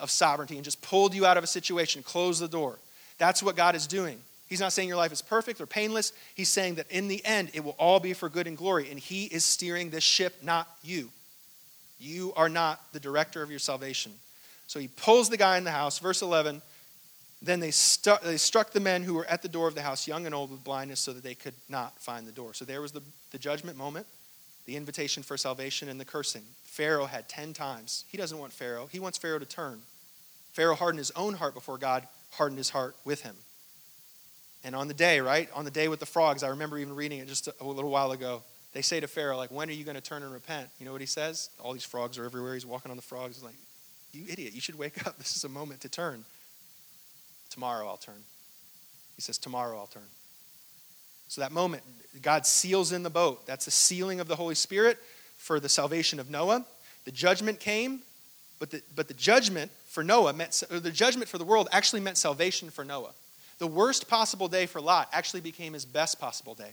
of 0.01 0.11
sovereignty 0.11 0.57
and 0.57 0.65
just 0.65 0.81
pulled 0.83 1.15
you 1.15 1.27
out 1.27 1.37
of 1.37 1.45
a 1.45 1.47
situation, 1.47 2.03
closed 2.03 2.41
the 2.41 2.49
door. 2.49 2.79
That's 3.19 3.43
what 3.43 3.57
God 3.57 3.75
is 3.75 3.87
doing. 3.87 4.19
He's 4.49 4.61
not 4.61 4.73
saying 4.73 4.89
your 4.89 4.97
life 4.97 5.13
is 5.13 5.23
perfect 5.23 5.61
or 5.61 5.67
painless. 5.67 6.13
He's 6.35 6.49
saying 6.49 6.77
that 6.77 6.91
in 6.91 7.09
the 7.09 7.25
end, 7.25 7.51
it 7.55 7.63
will 7.63 7.77
all 7.79 8.01
be 8.01 8.13
for 8.13 8.29
good 8.29 8.47
and 8.47 8.57
glory. 8.57 8.91
And 8.91 8.99
He 8.99 9.27
is 9.27 9.45
steering 9.45 9.91
this 9.91 10.05
ship, 10.05 10.43
not 10.43 10.69
you. 10.83 11.11
You 12.01 12.33
are 12.37 12.49
not 12.49 12.81
the 12.93 13.01
director 13.01 13.43
of 13.43 13.51
your 13.51 13.61
salvation. 13.61 14.13
So 14.67 14.81
He 14.81 14.89
pulls 14.89 15.29
the 15.29 15.37
guy 15.37 15.57
in 15.57 15.65
the 15.65 15.71
house. 15.71 15.99
Verse 15.99 16.23
11 16.23 16.63
Then 17.43 17.59
they, 17.59 17.73
stu- 17.73 18.15
they 18.23 18.37
struck 18.37 18.71
the 18.71 18.81
men 18.81 19.03
who 19.03 19.15
were 19.15 19.27
at 19.27 19.43
the 19.43 19.49
door 19.49 19.67
of 19.67 19.75
the 19.75 19.83
house, 19.83 20.07
young 20.07 20.27
and 20.27 20.35
old, 20.35 20.53
with 20.53 20.63
blindness, 20.63 21.01
so 21.01 21.13
that 21.13 21.25
they 21.25 21.35
could 21.35 21.55
not 21.69 21.99
find 22.01 22.27
the 22.27 22.33
door. 22.33 22.55
So 22.55 22.65
there 22.65 22.81
was 22.81 22.93
the, 22.93 23.03
the 23.33 23.39
judgment 23.39 23.77
moment, 23.77 24.07
the 24.65 24.77
invitation 24.77 25.25
for 25.25 25.37
salvation, 25.37 25.89
and 25.89 25.99
the 25.99 26.05
cursing. 26.05 26.45
Pharaoh 26.63 27.07
had 27.07 27.29
10 27.29 27.53
times. 27.53 28.05
He 28.09 28.17
doesn't 28.17 28.39
want 28.39 28.53
Pharaoh, 28.53 28.89
he 28.91 29.01
wants 29.01 29.19
Pharaoh 29.19 29.41
to 29.41 29.45
turn. 29.45 29.81
Pharaoh 30.53 30.77
hardened 30.77 30.99
his 30.99 31.11
own 31.13 31.35
heart 31.35 31.55
before 31.55 31.79
God 31.79 32.07
hardened 32.33 32.59
his 32.59 32.71
heart 32.71 32.95
with 33.05 33.23
him. 33.23 33.35
And 34.65 34.77
on 34.77 34.87
the 34.87 34.95
day, 34.95 35.21
right? 35.21 35.49
On 35.55 35.65
the 35.65 35.71
day 35.71 35.89
with 35.89 35.99
the 35.99 36.07
frogs, 36.07 36.43
I 36.43 36.49
remember 36.49 36.79
even 36.79 36.95
reading 36.95 37.19
it 37.19 37.27
just 37.27 37.49
a 37.61 37.65
little 37.65 37.91
while 37.91 38.13
ago. 38.13 38.43
They 38.73 38.83
say 38.83 39.01
to 39.01 39.09
Pharaoh, 39.09 39.37
like, 39.37 39.51
when 39.51 39.69
are 39.69 39.73
you 39.73 39.85
going 39.85 39.97
to 39.97 40.03
turn 40.03 40.23
and 40.23 40.33
repent? 40.33 40.69
You 40.79 40.87
know 40.87 40.93
what 40.93 41.01
he 41.01 41.07
says? 41.07 41.51
All 41.59 41.73
these 41.73 41.85
frogs 41.85 42.17
are 42.19 42.25
everywhere. 42.25 42.55
He's 42.55 42.65
walking 42.65 42.91
on 42.91 42.97
the 42.97 43.03
frogs. 43.03 43.37
He's 43.37 43.45
like, 43.45 43.57
you 44.13 44.25
idiot, 44.29 44.55
you 44.55 44.61
should 44.61 44.79
wake 44.79 45.07
up. 45.07 45.19
This 45.19 45.37
is 45.37 45.45
a 45.45 45.49
moment 45.49 45.81
to 45.81 45.89
turn. 45.89 46.25
Tomorrow 47.53 47.87
I'll 47.87 47.99
turn. 47.99 48.23
He 49.15 49.23
says, 49.23 49.37
tomorrow 49.37 49.79
I'll 49.79 49.87
turn. 49.87 50.03
So 51.29 51.43
that 51.43 51.53
moment, 51.53 51.83
God 52.23 52.47
seals 52.47 52.93
in 52.93 53.03
the 53.03 53.11
boat. 53.11 53.47
That's 53.47 53.67
the 53.67 53.71
sealing 53.71 54.21
of 54.21 54.29
the 54.29 54.37
Holy 54.37 54.55
Spirit 54.55 54.99
for 55.37 55.61
the 55.61 55.69
salvation 55.69 56.19
of 56.19 56.31
Noah. 56.31 56.65
The 57.05 57.11
judgment 57.11 57.61
came, 57.61 58.01
but 58.59 58.71
the, 58.71 58.83
but 58.97 59.09
the 59.09 59.15
judgment 59.15 59.71
for 59.87 60.03
Noah 60.03 60.33
meant, 60.33 60.63
the 60.71 60.91
judgment 60.91 61.29
for 61.29 61.37
the 61.37 61.45
world 61.45 61.69
actually 61.73 62.01
meant 62.01 62.17
salvation 62.17 62.71
for 62.71 62.85
Noah. 62.85 63.13
The 63.59 63.67
worst 63.67 64.09
possible 64.09 64.49
day 64.49 64.65
for 64.65 64.81
Lot 64.81 65.11
actually 65.13 65.41
became 65.41 65.75
his 65.75 65.85
best 65.85 66.19
possible 66.19 66.55
day 66.55 66.73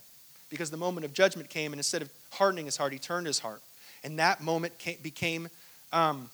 because 0.50 0.72
the 0.72 0.78
moment 0.78 1.06
of 1.06 1.14
judgment 1.14 1.50
came, 1.50 1.74
and 1.74 1.80
instead 1.80 2.02
of 2.02 2.10
hardening 2.32 2.66
his 2.66 2.78
heart, 2.78 2.94
he 2.94 3.00
turned 3.00 3.28
his 3.28 3.40
heart. 3.40 3.62
And 4.04 4.18
that 4.20 4.42
moment 4.42 4.78
came, 4.78 4.98
became, 5.04 5.50
um, 5.92 6.30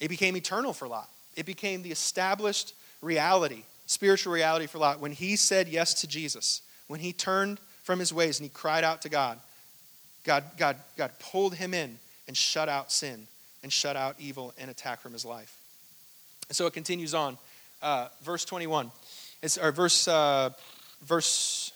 it 0.00 0.08
became 0.08 0.36
eternal 0.36 0.72
for 0.72 0.88
Lot. 0.88 1.08
It 1.36 1.46
became 1.46 1.82
the 1.82 1.92
established 1.92 2.74
reality, 3.02 3.64
spiritual 3.86 4.32
reality 4.32 4.66
for 4.66 4.78
Lot. 4.78 5.00
When 5.00 5.12
he 5.12 5.36
said 5.36 5.68
yes 5.68 5.92
to 6.00 6.06
Jesus, 6.06 6.62
when 6.88 7.00
he 7.00 7.12
turned 7.12 7.58
from 7.82 7.98
his 7.98 8.12
ways 8.12 8.38
and 8.38 8.48
he 8.48 8.50
cried 8.54 8.84
out 8.84 9.02
to 9.02 9.08
God, 9.08 9.38
God, 10.24 10.44
God, 10.56 10.76
God 10.96 11.10
pulled 11.18 11.54
him 11.54 11.74
in 11.74 11.98
and 12.26 12.36
shut 12.36 12.68
out 12.68 12.90
sin 12.90 13.26
and 13.62 13.72
shut 13.72 13.96
out 13.96 14.16
evil 14.18 14.54
and 14.58 14.70
attack 14.70 15.00
from 15.00 15.12
his 15.12 15.24
life. 15.24 15.58
And 16.48 16.56
so 16.56 16.66
it 16.66 16.72
continues 16.72 17.14
on. 17.14 17.36
Uh, 17.82 18.08
verse 18.22 18.44
21. 18.44 18.90
It's, 19.42 19.58
or 19.58 19.72
verse, 19.72 20.06
uh, 20.06 20.50
verse, 21.04 21.72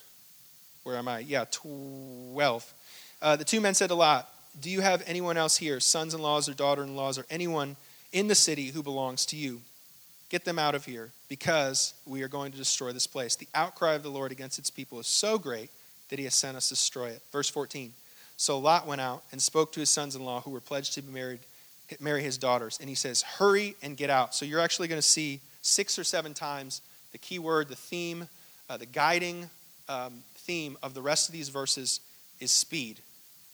where 0.84 0.96
am 0.96 1.08
I? 1.08 1.20
Yeah, 1.20 1.46
12. 1.50 2.74
Uh, 3.20 3.36
the 3.36 3.44
two 3.44 3.60
men 3.60 3.74
said 3.74 3.88
to 3.88 3.96
Lot, 3.96 4.28
Do 4.60 4.70
you 4.70 4.80
have 4.82 5.02
anyone 5.06 5.36
else 5.36 5.56
here, 5.56 5.80
sons 5.80 6.14
in 6.14 6.22
laws 6.22 6.48
or 6.48 6.54
daughter 6.54 6.84
in 6.84 6.94
laws, 6.94 7.18
or 7.18 7.26
anyone 7.28 7.76
in 8.12 8.28
the 8.28 8.36
city 8.36 8.68
who 8.68 8.84
belongs 8.84 9.26
to 9.26 9.36
you? 9.36 9.62
Get 10.28 10.44
them 10.44 10.58
out 10.58 10.74
of 10.74 10.84
here, 10.84 11.10
because 11.28 11.94
we 12.04 12.22
are 12.22 12.28
going 12.28 12.52
to 12.52 12.58
destroy 12.58 12.92
this 12.92 13.06
place. 13.06 13.36
The 13.36 13.48
outcry 13.54 13.94
of 13.94 14.02
the 14.02 14.10
Lord 14.10 14.32
against 14.32 14.58
its 14.58 14.70
people 14.70 14.98
is 14.98 15.06
so 15.06 15.38
great 15.38 15.70
that 16.08 16.18
he 16.18 16.24
has 16.24 16.34
sent 16.34 16.56
us 16.56 16.68
to 16.68 16.74
destroy 16.74 17.08
it. 17.08 17.22
Verse 17.32 17.48
14. 17.48 17.92
So 18.36 18.58
Lot 18.58 18.86
went 18.86 19.00
out 19.00 19.22
and 19.32 19.40
spoke 19.40 19.72
to 19.72 19.80
his 19.80 19.90
sons 19.90 20.14
in 20.16 20.24
law 20.24 20.40
who 20.40 20.50
were 20.50 20.60
pledged 20.60 20.94
to 20.94 21.02
be 21.02 21.12
married 21.12 21.40
marry 22.00 22.22
his 22.22 22.36
daughters. 22.36 22.78
And 22.80 22.88
he 22.88 22.94
says, 22.94 23.22
Hurry 23.22 23.76
and 23.82 23.96
get 23.96 24.10
out. 24.10 24.34
So 24.34 24.44
you're 24.44 24.60
actually 24.60 24.88
going 24.88 25.00
to 25.00 25.06
see 25.06 25.40
six 25.62 25.98
or 25.98 26.04
seven 26.04 26.34
times 26.34 26.82
the 27.12 27.18
key 27.18 27.38
word, 27.38 27.68
the 27.68 27.76
theme, 27.76 28.28
uh, 28.68 28.76
the 28.76 28.86
guiding 28.86 29.48
um, 29.88 30.22
theme 30.34 30.76
of 30.82 30.94
the 30.94 31.02
rest 31.02 31.28
of 31.28 31.32
these 31.32 31.48
verses 31.48 32.00
is 32.40 32.50
speed. 32.50 32.98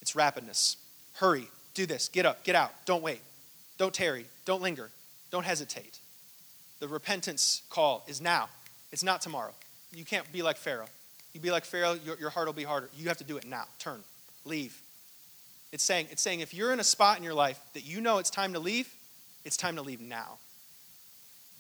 It's 0.01 0.13
rapidness. 0.13 0.77
Hurry, 1.15 1.47
do 1.75 1.87
this, 1.87 2.09
get 2.09 2.27
up, 2.27 2.43
get 2.43 2.57
out, 2.57 2.73
don't 2.87 3.03
wait, 3.03 3.21
don't 3.79 3.95
tarry, 3.95 4.27
don't 4.45 4.63
linger, 4.63 4.91
don't 5.31 5.45
hesitate. 5.45 5.99
The 6.83 6.89
repentance 6.89 7.63
call 7.71 8.03
is 8.09 8.21
now, 8.21 8.49
it's 8.91 9.05
not 9.05 9.21
tomorrow. 9.21 9.53
You 9.95 10.05
can't 10.05 10.31
be 10.33 10.43
like 10.43 10.57
Pharaoh. 10.57 10.89
You 11.33 11.39
be 11.39 11.53
like 11.53 11.65
Pharaoh, 11.65 11.93
your, 12.05 12.19
your 12.19 12.31
heart 12.31 12.47
will 12.47 12.55
be 12.55 12.65
harder. 12.65 12.91
You 12.99 13.07
have 13.07 13.19
to 13.19 13.25
do 13.25 13.37
it 13.37 13.47
now. 13.47 13.67
Turn, 13.79 14.01
leave, 14.45 14.77
it's 15.71 15.85
saying, 15.85 16.09
it's 16.11 16.21
saying 16.21 16.41
if 16.41 16.53
you're 16.53 16.73
in 16.73 16.81
a 16.81 16.85
spot 16.85 17.19
in 17.19 17.23
your 17.23 17.35
life 17.35 17.61
that 17.75 17.85
you 17.85 18.01
know 18.01 18.19
it's 18.19 18.31
time 18.31 18.55
to 18.55 18.59
leave, 18.59 18.93
it's 19.45 19.57
time 19.57 19.77
to 19.77 19.83
leave 19.83 20.01
now. 20.01 20.39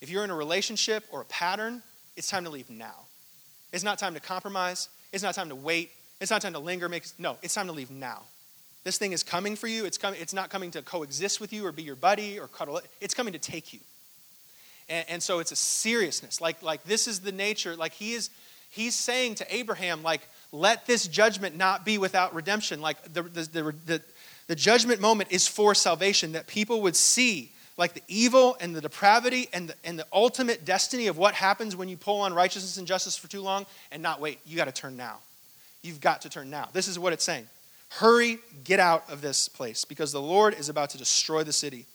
If 0.00 0.10
you're 0.10 0.24
in 0.24 0.30
a 0.30 0.34
relationship 0.34 1.04
or 1.12 1.20
a 1.20 1.24
pattern, 1.26 1.84
it's 2.16 2.28
time 2.28 2.42
to 2.42 2.50
leave 2.50 2.68
now. 2.68 3.06
It's 3.72 3.84
not 3.84 4.00
time 4.00 4.14
to 4.14 4.20
compromise. 4.20 4.88
It's 5.12 5.22
not 5.22 5.36
time 5.36 5.50
to 5.50 5.54
wait. 5.54 5.92
It's 6.20 6.32
not 6.32 6.42
time 6.42 6.54
to 6.54 6.58
linger. 6.58 6.88
Make, 6.88 7.04
no, 7.20 7.38
it's 7.42 7.54
time 7.54 7.68
to 7.68 7.72
leave 7.72 7.92
now. 7.92 8.22
This 8.82 8.98
thing 8.98 9.12
is 9.12 9.22
coming 9.22 9.54
for 9.54 9.68
you. 9.68 9.84
It's, 9.84 9.98
coming, 9.98 10.20
it's 10.20 10.34
not 10.34 10.50
coming 10.50 10.72
to 10.72 10.82
coexist 10.82 11.40
with 11.40 11.52
you 11.52 11.64
or 11.64 11.70
be 11.70 11.84
your 11.84 11.94
buddy 11.94 12.40
or 12.40 12.48
cuddle. 12.48 12.80
It's 13.00 13.14
coming 13.14 13.34
to 13.34 13.38
take 13.38 13.72
you. 13.72 13.78
And, 14.88 15.06
and 15.08 15.22
so 15.22 15.38
it's 15.38 15.52
a 15.52 15.56
seriousness. 15.56 16.40
Like, 16.40 16.62
like 16.62 16.84
this 16.84 17.06
is 17.08 17.20
the 17.20 17.32
nature. 17.32 17.76
Like 17.76 17.92
he 17.92 18.12
is, 18.12 18.30
he's 18.70 18.94
saying 18.94 19.36
to 19.36 19.54
Abraham, 19.54 20.02
like, 20.02 20.22
let 20.52 20.86
this 20.86 21.06
judgment 21.06 21.56
not 21.56 21.84
be 21.84 21.98
without 21.98 22.34
redemption. 22.34 22.80
Like 22.80 23.02
the, 23.12 23.22
the, 23.22 23.42
the, 23.42 23.74
the, 23.86 24.02
the 24.48 24.54
judgment 24.54 25.00
moment 25.00 25.32
is 25.32 25.48
for 25.48 25.74
salvation, 25.74 26.32
that 26.32 26.46
people 26.46 26.82
would 26.82 26.96
see 26.96 27.52
like 27.78 27.94
the 27.94 28.02
evil 28.06 28.56
and 28.60 28.76
the 28.76 28.80
depravity 28.80 29.48
and 29.52 29.68
the, 29.68 29.74
and 29.84 29.98
the 29.98 30.06
ultimate 30.12 30.64
destiny 30.64 31.06
of 31.06 31.16
what 31.16 31.34
happens 31.34 31.74
when 31.74 31.88
you 31.88 31.96
pull 31.96 32.20
on 32.20 32.34
righteousness 32.34 32.76
and 32.76 32.86
justice 32.86 33.16
for 33.16 33.28
too 33.28 33.40
long 33.40 33.66
and 33.90 34.02
not 34.02 34.20
wait. 34.20 34.38
You 34.44 34.56
got 34.56 34.66
to 34.66 34.72
turn 34.72 34.96
now. 34.96 35.18
You've 35.82 36.00
got 36.00 36.22
to 36.22 36.28
turn 36.28 36.50
now. 36.50 36.68
This 36.72 36.86
is 36.86 36.98
what 36.98 37.12
it's 37.12 37.24
saying. 37.24 37.48
Hurry, 37.88 38.38
get 38.64 38.78
out 38.78 39.10
of 39.10 39.20
this 39.20 39.48
place 39.48 39.84
because 39.84 40.12
the 40.12 40.20
Lord 40.20 40.54
is 40.54 40.68
about 40.68 40.90
to 40.90 40.98
destroy 40.98 41.42
the 41.42 41.52
city. 41.52 41.86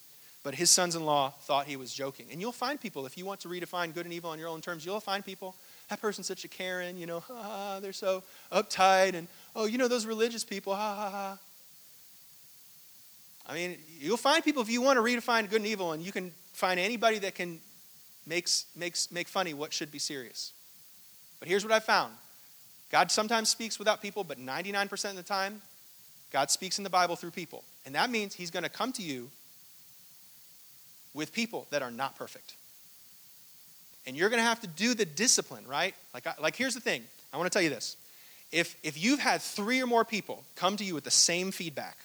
But 0.47 0.55
his 0.55 0.71
sons 0.71 0.95
in 0.95 1.03
law 1.03 1.31
thought 1.41 1.65
he 1.65 1.75
was 1.75 1.93
joking. 1.93 2.27
And 2.31 2.39
you'll 2.39 2.53
find 2.53 2.79
people, 2.79 3.05
if 3.05 3.17
you 3.17 3.25
want 3.25 3.41
to 3.41 3.49
redefine 3.49 3.93
good 3.93 4.05
and 4.05 4.13
evil 4.13 4.29
on 4.29 4.39
your 4.39 4.47
own 4.47 4.61
terms, 4.61 4.85
you'll 4.85 5.01
find 5.01 5.25
people 5.25 5.57
that 5.89 5.99
person's 5.99 6.25
such 6.25 6.45
a 6.45 6.47
Karen, 6.47 6.97
you 6.97 7.05
know, 7.05 7.19
ha, 7.27 7.33
ha, 7.33 7.79
they're 7.81 7.91
so 7.91 8.23
uptight, 8.49 9.13
and 9.13 9.27
oh, 9.57 9.65
you 9.65 9.77
know, 9.77 9.89
those 9.89 10.05
religious 10.05 10.45
people, 10.45 10.73
ha 10.73 10.95
ha 10.95 11.09
ha. 11.09 11.37
I 13.45 13.55
mean, 13.55 13.77
you'll 13.99 14.15
find 14.15 14.41
people 14.41 14.61
if 14.61 14.69
you 14.69 14.81
want 14.81 14.95
to 14.95 15.03
redefine 15.03 15.49
good 15.49 15.59
and 15.59 15.67
evil, 15.67 15.91
and 15.91 16.01
you 16.01 16.13
can 16.13 16.31
find 16.53 16.79
anybody 16.79 17.19
that 17.19 17.35
can 17.35 17.59
makes, 18.25 18.67
makes, 18.73 19.11
make 19.11 19.27
funny 19.27 19.53
what 19.53 19.73
should 19.73 19.91
be 19.91 19.99
serious. 19.99 20.53
But 21.41 21.49
here's 21.49 21.65
what 21.65 21.73
I 21.73 21.81
found 21.81 22.13
God 22.89 23.11
sometimes 23.11 23.49
speaks 23.49 23.77
without 23.77 24.01
people, 24.01 24.23
but 24.23 24.39
99% 24.39 25.09
of 25.09 25.17
the 25.17 25.23
time, 25.23 25.61
God 26.31 26.49
speaks 26.49 26.77
in 26.77 26.85
the 26.85 26.89
Bible 26.89 27.17
through 27.17 27.31
people. 27.31 27.65
And 27.85 27.93
that 27.95 28.09
means 28.09 28.33
He's 28.33 28.49
going 28.49 28.63
to 28.63 28.69
come 28.69 28.93
to 28.93 29.01
you 29.01 29.29
with 31.17 31.33
people 31.33 31.65
that 31.71 31.81
are 31.81 31.89
not 31.89 32.15
perfect. 32.15 32.53
And 34.05 34.15
you're 34.15 34.29
going 34.29 34.39
to 34.39 34.47
have 34.47 34.61
to 34.61 34.67
do 34.67 34.93
the 34.93 35.03
discipline, 35.03 35.65
right? 35.67 35.95
Like, 36.13 36.39
like 36.39 36.55
here's 36.55 36.75
the 36.75 36.79
thing. 36.79 37.03
I 37.33 37.37
want 37.37 37.51
to 37.51 37.55
tell 37.55 37.63
you 37.63 37.71
this. 37.71 37.97
If, 38.51 38.77
if 38.83 39.03
you've 39.03 39.19
had 39.19 39.41
three 39.41 39.81
or 39.81 39.87
more 39.87 40.05
people 40.05 40.43
come 40.55 40.77
to 40.77 40.83
you 40.83 40.93
with 40.93 41.03
the 41.03 41.11
same 41.11 41.51
feedback, 41.51 41.97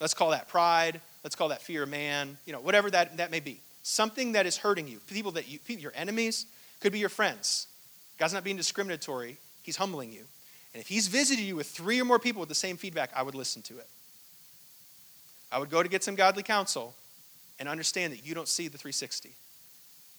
let's 0.00 0.14
call 0.14 0.30
that 0.30 0.48
pride, 0.48 1.02
let's 1.22 1.36
call 1.36 1.50
that 1.50 1.60
fear 1.62 1.82
of 1.84 1.90
man, 1.90 2.38
you 2.46 2.52
know, 2.52 2.60
whatever 2.60 2.90
that, 2.90 3.18
that 3.18 3.30
may 3.30 3.40
be, 3.40 3.60
something 3.82 4.32
that 4.32 4.46
is 4.46 4.56
hurting 4.56 4.88
you, 4.88 4.98
people 5.06 5.32
that 5.32 5.46
you, 5.46 5.58
your 5.68 5.92
enemies, 5.94 6.46
could 6.80 6.92
be 6.92 6.98
your 6.98 7.10
friends. 7.10 7.68
God's 8.18 8.32
not 8.32 8.42
being 8.42 8.56
discriminatory, 8.56 9.36
He's 9.62 9.76
humbling 9.76 10.12
you. 10.12 10.24
And 10.72 10.80
if 10.80 10.88
He's 10.88 11.08
visited 11.08 11.42
you 11.42 11.56
with 11.56 11.68
three 11.68 12.00
or 12.00 12.04
more 12.06 12.18
people 12.18 12.40
with 12.40 12.48
the 12.48 12.54
same 12.54 12.78
feedback, 12.78 13.10
I 13.14 13.22
would 13.22 13.34
listen 13.34 13.60
to 13.62 13.78
it. 13.78 13.86
I 15.52 15.58
would 15.58 15.70
go 15.70 15.82
to 15.82 15.88
get 15.88 16.02
some 16.02 16.16
godly 16.16 16.42
counsel 16.42 16.94
and 17.58 17.68
understand 17.68 18.12
that 18.12 18.26
you 18.26 18.34
don't 18.34 18.48
see 18.48 18.68
the 18.68 18.78
360. 18.78 19.30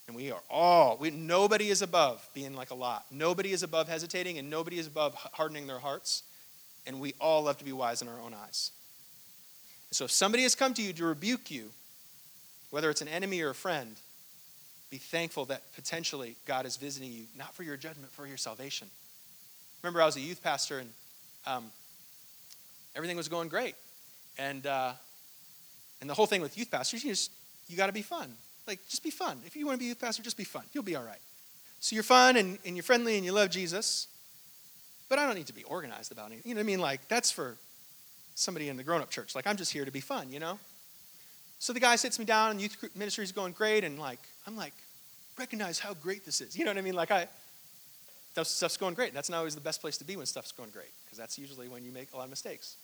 And 0.08 0.16
we 0.16 0.32
are 0.32 0.42
all, 0.50 0.98
we, 0.98 1.10
nobody 1.10 1.70
is 1.70 1.82
above 1.82 2.28
being 2.34 2.54
like 2.54 2.70
a 2.70 2.76
Lot. 2.76 3.06
Nobody 3.12 3.52
is 3.52 3.64
above 3.64 3.88
hesitating, 3.88 4.38
and 4.38 4.50
nobody 4.50 4.78
is 4.78 4.88
above 4.88 5.16
hardening 5.16 5.68
their 5.68 5.80
hearts. 5.80 6.24
And 6.86 7.00
we 7.00 7.16
all 7.20 7.44
love 7.44 7.58
to 7.58 7.66
be 7.66 7.72
wise 7.72 8.02
in 8.02 8.08
our 8.08 8.20
own 8.20 8.34
eyes. 8.34 8.72
So 9.92 10.06
if 10.06 10.12
somebody 10.12 10.44
has 10.44 10.54
come 10.54 10.74
to 10.76 10.82
you 10.82 10.94
to 10.94 11.06
rebuke 11.06 11.50
you, 11.50 11.72
whether 12.70 12.90
it's 12.90 13.02
an 13.02 13.08
enemy 13.08 13.42
or 13.42 13.50
a 13.50 13.56
friend, 13.56 13.96
be 14.92 14.98
thankful 14.98 15.46
that 15.46 15.64
potentially 15.74 16.36
God 16.46 16.66
is 16.66 16.78
visiting 16.78 17.12
you, 17.12 17.24
not 17.36 17.56
for 17.56 17.64
your 17.64 17.78
judgment, 17.78 18.12
for 18.12 18.28
your 18.28 18.38
salvation. 18.38 18.88
Remember, 19.82 20.02
I 20.02 20.06
was 20.06 20.18
a 20.18 20.22
youth 20.22 20.44
pastor, 20.44 20.80
and 20.80 20.90
um, 21.48 21.66
everything 22.96 23.18
was 23.18 23.28
going 23.28 23.50
great. 23.50 23.76
And, 24.38 24.68
uh, 24.68 24.94
and 26.02 26.10
the 26.10 26.14
whole 26.14 26.26
thing 26.26 26.42
with 26.42 26.58
youth 26.58 26.72
pastors, 26.72 27.04
you 27.04 27.12
just, 27.12 27.32
you 27.68 27.78
got 27.78 27.88
to 27.88 27.94
be 27.94 28.02
fun. 28.02 28.34
Like, 28.68 28.80
just 28.88 29.04
be 29.04 29.12
fun. 29.12 29.40
If 29.46 29.56
you 29.56 29.66
want 29.66 29.76
to 29.76 29.80
be 29.80 29.86
a 29.86 29.90
youth 29.90 30.00
pastor, 30.00 30.24
just 30.24 30.38
be 30.38 30.44
fun. 30.44 30.64
You'll 30.74 30.84
be 30.84 30.96
all 30.96 31.04
right. 31.04 31.22
So 31.80 31.96
you're 31.96 32.04
fun 32.04 32.38
and, 32.38 32.58
and 32.66 32.76
you're 32.76 32.84
friendly 32.84 33.16
and 33.16 33.26
you 33.26 33.32
love 33.32 33.50
Jesus. 33.50 34.08
But 35.08 35.20
I 35.20 35.26
don't 35.26 35.36
need 35.36 35.48
to 35.48 35.54
be 35.54 35.64
organized 35.64 36.12
about 36.12 36.28
anything. 36.28 36.50
You 36.50 36.56
know 36.56 36.60
what 36.60 36.66
I 36.66 36.68
mean? 36.68 36.80
Like, 36.80 37.08
that's 37.08 37.32
for 37.32 37.58
somebody 38.34 38.70
in 38.70 38.78
the 38.78 38.84
grown 38.84 39.02
up 39.02 39.10
church. 39.10 39.36
Like, 39.36 39.46
I'm 39.46 39.56
just 39.56 39.72
here 39.72 39.86
to 39.86 39.92
be 39.92 40.00
fun, 40.00 40.32
you 40.32 40.40
know? 40.40 40.60
So 41.60 41.74
the 41.74 41.80
guy 41.80 41.96
sits 41.96 42.20
me 42.20 42.26
down, 42.26 42.52
and 42.52 42.62
youth 42.62 42.78
ministry 42.96 43.24
is 43.24 43.32
going 43.32 43.54
great, 43.54 43.84
and 43.84 43.98
like, 43.98 44.20
I'm 44.46 44.58
like, 44.58 44.74
recognize 45.38 45.80
how 45.80 45.94
great 45.94 46.26
this 46.26 46.42
is. 46.42 46.58
You 46.58 46.66
know 46.66 46.72
what 46.72 46.78
I 46.78 46.82
mean? 46.82 46.96
Like, 46.96 47.12
I, 47.12 47.28
stuff's 48.44 48.78
going 48.78 48.94
great. 48.94 49.14
That's 49.14 49.30
not 49.30 49.38
always 49.38 49.56
the 49.56 49.62
best 49.62 49.80
place 49.80 49.98
to 49.98 50.04
be 50.04 50.18
when 50.18 50.26
stuff's 50.26 50.52
going 50.52 50.70
great, 50.72 50.92
because 51.06 51.18
that's 51.18 51.40
usually 51.40 51.68
when 51.68 51.86
you 51.86 51.92
make 51.92 52.14
a 52.14 52.18
lot 52.18 52.26
of 52.26 52.30
mistakes. 52.30 52.76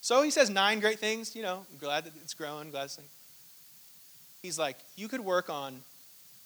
So 0.00 0.22
he 0.22 0.30
says 0.30 0.50
nine 0.50 0.80
great 0.80 0.98
things. 0.98 1.36
You 1.36 1.42
know, 1.42 1.64
I'm 1.70 1.78
glad 1.78 2.04
that 2.04 2.12
it's 2.22 2.34
growing. 2.34 2.70
Glad 2.70 2.84
it's 2.84 2.98
like. 2.98 3.08
He's 4.42 4.58
like, 4.58 4.78
you 4.96 5.06
could 5.06 5.20
work 5.20 5.50
on 5.50 5.82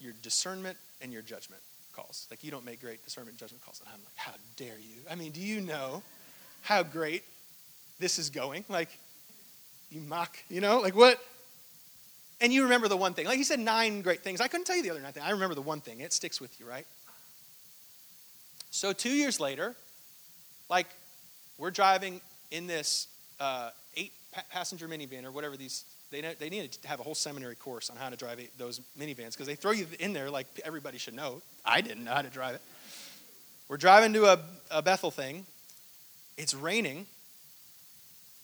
your 0.01 0.13
discernment 0.23 0.77
and 1.01 1.13
your 1.13 1.23
judgment 1.23 1.63
calls. 1.95 2.27
Like, 2.31 2.43
you 2.43 2.51
don't 2.51 2.65
make 2.65 2.81
great 2.81 3.05
discernment 3.05 3.35
and 3.35 3.39
judgment 3.39 3.65
calls. 3.65 3.81
And 3.81 3.89
I'm 3.89 4.01
like, 4.01 4.17
how 4.17 4.33
dare 4.57 4.79
you? 4.81 5.01
I 5.09 5.15
mean, 5.15 5.31
do 5.31 5.41
you 5.41 5.61
know 5.61 6.03
how 6.63 6.83
great 6.83 7.23
this 8.01 8.19
is 8.19 8.31
going? 8.31 8.65
Like, 8.69 8.89
you 9.91 10.01
mock, 10.01 10.37
you 10.49 10.61
know? 10.61 10.81
Like, 10.81 10.97
what? 10.97 11.21
And 12.41 12.53
you 12.53 12.65
remember 12.65 12.89
the 12.89 12.97
one 12.97 13.15
thing. 13.15 13.27
Like, 13.27 13.39
he 13.39 13.45
said 13.45 13.61
nine 13.61 14.03
great 14.03 14.23
things. 14.23 14.41
I 14.41 14.49
couldn't 14.49 14.67
tell 14.67 14.77
you 14.77 14.83
the 14.83 14.91
other 14.91 15.01
nine 15.01 15.13
things. 15.13 15.25
I 15.25 15.31
remember 15.31 15.55
the 15.55 15.63
one 15.63 15.81
thing. 15.81 16.01
It 16.01 16.13
sticks 16.13 16.41
with 16.41 16.59
you, 16.59 16.67
right? 16.67 16.87
So, 18.71 18.93
two 18.93 19.11
years 19.11 19.39
later, 19.39 19.77
like, 20.69 20.89
we're 21.59 21.71
driving 21.71 22.21
in 22.51 22.67
this 22.67 23.07
uh, 23.45 23.71
eight 23.97 24.13
passenger 24.51 24.89
minivan 24.89 25.25
or 25.25 25.31
whatever 25.31 25.57
these 25.57 25.85
they, 26.11 26.21
they 26.39 26.49
needed 26.49 26.73
to 26.73 26.89
have 26.89 27.01
a 27.01 27.03
whole 27.03 27.15
seminary 27.15 27.57
course 27.57 27.91
on 27.91 27.97
how 27.97 28.09
to 28.09 28.17
drive 28.17 28.41
eight, 28.41 28.57
those 28.57 28.81
minivans 28.99 29.33
because 29.33 29.47
they 29.47 29.55
throw 29.55 29.73
you 29.73 29.87
in 29.99 30.13
there 30.13 30.31
like 30.31 30.47
everybody 30.65 30.97
should 30.97 31.15
know. 31.15 31.43
I 31.65 31.81
didn't 31.81 32.05
know 32.05 32.13
how 32.13 32.23
to 32.23 32.31
drive 32.31 32.55
it. 32.55 32.63
We're 33.69 33.77
driving 33.77 34.13
to 34.15 34.27
a, 34.27 34.39
a 34.71 34.83
Bethel 34.83 35.11
thing. 35.11 35.45
It's 36.37 36.55
raining, 36.55 37.07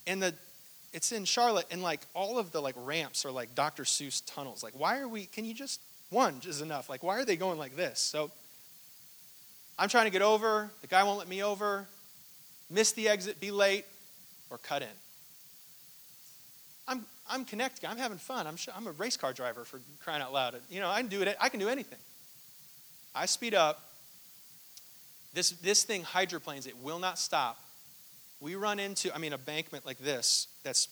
and 0.07 0.23
the 0.23 0.35
it's 0.93 1.13
in 1.13 1.25
Charlotte, 1.25 1.67
and 1.71 1.83
like 1.83 2.01
all 2.15 2.39
of 2.39 2.53
the 2.53 2.61
like 2.61 2.75
ramps 2.77 3.25
are 3.25 3.31
like 3.31 3.55
Dr. 3.55 3.85
Seuss 3.85 4.23
tunnels. 4.27 4.63
Like, 4.63 4.75
why 4.77 4.99
are 4.99 5.09
we? 5.09 5.27
Can 5.27 5.45
you 5.45 5.55
just 5.55 5.81
one 6.11 6.41
is 6.47 6.61
enough? 6.61 6.91
Like, 6.91 7.03
why 7.03 7.17
are 7.17 7.25
they 7.25 7.37
going 7.37 7.59
like 7.59 7.77
this? 7.77 8.01
So 8.01 8.31
I'm 9.79 9.89
trying 9.89 10.07
to 10.07 10.11
get 10.11 10.23
over. 10.23 10.71
The 10.83 10.89
guy 10.89 11.05
won't 11.05 11.19
let 11.19 11.29
me 11.29 11.43
over. 11.43 11.87
Miss 12.69 12.93
the 12.93 13.09
exit, 13.09 13.41
be 13.41 13.51
late 13.51 13.85
or 14.51 14.59
cut 14.59 14.83
in. 14.83 14.89
I'm, 16.89 17.07
I'm 17.29 17.45
connected. 17.45 17.89
I'm 17.89 17.97
having 17.97 18.19
fun. 18.19 18.47
I'm, 18.47 18.57
I'm 18.77 18.87
a 18.89 18.93
race 18.93 19.17
car 19.17 19.33
driver 19.33 19.65
for 19.65 19.81
crying 20.03 20.23
out 20.23 20.33
loud. 20.33 20.57
You 20.69 20.81
know, 20.81 20.91
I 20.91 21.01
can 21.01 21.09
do 21.09 21.23
it. 21.23 21.37
I 21.41 21.49
can 21.49 21.61
do 21.61 21.69
anything. 21.69 21.99
I 23.15 23.27
speed 23.27 23.55
up. 23.55 23.81
This, 25.33 25.51
this 25.51 25.85
thing 25.85 26.03
hydroplanes. 26.03 26.67
It 26.67 26.77
will 26.83 26.99
not 26.99 27.19
stop. 27.19 27.59
We 28.41 28.57
run 28.57 28.81
into, 28.81 29.15
I 29.15 29.19
mean, 29.19 29.33
a 29.33 29.39
bankment 29.39 29.87
like 29.87 29.99
this 29.99 30.49
that's 30.65 30.89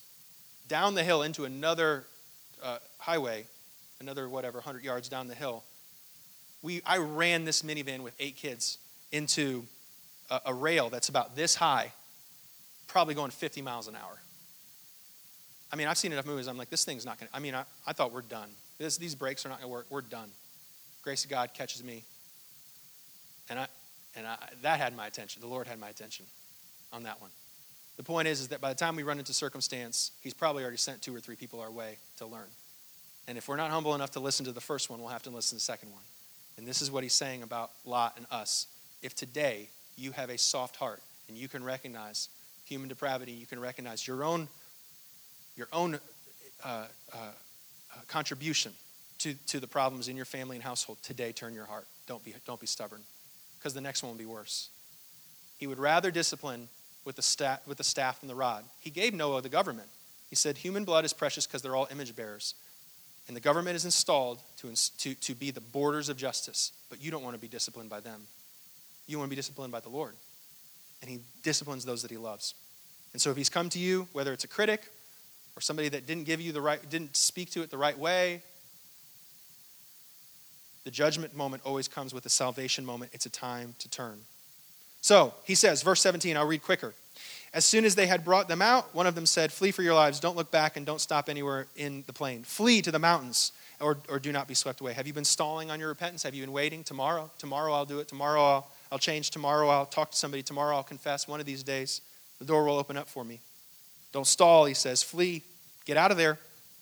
down 0.68 0.94
the 0.94 1.03
hill 1.03 1.23
into 1.23 1.44
another 1.44 2.05
uh, 2.62 2.79
highway, 2.99 3.47
another 4.01 4.29
whatever, 4.29 4.59
100 4.59 4.85
yards 4.85 5.09
down 5.09 5.27
the 5.27 5.35
hill. 5.35 5.64
We, 6.62 6.83
I 6.87 6.99
ran 6.99 7.44
this 7.44 7.62
minivan 7.62 8.01
with 8.01 8.14
eight 8.21 8.37
kids 8.37 8.79
into 9.11 9.64
a, 10.31 10.40
a 10.47 10.55
rail 10.55 10.90
that's 10.90 11.09
about 11.09 11.35
this 11.35 11.57
high 11.57 11.92
probably 12.88 13.14
going 13.14 13.31
50 13.31 13.62
miles 13.62 13.87
an 13.87 13.94
hour. 13.94 14.20
I 15.72 15.77
mean, 15.77 15.87
I've 15.87 15.98
seen 15.98 16.12
enough 16.12 16.27
movies. 16.27 16.48
I'm 16.48 16.57
like, 16.57 16.70
this 16.70 16.85
thing's 16.85 17.05
not 17.05 17.18
going 17.20 17.29
to, 17.29 17.37
I 17.37 17.40
mean, 17.40 17.55
I, 17.55 17.64
I 17.87 17.92
thought 17.92 18.12
we're 18.12 18.22
done. 18.22 18.48
This, 18.79 18.96
these 18.96 19.14
brakes 19.14 19.44
are 19.44 19.48
not 19.48 19.61
going 19.61 19.68
to 19.68 19.72
work. 19.72 19.87
We're 19.90 20.01
done. 20.01 20.31
Grace 21.03 21.24
of 21.24 21.31
God 21.31 21.53
catches 21.55 21.85
me. 21.85 22.05
And, 23.51 23.59
I, 23.59 23.66
and 24.16 24.27
I, 24.27 24.37
that 24.62 24.81
had 24.81 24.96
my 24.96 25.07
attention. 25.07 25.40
The 25.40 25.48
Lord 25.48 25.66
had 25.66 25.79
my 25.79 25.88
attention 25.88 26.27
on 26.92 27.03
that 27.05 27.20
one. 27.20 27.31
The 27.96 28.03
point 28.03 28.29
is, 28.29 28.40
is 28.40 28.48
that 28.48 28.61
by 28.61 28.68
the 28.68 28.79
time 28.79 28.96
we 28.96 29.03
run 29.03 29.18
into 29.18 29.35
circumstance, 29.35 30.12
He's 30.20 30.35
probably 30.35 30.62
already 30.62 30.77
sent 30.79 31.03
two 31.03 31.14
or 31.14 31.20
three 31.20 31.37
people 31.37 31.61
our 31.61 31.70
way 31.70 31.98
to 32.18 32.27
learn. 32.27 32.46
And 33.27 33.37
if 33.37 33.48
we're 33.48 33.57
not 33.57 33.70
humble 33.70 33.94
enough 33.94 34.12
to 34.12 34.20
listen 34.20 34.46
to 34.46 34.53
the 34.53 34.61
first 34.61 34.88
one, 34.88 35.01
we'll 35.01 35.09
have 35.09 35.24
to 35.24 35.31
listen 35.31 35.51
to 35.51 35.55
the 35.57 35.61
second 35.61 35.92
one. 35.92 36.03
And 36.57 36.66
this 36.66 36.81
is 36.81 36.90
what 36.90 37.03
He's 37.03 37.12
saying 37.12 37.42
about 37.42 37.72
Lot 37.85 38.14
and 38.16 38.27
us. 38.31 38.66
If 39.03 39.14
today 39.14 39.68
you 39.96 40.12
have 40.12 40.31
a 40.31 40.38
soft 40.38 40.77
heart 40.77 41.03
and 41.29 41.37
you 41.37 41.48
can 41.48 41.64
recognize 41.64 42.29
human 42.68 42.88
depravity, 42.88 43.33
you 43.33 43.46
can 43.46 43.61
recognize 43.61 44.07
your 44.07 44.22
own, 44.22 44.48
your 45.57 45.68
own 45.72 45.98
uh, 46.64 46.68
uh, 46.68 47.16
uh, 47.16 47.98
contribution 48.07 48.72
to, 49.18 49.35
to 49.46 49.59
the 49.59 49.66
problems 49.66 50.09
in 50.09 50.16
your 50.16 50.24
family 50.24 50.57
and 50.57 50.62
household. 50.62 50.98
Today, 51.02 51.33
turn 51.33 51.54
your 51.54 51.64
heart. 51.64 51.87
Don't 52.07 52.24
be, 52.24 52.35
don't 52.46 52.61
be 52.61 52.66
stubborn, 52.66 53.00
because 53.59 53.74
the 53.74 53.81
next 53.81 54.02
one 54.02 54.12
will 54.12 54.18
be 54.18 54.26
worse. 54.26 54.68
He 55.57 55.66
would 55.66 55.78
rather 55.78 56.11
discipline 56.11 56.68
with 57.04 57.16
the, 57.16 57.22
staff, 57.22 57.66
with 57.66 57.78
the 57.78 57.85
staff 57.85 58.18
and 58.20 58.31
the 58.31 58.35
rod. 58.35 58.64
He 58.81 58.90
gave 58.90 59.14
Noah 59.14 59.42
the 59.42 59.48
government. 59.48 59.88
He 60.31 60.37
said, 60.37 60.59
Human 60.59 60.85
blood 60.85 61.04
is 61.04 61.12
precious 61.12 61.46
because 61.46 61.62
they're 61.62 61.74
all 61.74 61.88
image 61.90 62.14
bearers. 62.14 62.54
And 63.26 63.37
the 63.37 63.40
government 63.40 63.76
is 63.76 63.85
installed 63.85 64.40
to, 64.59 64.72
to, 64.98 65.14
to 65.14 65.35
be 65.35 65.50
the 65.50 65.61
borders 65.61 66.09
of 66.09 66.16
justice, 66.16 66.72
but 66.88 67.02
you 67.02 67.11
don't 67.11 67.22
want 67.22 67.35
to 67.35 67.40
be 67.40 67.48
disciplined 67.48 67.90
by 67.90 68.00
them. 68.00 68.22
You 69.07 69.18
want 69.18 69.28
to 69.28 69.31
be 69.31 69.37
disciplined 69.37 69.72
by 69.72 69.81
the 69.81 69.88
Lord 69.88 70.14
and 71.01 71.11
he 71.11 71.21
disciplines 71.43 71.85
those 71.85 72.03
that 72.03 72.11
he 72.11 72.17
loves. 72.17 72.55
And 73.13 73.23
so 73.23 73.31
if 73.31 73.37
he's 73.37 73.49
come 73.49 73.69
to 73.71 73.79
you, 73.79 74.09
whether 74.13 74.33
it's 74.33 74.45
a 74.45 74.49
critic 74.49 74.91
or 75.57 75.61
somebody 75.61 75.89
that 75.89 76.07
didn't 76.07 76.25
give 76.25 76.41
you 76.41 76.53
the 76.53 76.61
right, 76.61 76.79
didn't 76.91 77.17
speak 77.17 77.51
to 77.53 77.63
it 77.63 77.71
the 77.71 77.79
right 77.79 77.99
way, 77.99 78.43
the 80.85 80.91
judgment 80.91 81.37
moment 81.37 81.63
always 81.65 81.89
comes 81.89 82.15
with 82.15 82.25
the 82.25 82.31
salvation 82.31 82.85
moment. 82.85 83.13
It's 83.15 83.27
a 83.27 83.31
time 83.31 83.75
to 83.79 83.91
turn. 83.91 84.21
So 85.01 85.35
he 85.45 85.55
says, 85.55 85.83
verse 85.83 86.01
17, 86.01 86.37
I'll 86.37 86.47
read 86.47 86.63
quicker. 86.63 86.95
As 87.55 87.65
soon 87.65 87.85
as 87.85 87.95
they 87.95 88.07
had 88.07 88.25
brought 88.25 88.49
them 88.49 88.61
out, 88.61 88.95
one 88.95 89.07
of 89.07 89.15
them 89.15 89.27
said, 89.27 89.53
Flee 89.53 89.71
for 89.71 89.83
your 89.83 89.95
lives. 89.95 90.21
Don't 90.21 90.37
look 90.37 90.51
back 90.51 90.77
and 90.77 90.85
don't 90.85 91.01
stop 91.01 91.29
anywhere 91.29 91.67
in 91.77 92.05
the 92.07 92.13
plain. 92.13 92.43
Flee 92.43 92.83
to 92.83 92.91
the 92.91 92.99
mountains 92.99 93.53
or, 93.81 93.99
or 94.09 94.19
do 94.19 94.33
not 94.33 94.49
be 94.49 94.55
swept 94.55 94.81
away. 94.81 94.93
Have 94.93 95.07
you 95.07 95.13
been 95.13 95.25
stalling 95.25 95.71
on 95.71 95.81
your 95.81 95.89
repentance? 95.89 96.23
Have 96.25 96.35
you 96.35 96.43
been 96.43 96.53
waiting? 96.53 96.85
Tomorrow? 96.85 97.31
Tomorrow 97.39 97.73
I'll 97.73 97.87
do 97.87 98.01
it. 98.01 98.09
Tomorrow 98.09 98.43
I'll 98.43 98.71
I'll 98.90 98.98
change 98.98 99.31
tomorrow. 99.31 99.68
I'll 99.68 99.87
talk 99.87 100.11
to 100.11 100.16
somebody 100.16 100.42
tomorrow. 100.42 100.77
I'll 100.77 100.83
confess 100.83 101.29
one 101.29 101.40
of 101.40 101.46
these 101.46 101.62
days. 101.62 102.01
The 102.38 102.44
door 102.44 102.64
will 102.64 102.79
open 102.79 102.96
up 102.96 103.09
for 103.09 103.24
me. 103.24 103.40
Don't 104.12 104.27
stall, 104.27 104.64
he 104.64 104.74
says. 104.74 105.03
Flee. 105.03 105.42
Get 105.85 105.96
out 105.96 106.11
of 106.11 106.16
there. 106.16 106.38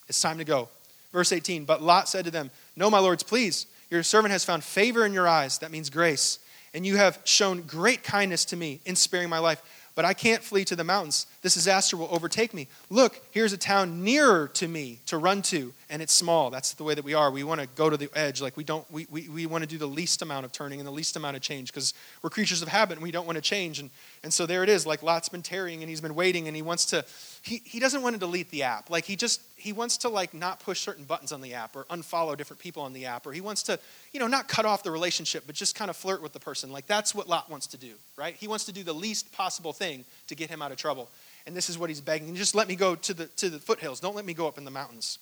It's 0.09 0.21
time 0.21 0.39
to 0.39 0.45
go. 0.45 0.69
Verse 1.13 1.33
18 1.33 1.65
But 1.65 1.83
Lot 1.83 2.09
said 2.09 2.25
to 2.27 2.31
them, 2.31 2.51
No, 2.77 2.91
my 2.91 2.99
lords, 2.99 3.23
please. 3.23 3.67
Your 3.91 4.03
servant 4.03 4.33
has 4.33 4.45
found 4.45 4.65
favor 4.65 5.07
in 5.07 5.13
your 5.13 5.29
eyes. 5.29 5.59
That 5.59 5.71
means 5.71 5.91
grace. 5.91 6.39
And 6.75 6.85
you 6.85 6.97
have 6.97 7.19
shown 7.25 7.63
great 7.63 8.03
kindness 8.03 8.45
to 8.47 8.57
me 8.57 8.81
in 8.85 8.97
sparing 8.97 9.29
my 9.29 9.39
life 9.39 9.63
but 9.97 10.05
I 10.05 10.13
can't 10.13 10.45
flee 10.45 10.65
to 10.67 10.77
the 10.77 10.85
mountains. 10.85 11.27
This 11.41 11.55
disaster 11.55 11.97
will 11.97 12.09
overtake 12.13 12.53
me. 12.53 12.69
Look, 12.91 13.21
here's 13.31 13.55
a 13.55 13.57
town 13.57 14.05
nearer 14.05 14.47
to 14.49 14.69
me 14.69 15.01
to 15.07 15.17
run 15.17 15.41
to, 15.43 15.73
and 15.89 16.03
it's 16.03 16.13
small. 16.13 16.51
That's 16.51 16.75
the 16.75 16.85
way 16.85 16.95
that 16.95 17.05
we 17.05 17.15
are. 17.15 17.31
We 17.31 17.43
want 17.45 17.63
to 17.63 17.67
go 17.67 17.89
to 17.89 17.97
the 17.97 18.11
edge. 18.15 18.43
Like 18.43 18.59
we 18.59 18.63
don't, 18.63 18.89
we, 18.93 19.07
we, 19.11 19.29
we 19.31 19.47
want 19.47 19.63
to 19.63 19.69
do 19.69 19.79
the 19.79 19.89
least 19.89 20.21
amount 20.21 20.45
of 20.45 20.53
turning 20.53 20.81
and 20.81 20.87
the 20.87 20.93
least 20.93 21.17
amount 21.17 21.35
of 21.35 21.43
change 21.43 21.73
because 21.73 21.95
we're 22.23 22.29
creatures 22.29 22.61
of 22.61 22.69
habit 22.69 22.99
and 22.99 23.03
we 23.03 23.11
don't 23.11 23.25
want 23.25 23.37
to 23.37 23.43
change. 23.43 23.81
And, 23.81 23.89
and 24.23 24.33
so 24.33 24.45
there 24.45 24.63
it 24.63 24.69
is. 24.69 24.87
Like 24.87 25.03
Lot's 25.03 25.31
been 25.31 25.43
tarrying 25.43 25.83
and 25.83 25.89
he's 25.89 26.03
been 26.03 26.15
waiting 26.15 26.47
and 26.47 26.55
he 26.55 26.63
wants 26.63 26.85
to, 26.87 27.03
he, 27.41 27.63
he 27.65 27.81
doesn't 27.81 28.03
want 28.03 28.15
to 28.15 28.21
delete 28.21 28.51
the 28.51 28.65
app. 28.65 28.91
Like 28.91 29.07
he 29.07 29.17
just, 29.17 29.41
he 29.57 29.73
wants 29.73 29.97
to 29.99 30.09
like 30.09 30.35
not 30.35 30.61
push 30.61 30.81
certain 30.81 31.05
buttons 31.05 31.33
on 31.33 31.41
the 31.41 31.55
app 31.55 31.75
or 31.75 31.85
unfollow 31.85 32.37
different 32.37 32.61
people 32.61 32.83
on 32.83 32.93
the 32.93 33.07
app 33.07 33.27
or 33.27 33.33
he 33.33 33.41
wants 33.41 33.63
to 33.65 33.79
you 34.13 34.21
know 34.21 34.27
not 34.27 34.49
cut 34.49 34.65
off 34.65 34.83
the 34.83 34.91
relationship 34.91 35.45
but 35.47 35.55
just 35.55 35.75
kind 35.75 35.91
of 35.91 35.97
flirt 35.97 36.23
with 36.23 36.33
the 36.33 36.41
person. 36.41 36.71
Like 36.71 36.87
that's 36.87 37.15
what 37.15 37.29
Lot 37.29 37.51
wants 37.51 37.67
to 37.69 37.77
do 37.77 37.95
right? 38.17 38.35
He 38.35 38.49
wants 38.49 38.67
to 38.67 38.73
do 38.73 38.83
the 38.83 38.93
least 38.95 39.33
possible 39.33 39.73
thing 39.73 40.05
to 40.29 40.35
get 40.35 40.51
him 40.51 40.63
out 40.63 40.73
of 40.73 40.77
trouble. 40.77 41.09
And 41.47 41.57
this 41.57 41.71
is 41.71 41.79
what 41.79 41.91
he's 41.91 42.01
begging 42.01 42.35
just 42.35 42.55
let 42.55 42.69
me 42.69 42.77
go 42.77 42.95
to 42.95 43.15
the 43.15 43.27
to 43.27 43.51
the 43.51 43.59
foothills. 43.59 44.01
Don't 44.01 44.15
let 44.15 44.25
me 44.25 44.35
go 44.35 44.47
up 44.47 44.59
in 44.59 44.65
the 44.65 44.71
mountains 44.71 45.19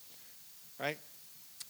right? 0.79 0.99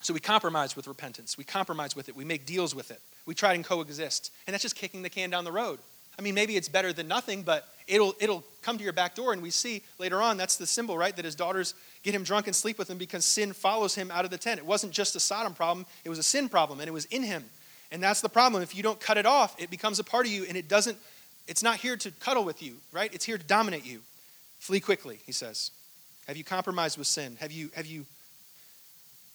So 0.01 0.13
we 0.13 0.19
compromise 0.19 0.75
with 0.75 0.87
repentance. 0.87 1.37
We 1.37 1.43
compromise 1.43 1.95
with 1.95 2.09
it. 2.09 2.15
We 2.15 2.25
make 2.25 2.45
deals 2.45 2.75
with 2.75 2.91
it. 2.91 3.01
We 3.25 3.33
try 3.33 3.53
and 3.53 3.63
coexist. 3.63 4.31
And 4.45 4.53
that's 4.53 4.61
just 4.61 4.75
kicking 4.75 5.01
the 5.01 5.09
can 5.09 5.29
down 5.29 5.45
the 5.45 5.51
road 5.51 5.79
i 6.17 6.21
mean 6.21 6.35
maybe 6.35 6.55
it's 6.55 6.69
better 6.69 6.91
than 6.91 7.07
nothing 7.07 7.43
but 7.43 7.67
it'll 7.87 8.15
it'll 8.19 8.43
come 8.61 8.77
to 8.77 8.83
your 8.83 8.93
back 8.93 9.15
door 9.15 9.33
and 9.33 9.41
we 9.41 9.49
see 9.49 9.81
later 9.99 10.21
on 10.21 10.37
that's 10.37 10.57
the 10.57 10.67
symbol 10.67 10.97
right 10.97 11.15
that 11.15 11.25
his 11.25 11.35
daughters 11.35 11.75
get 12.05 12.13
him 12.13 12.23
drunk 12.23 12.45
and 12.45 12.55
sleep 12.55 12.77
with 12.77 12.87
him 12.87 12.99
because 12.99 13.25
sin 13.25 13.51
follows 13.51 13.95
him 13.95 14.11
out 14.11 14.23
of 14.25 14.31
the 14.31 14.37
tent. 14.37 14.59
It 14.59 14.65
wasn't 14.65 14.93
just 14.93 15.15
a 15.15 15.19
Sodom 15.19 15.55
problem, 15.55 15.87
it 16.05 16.09
was 16.09 16.19
a 16.19 16.23
sin 16.23 16.47
problem, 16.47 16.79
and 16.79 16.87
it 16.87 16.93
was 16.93 17.05
in 17.05 17.23
him. 17.23 17.43
And 17.91 18.01
that's 18.01 18.21
the 18.21 18.29
problem. 18.29 18.61
If 18.61 18.75
you 18.75 18.83
don't 18.83 18.99
cut 18.99 19.17
it 19.17 19.25
off, 19.25 19.59
it 19.59 19.71
becomes 19.71 19.97
a 19.99 20.03
part 20.03 20.27
of 20.27 20.31
you, 20.31 20.45
and 20.47 20.55
it 20.55 20.67
doesn't, 20.67 20.97
it's 21.47 21.63
not 21.63 21.77
here 21.77 21.97
to 21.97 22.11
cuddle 22.11 22.43
with 22.43 22.61
you, 22.61 22.75
right? 22.91 23.11
It's 23.13 23.25
here 23.25 23.37
to 23.39 23.43
dominate 23.43 23.85
you. 23.85 24.01
Flee 24.59 24.79
quickly, 24.79 25.19
he 25.25 25.31
says. 25.31 25.71
Have 26.27 26.37
you 26.37 26.43
compromised 26.43 26.97
with 26.97 27.07
sin? 27.07 27.37
Have 27.39 27.51
you, 27.51 27.71
have 27.75 27.87
you, 27.87 28.05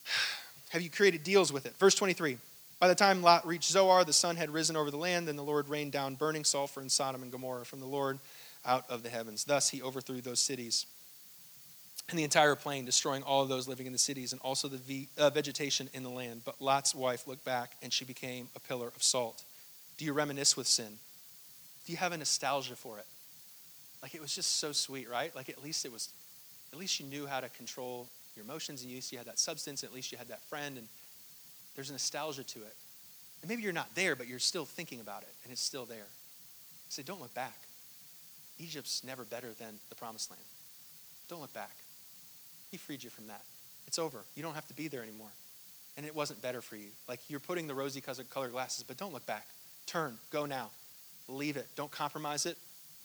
have 0.70 0.83
you 0.83 0.91
created 0.91 1.24
deals 1.24 1.53
with 1.53 1.66
it? 1.66 1.74
Verse 1.78 1.97
23. 1.97 2.39
By 2.81 2.89
the 2.89 2.95
time 2.95 3.22
Lot 3.22 3.47
reached 3.47 3.70
Zoar, 3.70 4.05
the 4.05 4.12
sun 4.12 4.37
had 4.37 4.51
risen 4.51 4.74
over 4.74 4.91
the 4.91 4.97
land, 4.97 5.28
and 5.28 5.39
the 5.39 5.43
Lord 5.43 5.68
rained 5.68 5.93
down 5.93 6.14
burning 6.14 6.45
sulfur 6.45 6.81
in 6.81 6.89
Sodom 6.89 7.22
and 7.22 7.31
Gomorrah 7.31 7.66
from 7.66 7.81
the 7.81 7.87
Lord 7.87 8.18
out 8.64 8.89
of 8.89 9.03
the 9.03 9.11
heavens. 9.11 9.45
Thus 9.45 9.68
he 9.68 9.83
overthrew 9.83 10.22
those 10.22 10.41
cities 10.41 10.87
and 12.09 12.18
the 12.18 12.24
entire 12.24 12.57
plain, 12.57 12.87
destroying 12.87 13.22
all 13.22 13.43
of 13.43 13.49
those 13.49 13.68
living 13.68 13.87
in 13.87 13.93
the 13.93 13.99
cities 13.99 14.33
and 14.33 14.41
also 14.41 14.66
the 14.66 15.07
uh, 15.16 15.31
vegetation 15.31 15.89
in 15.93 16.03
the 16.03 16.11
land. 16.11 16.41
But 16.45 16.61
Lot's 16.61 16.95
wife 16.95 17.26
looked 17.26 17.45
back, 17.45 17.76
and 17.83 17.93
she 17.93 18.07
became 18.07 18.49
a 18.57 18.61
pillar 18.61 18.89
of 18.89 19.03
salt. 19.03 19.45
Do 19.99 20.07
you 20.07 20.14
reminisce 20.14 20.57
with 20.57 20.66
sin? 20.66 20.99
Do 21.85 21.91
Do 21.91 21.95
you 21.95 21.99
have 21.99 22.12
a 22.12 22.16
nostalgia 22.16 22.76
for 22.76 22.99
it? 22.99 23.07
Like 24.01 24.14
it 24.14 24.20
was 24.20 24.33
just 24.33 24.59
so 24.61 24.70
sweet, 24.70 25.11
right? 25.11 25.35
Like 25.35 25.49
at 25.49 25.61
least 25.61 25.85
it 25.85 25.93
was, 25.93 26.09
at 26.72 26.78
least 26.78 27.01
you 27.01 27.07
knew 27.07 27.26
how 27.26 27.41
to 27.41 27.49
control 27.49 28.07
your 28.37 28.45
emotions, 28.45 28.83
and 28.83 28.93
at 28.93 28.95
least 28.95 29.11
you 29.11 29.18
had 29.18 29.26
that 29.26 29.41
substance, 29.41 29.83
at 29.83 29.93
least 29.93 30.12
you 30.12 30.18
had 30.18 30.28
that 30.28 30.41
friend, 30.45 30.78
and 30.78 30.87
there's 31.74 31.90
a 31.90 31.92
nostalgia 31.92 32.44
to 32.44 32.60
it. 32.60 32.74
And 33.42 33.48
maybe 33.48 33.62
you're 33.62 33.72
not 33.72 33.94
there, 33.94 34.14
but 34.14 34.28
you're 34.28 34.38
still 34.38 34.64
thinking 34.64 35.00
about 35.00 35.22
it, 35.22 35.32
and 35.44 35.52
it's 35.52 35.62
still 35.62 35.84
there. 35.84 36.06
Say, 36.88 37.02
don't 37.02 37.20
look 37.20 37.32
back. 37.34 37.56
Egypt's 38.58 39.02
never 39.04 39.24
better 39.24 39.52
than 39.58 39.78
the 39.88 39.94
promised 39.94 40.30
land. 40.30 40.42
Don't 41.28 41.40
look 41.40 41.52
back. 41.54 41.74
He 42.70 42.76
freed 42.76 43.02
you 43.02 43.10
from 43.10 43.28
that. 43.28 43.42
It's 43.86 43.98
over. 43.98 44.18
You 44.34 44.42
don't 44.42 44.54
have 44.54 44.66
to 44.68 44.74
be 44.74 44.88
there 44.88 45.02
anymore. 45.02 45.30
And 45.96 46.04
it 46.04 46.14
wasn't 46.14 46.42
better 46.42 46.60
for 46.60 46.76
you. 46.76 46.88
Like 47.08 47.20
you're 47.28 47.40
putting 47.40 47.66
the 47.66 47.74
rosy 47.74 48.00
colored 48.00 48.52
glasses, 48.52 48.84
but 48.86 48.96
don't 48.96 49.12
look 49.12 49.26
back. 49.26 49.46
Turn. 49.86 50.18
Go 50.30 50.46
now. 50.46 50.70
Leave 51.28 51.56
it. 51.56 51.66
Don't 51.76 51.90
compromise 51.90 52.46
it. 52.46 52.56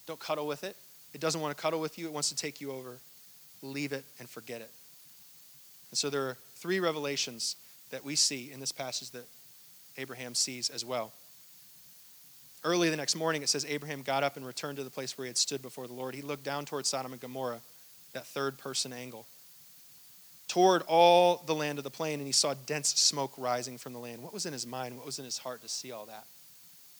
Don't 0.06 0.20
cuddle 0.20 0.46
with 0.46 0.62
it. 0.64 0.76
It 1.14 1.20
doesn't 1.20 1.40
want 1.40 1.56
to 1.56 1.60
cuddle 1.60 1.80
with 1.80 1.98
you, 1.98 2.06
it 2.06 2.12
wants 2.12 2.28
to 2.28 2.36
take 2.36 2.60
you 2.60 2.70
over. 2.72 2.98
Leave 3.62 3.92
it 3.92 4.04
and 4.18 4.28
forget 4.28 4.60
it. 4.60 4.70
And 5.90 5.98
so 5.98 6.10
there 6.10 6.22
are 6.22 6.36
three 6.56 6.78
revelations 6.78 7.56
that 7.90 8.04
we 8.04 8.16
see 8.16 8.50
in 8.52 8.60
this 8.60 8.72
passage 8.72 9.10
that 9.10 9.26
Abraham 9.96 10.34
sees 10.34 10.70
as 10.70 10.84
well. 10.84 11.12
Early 12.64 12.90
the 12.90 12.96
next 12.96 13.14
morning, 13.14 13.42
it 13.42 13.48
says 13.48 13.64
Abraham 13.68 14.02
got 14.02 14.22
up 14.24 14.36
and 14.36 14.44
returned 14.44 14.76
to 14.78 14.84
the 14.84 14.90
place 14.90 15.16
where 15.16 15.24
he 15.24 15.28
had 15.28 15.38
stood 15.38 15.62
before 15.62 15.86
the 15.86 15.92
Lord. 15.92 16.14
He 16.14 16.22
looked 16.22 16.42
down 16.42 16.64
toward 16.64 16.84
Sodom 16.84 17.12
and 17.12 17.20
Gomorrah, 17.20 17.60
that 18.12 18.26
third 18.26 18.58
person 18.58 18.92
angle, 18.92 19.26
toward 20.48 20.82
all 20.88 21.42
the 21.46 21.54
land 21.54 21.78
of 21.78 21.84
the 21.84 21.90
plain, 21.90 22.18
and 22.18 22.26
he 22.26 22.32
saw 22.32 22.54
dense 22.66 22.88
smoke 22.88 23.32
rising 23.36 23.78
from 23.78 23.92
the 23.92 23.98
land. 23.98 24.22
What 24.22 24.32
was 24.32 24.46
in 24.46 24.52
his 24.52 24.66
mind? 24.66 24.96
What 24.96 25.06
was 25.06 25.18
in 25.18 25.24
his 25.24 25.38
heart 25.38 25.62
to 25.62 25.68
see 25.68 25.92
all 25.92 26.06
that? 26.06 26.24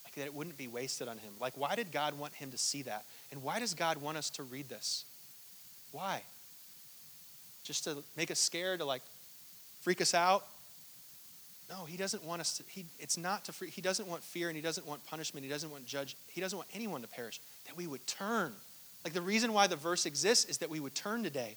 Like 0.04 0.14
that 0.14 0.26
it 0.26 0.34
wouldn't 0.34 0.56
be 0.56 0.68
wasted 0.68 1.08
on 1.08 1.18
him. 1.18 1.32
Like, 1.40 1.54
why 1.56 1.74
did 1.74 1.90
God 1.90 2.18
want 2.18 2.34
him 2.34 2.50
to 2.52 2.58
see 2.58 2.82
that? 2.82 3.04
And 3.32 3.42
why 3.42 3.58
does 3.58 3.74
God 3.74 3.96
want 3.96 4.18
us 4.18 4.30
to 4.30 4.44
read 4.44 4.68
this? 4.68 5.04
Why? 5.90 6.22
Just 7.64 7.84
to 7.84 8.04
make 8.16 8.30
us 8.30 8.38
scared, 8.38 8.78
to 8.80 8.84
like 8.84 9.02
freak 9.80 10.00
us 10.00 10.14
out? 10.14 10.46
No, 11.68 11.84
he 11.84 11.96
doesn't 11.96 12.24
want 12.24 12.40
us 12.40 12.58
to, 12.58 12.64
he, 12.68 12.86
it's 12.98 13.18
not 13.18 13.44
to 13.46 13.52
free, 13.52 13.70
he 13.70 13.80
doesn't 13.80 14.06
want 14.06 14.22
fear 14.22 14.48
and 14.48 14.56
he 14.56 14.62
doesn't 14.62 14.86
want 14.86 15.04
punishment. 15.06 15.44
He 15.44 15.50
doesn't 15.50 15.70
want 15.70 15.84
judge, 15.84 16.16
he 16.28 16.40
doesn't 16.40 16.56
want 16.56 16.68
anyone 16.72 17.02
to 17.02 17.08
perish. 17.08 17.40
That 17.66 17.76
we 17.76 17.86
would 17.86 18.06
turn. 18.06 18.52
Like 19.04 19.12
the 19.12 19.20
reason 19.20 19.52
why 19.52 19.66
the 19.66 19.76
verse 19.76 20.06
exists 20.06 20.44
is 20.44 20.58
that 20.58 20.70
we 20.70 20.80
would 20.80 20.94
turn 20.94 21.22
today. 21.22 21.56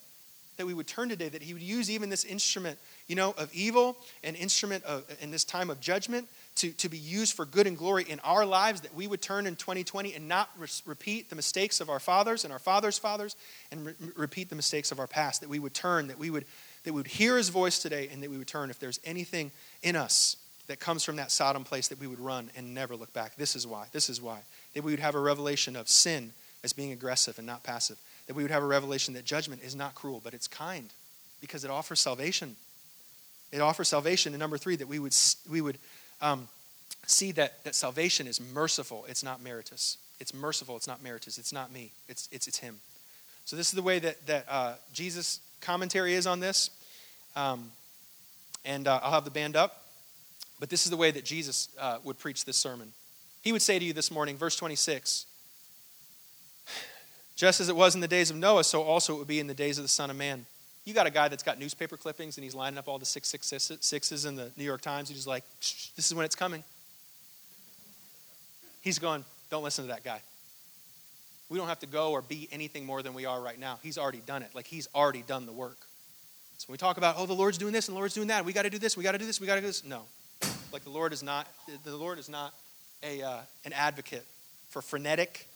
That 0.56 0.66
we 0.66 0.74
would 0.74 0.88
turn 0.88 1.08
today, 1.08 1.28
that 1.28 1.42
he 1.42 1.54
would 1.54 1.62
use 1.62 1.90
even 1.90 2.10
this 2.10 2.24
instrument, 2.24 2.78
you 3.06 3.16
know, 3.16 3.34
of 3.38 3.52
evil, 3.54 3.96
an 4.22 4.34
instrument 4.34 4.84
of, 4.84 5.04
in 5.20 5.30
this 5.30 5.44
time 5.44 5.70
of 5.70 5.80
judgment, 5.80 6.28
to, 6.56 6.72
to 6.72 6.88
be 6.88 6.98
used 6.98 7.34
for 7.34 7.46
good 7.46 7.66
and 7.66 7.78
glory 7.78 8.04
in 8.06 8.20
our 8.20 8.44
lives, 8.44 8.82
that 8.82 8.94
we 8.94 9.06
would 9.06 9.22
turn 9.22 9.46
in 9.46 9.56
2020 9.56 10.14
and 10.14 10.28
not 10.28 10.50
re- 10.58 10.68
repeat 10.84 11.30
the 11.30 11.36
mistakes 11.36 11.80
of 11.80 11.88
our 11.88 12.00
fathers 12.00 12.44
and 12.44 12.52
our 12.52 12.58
fathers' 12.58 12.98
fathers 12.98 13.36
and 13.72 13.86
re- 13.86 13.94
repeat 14.16 14.50
the 14.50 14.56
mistakes 14.56 14.92
of 14.92 14.98
our 14.98 15.06
past, 15.06 15.40
that 15.40 15.48
we 15.48 15.58
would 15.58 15.72
turn, 15.72 16.08
that 16.08 16.18
we 16.18 16.28
would, 16.28 16.44
that 16.84 16.92
we 16.92 17.00
would 17.00 17.06
hear 17.06 17.36
his 17.36 17.48
voice 17.48 17.78
today 17.78 18.08
and 18.12 18.22
that 18.22 18.30
we 18.30 18.38
would 18.38 18.48
turn. 18.48 18.70
If 18.70 18.78
there's 18.78 19.00
anything 19.04 19.50
in 19.82 19.96
us 19.96 20.36
that 20.66 20.80
comes 20.80 21.04
from 21.04 21.16
that 21.16 21.30
Sodom 21.30 21.64
place, 21.64 21.88
that 21.88 22.00
we 22.00 22.06
would 22.06 22.20
run 22.20 22.50
and 22.56 22.74
never 22.74 22.96
look 22.96 23.12
back. 23.12 23.36
This 23.36 23.56
is 23.56 23.66
why. 23.66 23.86
This 23.92 24.08
is 24.08 24.20
why. 24.20 24.40
That 24.74 24.84
we 24.84 24.92
would 24.92 25.00
have 25.00 25.14
a 25.14 25.20
revelation 25.20 25.76
of 25.76 25.88
sin 25.88 26.32
as 26.62 26.72
being 26.72 26.92
aggressive 26.92 27.38
and 27.38 27.46
not 27.46 27.62
passive. 27.62 27.98
That 28.26 28.36
we 28.36 28.42
would 28.42 28.52
have 28.52 28.62
a 28.62 28.66
revelation 28.66 29.14
that 29.14 29.24
judgment 29.24 29.62
is 29.62 29.74
not 29.74 29.94
cruel, 29.94 30.20
but 30.22 30.34
it's 30.34 30.46
kind 30.46 30.92
because 31.40 31.64
it 31.64 31.70
offers 31.70 32.00
salvation. 32.00 32.56
It 33.52 33.60
offers 33.60 33.88
salvation. 33.88 34.32
And 34.32 34.40
number 34.40 34.58
three, 34.58 34.76
that 34.76 34.88
we 34.88 34.98
would, 34.98 35.14
we 35.50 35.60
would 35.60 35.78
um, 36.20 36.48
see 37.06 37.32
that, 37.32 37.64
that 37.64 37.74
salvation 37.74 38.26
is 38.26 38.40
merciful, 38.40 39.04
it's 39.08 39.24
not 39.24 39.42
meritus. 39.42 39.96
It's 40.20 40.34
merciful, 40.34 40.76
it's 40.76 40.86
not 40.86 41.02
meritus. 41.02 41.38
It's 41.38 41.52
not 41.52 41.72
me, 41.72 41.92
it's, 42.08 42.28
it's, 42.30 42.46
it's 42.46 42.58
Him. 42.58 42.78
So, 43.46 43.56
this 43.56 43.68
is 43.68 43.72
the 43.72 43.82
way 43.82 43.98
that, 43.98 44.26
that 44.26 44.44
uh, 44.48 44.74
Jesus' 44.92 45.40
commentary 45.60 46.14
is 46.14 46.26
on 46.26 46.40
this. 46.40 46.70
Um, 47.36 47.70
and 48.64 48.86
uh, 48.88 49.00
I'll 49.02 49.12
have 49.12 49.24
the 49.24 49.30
band 49.30 49.56
up. 49.56 49.84
But 50.58 50.68
this 50.68 50.84
is 50.84 50.90
the 50.90 50.96
way 50.96 51.10
that 51.10 51.24
Jesus 51.24 51.68
uh, 51.78 51.98
would 52.04 52.18
preach 52.18 52.44
this 52.44 52.56
sermon. 52.56 52.92
He 53.42 53.52
would 53.52 53.62
say 53.62 53.78
to 53.78 53.84
you 53.84 53.94
this 53.94 54.10
morning, 54.10 54.36
verse 54.36 54.56
26 54.56 55.24
Just 57.34 57.60
as 57.60 57.68
it 57.68 57.76
was 57.76 57.94
in 57.94 58.02
the 58.02 58.08
days 58.08 58.30
of 58.30 58.36
Noah, 58.36 58.64
so 58.64 58.82
also 58.82 59.14
it 59.14 59.18
would 59.18 59.28
be 59.28 59.40
in 59.40 59.46
the 59.46 59.54
days 59.54 59.78
of 59.78 59.84
the 59.84 59.88
Son 59.88 60.10
of 60.10 60.16
Man. 60.16 60.44
You 60.84 60.92
got 60.92 61.06
a 61.06 61.10
guy 61.10 61.28
that's 61.28 61.42
got 61.42 61.58
newspaper 61.58 61.96
clippings 61.96 62.36
and 62.36 62.44
he's 62.44 62.54
lining 62.54 62.78
up 62.78 62.88
all 62.88 62.98
the 62.98 63.04
666s 63.06 64.26
in 64.26 64.36
the 64.36 64.50
New 64.56 64.64
York 64.64 64.80
Times. 64.80 65.08
and 65.08 65.16
He's 65.16 65.26
like, 65.26 65.44
this 65.60 66.06
is 66.06 66.14
when 66.14 66.24
it's 66.24 66.34
coming. 66.34 66.64
He's 68.82 68.98
going, 68.98 69.24
don't 69.50 69.62
listen 69.62 69.84
to 69.84 69.88
that 69.88 70.04
guy. 70.04 70.20
We 71.50 71.58
don't 71.58 71.66
have 71.66 71.80
to 71.80 71.86
go 71.86 72.12
or 72.12 72.22
be 72.22 72.48
anything 72.52 72.86
more 72.86 73.02
than 73.02 73.12
we 73.12 73.26
are 73.26 73.40
right 73.40 73.58
now. 73.58 73.78
He's 73.82 73.98
already 73.98 74.22
done 74.24 74.42
it. 74.42 74.54
Like 74.54 74.68
he's 74.68 74.88
already 74.94 75.22
done 75.22 75.44
the 75.46 75.52
work. 75.52 75.76
So 76.58 76.66
we 76.70 76.78
talk 76.78 76.96
about, 76.96 77.16
oh, 77.18 77.26
the 77.26 77.34
Lord's 77.34 77.58
doing 77.58 77.72
this 77.72 77.88
and 77.88 77.96
the 77.96 77.98
Lord's 77.98 78.14
doing 78.14 78.28
that. 78.28 78.44
We 78.44 78.52
got 78.52 78.62
to 78.62 78.70
do 78.70 78.78
this. 78.78 78.96
We 78.96 79.02
got 79.02 79.12
to 79.12 79.18
do 79.18 79.26
this. 79.26 79.40
We 79.40 79.46
got 79.46 79.56
to 79.56 79.60
do 79.60 79.66
this. 79.66 79.84
No, 79.84 80.02
like 80.72 80.84
the 80.84 80.90
Lord 80.90 81.12
is 81.12 81.22
not. 81.22 81.48
The 81.84 81.96
Lord 81.96 82.18
is 82.18 82.28
not 82.28 82.54
a 83.02 83.22
uh, 83.22 83.40
an 83.64 83.72
advocate 83.72 84.24
for 84.68 84.80
frenetic, 84.80 85.46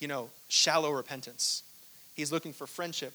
you 0.00 0.08
know, 0.08 0.30
shallow 0.48 0.90
repentance. 0.90 1.62
He's 2.16 2.32
looking 2.32 2.52
for 2.52 2.66
friendship, 2.66 3.12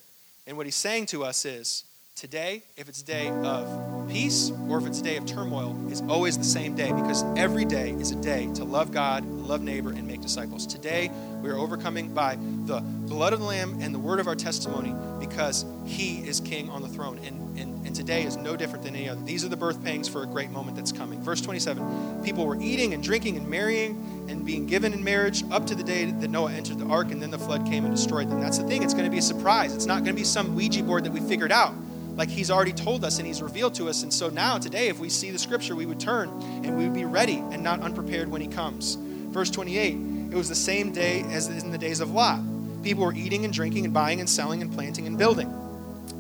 and 0.48 0.56
what 0.56 0.66
he's 0.66 0.76
saying 0.76 1.08
to 1.08 1.24
us 1.26 1.44
is, 1.44 1.84
today, 2.16 2.64
if 2.78 2.88
it's 2.88 3.02
a 3.02 3.06
day 3.06 3.28
of 3.44 4.08
peace 4.08 4.50
or 4.70 4.78
if 4.78 4.88
it's 4.88 5.02
a 5.02 5.04
day 5.04 5.18
of 5.18 5.26
turmoil, 5.26 5.76
is 5.92 6.02
always 6.08 6.38
the 6.38 6.46
same 6.46 6.74
day 6.74 6.94
because 6.94 7.24
every 7.36 7.66
day 7.66 7.92
is 7.92 8.12
a 8.12 8.16
day 8.16 8.50
to 8.54 8.64
love 8.64 8.94
God, 8.94 9.26
love 9.26 9.62
neighbor, 9.62 9.90
and 9.90 10.08
make 10.08 10.22
disciples. 10.22 10.66
Today, 10.66 11.12
we 11.44 11.50
are 11.50 11.58
overcoming 11.58 12.14
by 12.14 12.38
the 12.66 12.80
blood 12.80 13.34
of 13.34 13.40
the 13.40 13.46
Lamb 13.46 13.80
and 13.82 13.94
the 13.94 14.00
word 14.00 14.22
of 14.22 14.28
our 14.28 14.36
testimony 14.36 14.96
because 15.20 15.66
He 15.86 16.20
is 16.20 16.40
King 16.40 16.70
on 16.70 16.82
the 16.82 16.88
throne. 16.88 17.20
And, 17.26 17.60
and, 17.60 17.86
and 17.86 17.94
today 17.94 18.24
is 18.24 18.38
no 18.38 18.56
different 18.56 18.86
than 18.86 18.96
any 18.96 19.10
other. 19.10 19.22
These 19.22 19.44
are 19.44 19.50
the 19.50 19.58
birth 19.58 19.84
pangs 19.84 20.08
for 20.08 20.24
a 20.24 20.26
great 20.26 20.52
moment 20.52 20.78
that's 20.78 20.94
coming. 20.94 21.22
Verse 21.22 21.42
27 21.42 22.24
People 22.24 22.46
were 22.46 22.60
eating 22.62 22.94
and 22.94 23.04
drinking 23.04 23.36
and 23.36 23.50
marrying 23.50 24.26
and 24.30 24.46
being 24.46 24.66
given 24.66 24.94
in 24.94 25.04
marriage 25.04 25.44
up 25.52 25.68
to 25.68 25.76
the 25.76 25.84
day 25.84 26.06
that 26.06 26.30
Noah 26.30 26.54
entered 26.54 26.80
the 26.80 26.86
ark, 26.86 27.12
and 27.12 27.22
then 27.22 27.32
the 27.32 27.40
flood 27.40 27.66
came 27.66 27.84
and 27.84 27.94
destroyed 27.94 28.30
them. 28.30 28.40
That's 28.40 28.58
the 28.58 28.68
thing, 28.68 28.84
it's 28.84 28.94
going 28.94 29.06
to 29.06 29.12
be 29.12 29.18
a 29.18 29.22
surprise. 29.22 29.76
It's 29.76 29.86
not 29.86 30.06
going 30.06 30.16
to 30.16 30.22
be 30.22 30.24
some 30.24 30.56
Ouija 30.56 30.82
board 30.82 31.04
that 31.04 31.12
we 31.12 31.20
figured 31.20 31.52
out 31.52 31.74
like 32.16 32.30
he's 32.30 32.50
already 32.50 32.74
told 32.74 33.04
us 33.04 33.18
and 33.18 33.28
he's 33.28 33.42
revealed 33.42 33.76
to 33.76 33.90
us. 33.90 34.04
And 34.04 34.14
so 34.14 34.30
now, 34.30 34.58
today, 34.58 34.88
if 34.88 35.00
we 35.00 35.10
see 35.10 35.32
the 35.32 35.40
scripture, 35.40 35.76
we 35.76 35.86
would 35.86 36.00
turn 36.00 36.30
and 36.64 36.78
we 36.78 36.84
would 36.84 36.94
be 36.94 37.06
ready 37.06 37.38
and 37.52 37.62
not 37.62 37.82
unprepared 37.82 38.30
when 38.30 38.42
he 38.42 38.48
comes. 38.48 38.96
Verse 38.96 39.50
28 39.50 40.16
it 40.36 40.38
was 40.38 40.50
the 40.50 40.56
same 40.56 40.92
day 40.92 41.22
as 41.30 41.48
in 41.48 41.72
the 41.72 41.78
days 41.78 42.02
of 42.02 42.12
Lot. 42.12 42.42
People 42.84 43.06
were 43.06 43.14
eating 43.14 43.46
and 43.46 43.54
drinking 43.54 43.86
and 43.86 43.94
buying 43.94 44.20
and 44.20 44.30
selling 44.30 44.62
and 44.62 44.70
planting 44.70 45.08
and 45.08 45.18
building. 45.18 45.50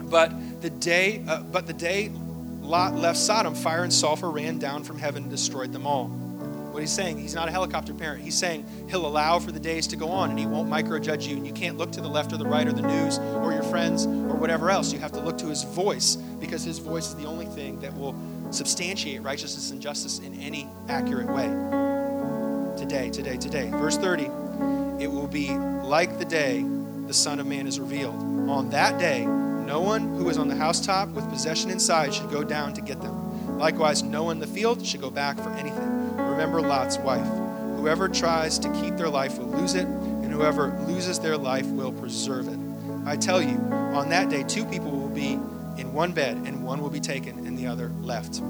But 0.10 0.62
the 0.62 0.70
day, 0.70 1.22
uh, 1.28 1.44
but 1.44 1.68
the 1.68 1.74
day 1.74 2.12
Lot 2.62 2.96
left 2.96 3.18
Sodom, 3.18 3.54
fire 3.54 3.84
and 3.84 3.94
sulfur 3.94 4.32
ran 4.32 4.58
down 4.58 4.84
from 4.84 4.98
heaven 4.98 5.24
and 5.24 5.32
destroyed 5.32 5.74
them 5.74 5.86
all. 5.86 6.10
What 6.76 6.82
he's 6.82 6.92
saying, 6.92 7.20
he's 7.20 7.34
not 7.34 7.48
a 7.48 7.52
helicopter 7.52 7.94
parent. 7.94 8.22
He's 8.22 8.36
saying 8.36 8.66
he'll 8.90 9.06
allow 9.06 9.40
for 9.40 9.54
the 9.54 9.62
days 9.62 9.88
to 9.88 9.96
go 9.96 10.10
on 10.10 10.30
and 10.30 10.38
he 10.38 10.46
won't 10.46 10.70
microjudge 10.70 11.26
you. 11.26 11.38
And 11.38 11.48
you 11.48 11.54
can't 11.54 11.78
look 11.78 11.90
to 11.94 12.02
the 12.02 12.10
left 12.10 12.34
or 12.34 12.38
the 12.38 12.46
right 12.46 12.68
or 12.68 12.74
the 12.74 12.82
news 12.82 13.18
or 13.18 13.54
your 13.54 13.64
friends 13.64 14.06
or 14.06 14.36
whatever 14.36 14.70
else. 14.70 14.92
You 14.92 15.00
have 15.00 15.14
to 15.14 15.22
look 15.22 15.38
to 15.38 15.46
his 15.46 15.64
voice 15.64 16.18
because 16.18 16.66
his 16.66 16.80
voice 16.80 17.08
is 17.08 17.16
the 17.16 17.24
only 17.24 17.46
thing 17.46 17.80
that 17.80 17.98
will 17.98 18.14
substantiate 18.52 19.24
righteousness 19.24 19.72
and 19.72 19.82
justice 19.82 20.20
in 20.20 20.38
any 20.42 20.68
accurate 20.90 21.28
way. 21.28 21.46
Today, 22.78 23.10
today, 23.10 23.38
today. 23.38 23.70
Verse 23.70 23.96
30 23.96 24.26
it 25.02 25.10
will 25.10 25.30
be 25.30 25.52
like 25.52 26.20
the 26.20 26.26
day 26.26 26.66
the 27.08 27.14
Son 27.14 27.40
of 27.40 27.48
Man 27.48 27.68
is 27.68 27.80
revealed. 27.80 28.16
On 28.50 28.70
that 28.72 29.00
day, 29.00 29.26
no 29.26 29.80
one 29.80 30.14
who 30.18 30.28
is 30.28 30.38
on 30.38 30.50
the 30.50 30.56
housetop 30.58 31.08
with 31.12 31.30
possession 31.30 31.70
inside 31.70 32.14
should 32.14 32.30
go 32.30 32.44
down 32.44 32.74
to 32.74 32.82
get 32.82 33.02
them. 33.02 33.58
Likewise, 33.58 34.04
no 34.04 34.26
one 34.26 34.36
in 34.36 34.42
the 34.42 34.48
field 34.48 34.86
should 34.86 35.00
go 35.00 35.10
back 35.10 35.38
for 35.38 35.52
anything 35.52 35.95
remember 36.36 36.62
Lot's 36.62 36.98
wife. 36.98 37.26
Whoever 37.78 38.10
tries 38.10 38.60
to 38.60 38.70
keep 38.74 38.98
their 38.98 39.08
life 39.08 39.38
will 39.38 39.48
lose 39.48 39.74
it, 39.74 39.86
and 39.86 40.34
whoever 40.34 40.78
loses 40.86 41.18
their 41.18 41.38
life 41.38 41.66
will 41.68 41.94
preserve 41.94 42.50
it. 42.50 42.60
I 43.06 43.16
tell 43.16 43.42
you, 43.42 43.58
on 43.96 44.10
that 44.10 44.30
day, 44.30 44.44
two 44.44 44.66
people 44.66 44.92
will 44.92 45.08
be 45.08 45.34
in 45.78 45.94
one 45.94 46.12
bed, 46.12 46.36
and 46.46 46.66
one 46.66 46.82
will 46.82 46.90
be 46.90 47.00
taken 47.00 47.48
and 47.48 47.58
the 47.58 47.68
other 47.68 47.90
left. 48.02 48.42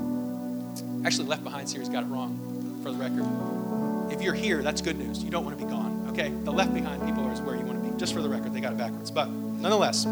Actually, 1.06 1.28
Left 1.28 1.44
Behind 1.44 1.70
series 1.70 1.88
got 1.88 2.04
it 2.04 2.08
wrong, 2.08 2.80
for 2.82 2.92
the 2.92 2.98
record. 2.98 4.12
If 4.12 4.24
you're 4.24 4.34
here, 4.34 4.64
that's 4.64 4.82
good 4.82 4.98
news. 4.98 5.24
You 5.24 5.30
don't 5.30 5.46
want 5.46 5.58
to 5.60 5.64
be 5.64 5.70
gone. 5.70 6.08
Okay, 6.10 6.30
the 6.44 6.52
Left 6.52 6.74
Behind 6.74 7.06
people 7.06 7.30
is 7.30 7.40
where 7.42 7.56
you 7.56 7.66
want 7.66 7.84
to 7.84 7.92
be. 7.92 7.96
Just 8.00 8.16
for 8.16 8.22
the 8.24 8.30
record, 8.30 8.52
they 8.52 8.62
got 8.62 8.72
it 8.72 8.80
backwards. 8.80 9.12
But 9.12 9.30
nonetheless, 9.30 10.06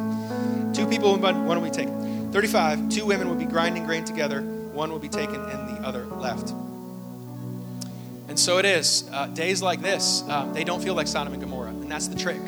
two 0.77 0.85
people, 0.87 1.17
one 1.17 1.47
will 1.47 1.61
be 1.61 1.71
taken. 1.71 2.31
35, 2.31 2.89
two 2.89 3.05
women 3.05 3.27
will 3.27 3.35
be 3.35 3.45
grinding 3.45 3.83
grain 3.85 4.05
together, 4.05 4.41
one 4.41 4.91
will 4.91 4.99
be 4.99 5.09
taken 5.09 5.35
and 5.35 5.75
the 5.75 5.87
other 5.87 6.05
left. 6.05 6.53
And 8.33 8.39
so 8.39 8.57
it 8.57 8.65
is. 8.65 9.07
Uh, 9.11 9.27
days 9.27 9.61
like 9.61 9.83
this, 9.83 10.27
um, 10.27 10.55
they 10.55 10.63
don't 10.63 10.81
feel 10.81 10.95
like 10.95 11.05
Sodom 11.05 11.33
and 11.33 11.39
Gomorrah. 11.39 11.69
And 11.69 11.91
that's 11.91 12.07
the 12.07 12.15
trick. 12.15 12.41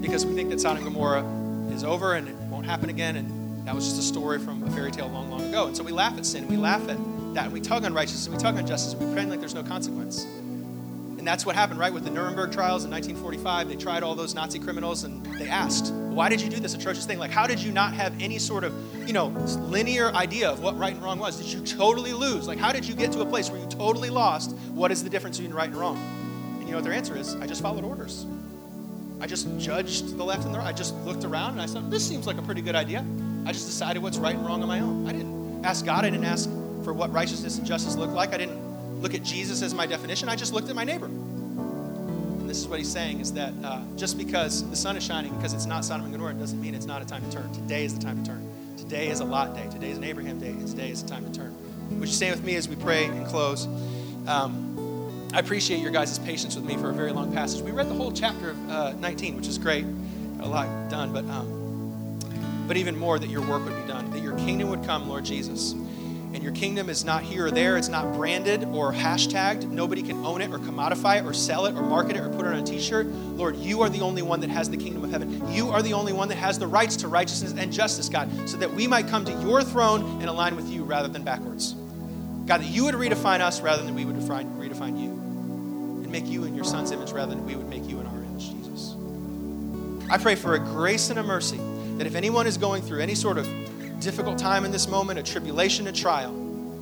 Because 0.00 0.24
we 0.24 0.32
think 0.32 0.48
that 0.50 0.60
Sodom 0.60 0.76
and 0.76 0.86
Gomorrah 0.86 1.24
is 1.72 1.82
over 1.82 2.14
and 2.14 2.28
it 2.28 2.36
won't 2.52 2.64
happen 2.64 2.88
again. 2.88 3.16
And 3.16 3.66
that 3.66 3.74
was 3.74 3.84
just 3.84 3.98
a 3.98 4.02
story 4.04 4.38
from 4.38 4.62
a 4.62 4.70
fairy 4.70 4.92
tale 4.92 5.08
long, 5.08 5.32
long 5.32 5.42
ago. 5.42 5.66
And 5.66 5.76
so 5.76 5.82
we 5.82 5.90
laugh 5.90 6.16
at 6.16 6.24
sin. 6.24 6.46
We 6.46 6.56
laugh 6.56 6.88
at 6.88 6.98
that. 7.34 7.46
And 7.46 7.52
we 7.52 7.60
tug 7.60 7.84
on 7.84 7.92
righteousness. 7.92 8.28
And 8.28 8.36
we 8.36 8.40
tug 8.40 8.56
on 8.56 8.64
justice. 8.64 8.92
And 8.92 9.00
we 9.02 9.08
pretend 9.08 9.28
like 9.28 9.40
there's 9.40 9.56
no 9.56 9.64
consequence. 9.64 10.24
And 11.24 11.26
that's 11.26 11.44
what 11.44 11.56
happened, 11.56 11.80
right, 11.80 11.92
with 11.92 12.04
the 12.04 12.10
Nuremberg 12.10 12.52
trials 12.52 12.84
in 12.84 12.90
1945. 12.92 13.68
They 13.68 13.74
tried 13.74 14.04
all 14.04 14.14
those 14.14 14.36
Nazi 14.36 14.60
criminals 14.60 15.02
and 15.02 15.26
they 15.38 15.48
asked, 15.48 15.92
why 15.92 16.28
did 16.28 16.40
you 16.40 16.48
do 16.48 16.60
this 16.60 16.74
atrocious 16.74 17.06
thing? 17.06 17.18
Like, 17.18 17.32
how 17.32 17.48
did 17.48 17.58
you 17.58 17.72
not 17.72 17.92
have 17.94 18.14
any 18.22 18.38
sort 18.38 18.62
of, 18.62 18.72
you 19.04 19.12
know, 19.14 19.28
linear 19.58 20.10
idea 20.10 20.48
of 20.50 20.60
what 20.60 20.78
right 20.78 20.94
and 20.94 21.02
wrong 21.02 21.18
was? 21.18 21.38
Did 21.38 21.46
you 21.46 21.60
totally 21.64 22.12
lose? 22.12 22.46
Like, 22.46 22.58
how 22.58 22.70
did 22.70 22.84
you 22.84 22.94
get 22.94 23.10
to 23.12 23.20
a 23.20 23.26
place 23.26 23.50
where 23.50 23.58
you 23.58 23.63
totally 23.84 24.08
lost? 24.08 24.52
What 24.72 24.90
is 24.90 25.04
the 25.04 25.10
difference 25.10 25.36
between 25.36 25.54
right 25.54 25.68
and 25.68 25.76
wrong? 25.76 25.98
And 26.54 26.62
you 26.62 26.70
know 26.70 26.78
what 26.78 26.84
their 26.84 26.94
answer 26.94 27.18
is? 27.18 27.34
I 27.34 27.46
just 27.46 27.60
followed 27.60 27.84
orders. 27.84 28.24
I 29.20 29.26
just 29.26 29.46
judged 29.58 30.16
the 30.16 30.24
left 30.24 30.46
and 30.46 30.54
the 30.54 30.58
right. 30.58 30.68
I 30.68 30.72
just 30.72 30.96
looked 31.04 31.24
around 31.24 31.52
and 31.52 31.60
I 31.60 31.66
said, 31.66 31.90
this 31.90 32.06
seems 32.06 32.26
like 32.26 32.38
a 32.38 32.42
pretty 32.42 32.62
good 32.62 32.74
idea. 32.74 33.04
I 33.44 33.52
just 33.52 33.66
decided 33.66 34.02
what's 34.02 34.16
right 34.16 34.34
and 34.34 34.46
wrong 34.46 34.62
on 34.62 34.68
my 34.68 34.80
own. 34.80 35.06
I 35.06 35.12
didn't 35.12 35.66
ask 35.66 35.84
God. 35.84 36.06
I 36.06 36.08
didn't 36.08 36.24
ask 36.24 36.48
for 36.82 36.94
what 36.94 37.12
righteousness 37.12 37.58
and 37.58 37.66
justice 37.66 37.94
looked 37.94 38.14
like. 38.14 38.32
I 38.32 38.38
didn't 38.38 39.02
look 39.02 39.14
at 39.14 39.22
Jesus 39.22 39.60
as 39.60 39.74
my 39.74 39.84
definition. 39.84 40.30
I 40.30 40.36
just 40.36 40.54
looked 40.54 40.70
at 40.70 40.74
my 40.74 40.84
neighbor. 40.84 41.06
And 41.06 42.48
this 42.48 42.56
is 42.56 42.66
what 42.66 42.78
he's 42.78 42.90
saying 42.90 43.20
is 43.20 43.34
that 43.34 43.52
uh, 43.62 43.82
just 43.96 44.16
because 44.16 44.66
the 44.70 44.76
sun 44.76 44.96
is 44.96 45.04
shining, 45.04 45.34
because 45.36 45.52
it's 45.52 45.66
not 45.66 45.84
Sodom 45.84 46.06
and 46.06 46.14
Gomorrah, 46.14 46.32
doesn't 46.32 46.60
mean 46.60 46.74
it's 46.74 46.86
not 46.86 47.02
a 47.02 47.04
time 47.04 47.22
to 47.28 47.36
turn. 47.36 47.52
Today 47.52 47.84
is 47.84 47.94
the 47.94 48.02
time 48.02 48.24
to 48.24 48.30
turn. 48.30 48.48
Today 48.78 49.08
is 49.08 49.20
a 49.20 49.26
Lot 49.26 49.54
day. 49.54 49.68
Today 49.70 49.90
is 49.90 49.98
an 49.98 50.04
Abraham 50.04 50.38
day. 50.40 50.48
And 50.48 50.66
today 50.66 50.88
is 50.88 51.02
the 51.02 51.08
time 51.10 51.30
to 51.30 51.38
turn. 51.38 51.54
Would 51.90 52.08
you 52.08 52.14
stand 52.14 52.36
with 52.36 52.44
me 52.44 52.56
as 52.56 52.68
we 52.68 52.76
pray 52.76 53.06
and 53.06 53.26
close? 53.26 53.66
Um, 54.26 55.30
I 55.32 55.38
appreciate 55.38 55.80
your 55.80 55.90
guys' 55.90 56.18
patience 56.18 56.54
with 56.54 56.64
me 56.64 56.76
for 56.76 56.90
a 56.90 56.94
very 56.94 57.12
long 57.12 57.32
passage. 57.32 57.62
We 57.62 57.72
read 57.72 57.88
the 57.88 57.94
whole 57.94 58.12
chapter 58.12 58.50
of 58.50 58.70
uh, 58.70 58.92
19, 58.92 59.36
which 59.36 59.48
is 59.48 59.58
great. 59.58 59.84
A 60.40 60.46
lot 60.46 60.90
done, 60.90 61.12
but 61.12 61.24
um, 61.26 62.18
but 62.66 62.76
even 62.76 62.98
more 62.98 63.18
that 63.18 63.28
your 63.28 63.40
work 63.42 63.64
would 63.64 63.76
be 63.80 63.88
done, 63.88 64.10
that 64.10 64.22
your 64.22 64.36
kingdom 64.38 64.68
would 64.70 64.84
come, 64.84 65.08
Lord 65.08 65.24
Jesus 65.24 65.74
and 66.34 66.42
your 66.42 66.52
kingdom 66.52 66.90
is 66.90 67.04
not 67.04 67.22
here 67.22 67.46
or 67.46 67.50
there, 67.52 67.76
it's 67.76 67.88
not 67.88 68.12
branded 68.12 68.64
or 68.64 68.92
hashtagged. 68.92 69.70
Nobody 69.70 70.02
can 70.02 70.26
own 70.26 70.42
it 70.42 70.50
or 70.50 70.58
commodify 70.58 71.20
it 71.20 71.24
or 71.24 71.32
sell 71.32 71.66
it 71.66 71.76
or 71.76 71.82
market 71.82 72.16
it 72.16 72.20
or 72.20 72.28
put 72.28 72.44
it 72.44 72.48
on 72.48 72.56
a 72.56 72.62
t 72.62 72.80
shirt. 72.80 73.06
Lord, 73.06 73.56
you 73.56 73.82
are 73.82 73.88
the 73.88 74.00
only 74.00 74.22
one 74.22 74.40
that 74.40 74.50
has 74.50 74.68
the 74.68 74.76
kingdom 74.76 75.04
of 75.04 75.12
heaven. 75.12 75.40
You 75.52 75.70
are 75.70 75.80
the 75.80 75.92
only 75.92 76.12
one 76.12 76.28
that 76.28 76.38
has 76.38 76.58
the 76.58 76.66
rights 76.66 76.96
to 76.96 77.08
righteousness 77.08 77.54
and 77.56 77.72
justice, 77.72 78.08
God, 78.08 78.28
so 78.48 78.56
that 78.56 78.72
we 78.72 78.88
might 78.88 79.06
come 79.06 79.24
to 79.26 79.32
your 79.42 79.62
throne 79.62 80.20
and 80.20 80.24
align 80.24 80.56
with 80.56 80.68
you 80.68 80.82
rather 80.82 81.08
than 81.08 81.22
backwards. 81.22 81.74
God, 82.46 82.60
that 82.60 82.68
you 82.68 82.84
would 82.84 82.94
redefine 82.96 83.40
us 83.40 83.60
rather 83.60 83.84
than 83.84 83.94
we 83.94 84.04
would 84.04 84.18
define, 84.18 84.46
redefine 84.56 85.00
you. 85.00 85.10
And 85.10 86.10
make 86.10 86.26
you 86.26 86.44
in 86.44 86.56
your 86.56 86.64
son's 86.64 86.90
image 86.90 87.12
rather 87.12 87.34
than 87.34 87.46
we 87.46 87.54
would 87.54 87.68
make 87.68 87.88
you 87.88 88.00
in 88.00 88.06
our 88.06 88.22
image, 88.22 88.50
Jesus. 88.50 88.96
I 90.10 90.18
pray 90.18 90.34
for 90.34 90.54
a 90.54 90.58
grace 90.58 91.10
and 91.10 91.18
a 91.18 91.22
mercy 91.22 91.60
that 91.98 92.08
if 92.08 92.16
anyone 92.16 92.48
is 92.48 92.58
going 92.58 92.82
through 92.82 93.00
any 93.00 93.14
sort 93.14 93.38
of 93.38 93.46
difficult 94.04 94.36
time 94.36 94.66
in 94.66 94.70
this 94.70 94.86
moment, 94.86 95.18
a 95.18 95.22
tribulation, 95.22 95.86
a 95.86 95.92
trial, 95.92 96.32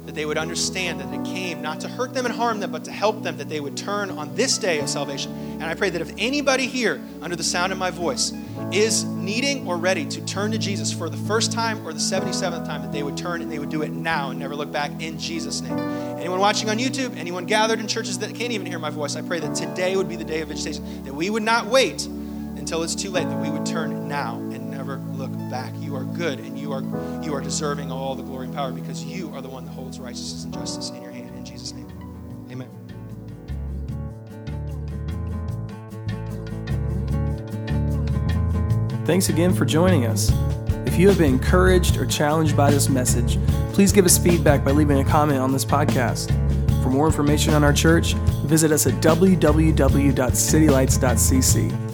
that 0.06 0.16
they 0.16 0.26
would 0.26 0.36
understand 0.36 0.98
that 1.00 1.14
it 1.14 1.24
came 1.24 1.62
not 1.62 1.78
to 1.78 1.88
hurt 1.88 2.12
them 2.12 2.26
and 2.26 2.34
harm 2.34 2.58
them, 2.58 2.72
but 2.72 2.84
to 2.84 2.90
help 2.90 3.22
them, 3.22 3.36
that 3.36 3.48
they 3.48 3.60
would 3.60 3.76
turn 3.76 4.10
on 4.10 4.34
this 4.34 4.58
day 4.58 4.80
of 4.80 4.88
salvation. 4.88 5.30
And 5.52 5.62
I 5.62 5.74
pray 5.74 5.90
that 5.90 6.00
if 6.00 6.12
anybody 6.18 6.66
here, 6.66 7.00
under 7.20 7.36
the 7.36 7.44
sound 7.44 7.70
of 7.70 7.78
my 7.78 7.92
voice, 7.92 8.32
is 8.72 9.04
needing 9.04 9.68
or 9.68 9.76
ready 9.76 10.04
to 10.04 10.20
turn 10.26 10.50
to 10.50 10.58
Jesus 10.58 10.92
for 10.92 11.08
the 11.08 11.16
first 11.16 11.52
time 11.52 11.86
or 11.86 11.92
the 11.92 12.00
77th 12.00 12.66
time, 12.66 12.82
that 12.82 12.90
they 12.90 13.04
would 13.04 13.16
turn 13.16 13.40
and 13.40 13.52
they 13.52 13.60
would 13.60 13.70
do 13.70 13.82
it 13.82 13.92
now 13.92 14.30
and 14.30 14.40
never 14.40 14.56
look 14.56 14.72
back 14.72 14.90
in 15.00 15.16
Jesus' 15.16 15.60
name. 15.60 15.78
Anyone 16.18 16.40
watching 16.40 16.68
on 16.70 16.78
YouTube, 16.78 17.16
anyone 17.16 17.46
gathered 17.46 17.78
in 17.78 17.86
churches 17.86 18.18
that 18.18 18.34
can't 18.34 18.52
even 18.52 18.66
hear 18.66 18.80
my 18.80 18.90
voice, 18.90 19.14
I 19.14 19.22
pray 19.22 19.38
that 19.38 19.54
today 19.54 19.96
would 19.96 20.08
be 20.08 20.16
the 20.16 20.24
day 20.24 20.40
of 20.40 20.48
visitation, 20.48 21.04
that 21.04 21.14
we 21.14 21.30
would 21.30 21.44
not 21.44 21.66
wait 21.66 22.04
until 22.04 22.82
it's 22.82 22.96
too 22.96 23.10
late, 23.10 23.28
that 23.28 23.40
we 23.40 23.50
would 23.50 23.64
turn 23.64 24.08
now 24.08 24.38
and 24.52 24.61
never 24.82 24.98
look 25.12 25.30
back. 25.48 25.72
You 25.78 25.94
are 25.94 26.02
good 26.04 26.40
and 26.40 26.58
you 26.58 26.72
are 26.72 26.82
you 27.22 27.32
are 27.34 27.40
deserving 27.40 27.92
of 27.92 27.98
all 27.98 28.16
the 28.16 28.22
glory 28.22 28.46
and 28.46 28.54
power 28.54 28.72
because 28.72 29.04
you 29.04 29.32
are 29.34 29.40
the 29.40 29.48
one 29.48 29.64
that 29.64 29.70
holds 29.70 30.00
righteousness 30.00 30.42
and 30.44 30.52
justice 30.52 30.90
in 30.90 31.00
your 31.00 31.12
hand. 31.12 31.34
In 31.36 31.44
Jesus' 31.44 31.72
name. 31.72 31.86
Amen. 32.50 32.68
Thanks 39.06 39.28
again 39.28 39.54
for 39.54 39.64
joining 39.64 40.06
us. 40.06 40.32
If 40.86 40.98
you 40.98 41.06
have 41.08 41.18
been 41.18 41.34
encouraged 41.34 41.96
or 41.96 42.06
challenged 42.06 42.56
by 42.56 42.72
this 42.72 42.88
message, 42.88 43.38
please 43.72 43.92
give 43.92 44.04
us 44.04 44.18
feedback 44.18 44.64
by 44.64 44.72
leaving 44.72 44.98
a 44.98 45.04
comment 45.04 45.38
on 45.38 45.52
this 45.52 45.64
podcast. 45.64 46.32
For 46.82 46.90
more 46.90 47.06
information 47.06 47.54
on 47.54 47.62
our 47.62 47.72
church, 47.72 48.14
visit 48.44 48.72
us 48.72 48.88
at 48.88 48.94
www.citylights.cc. 48.94 51.91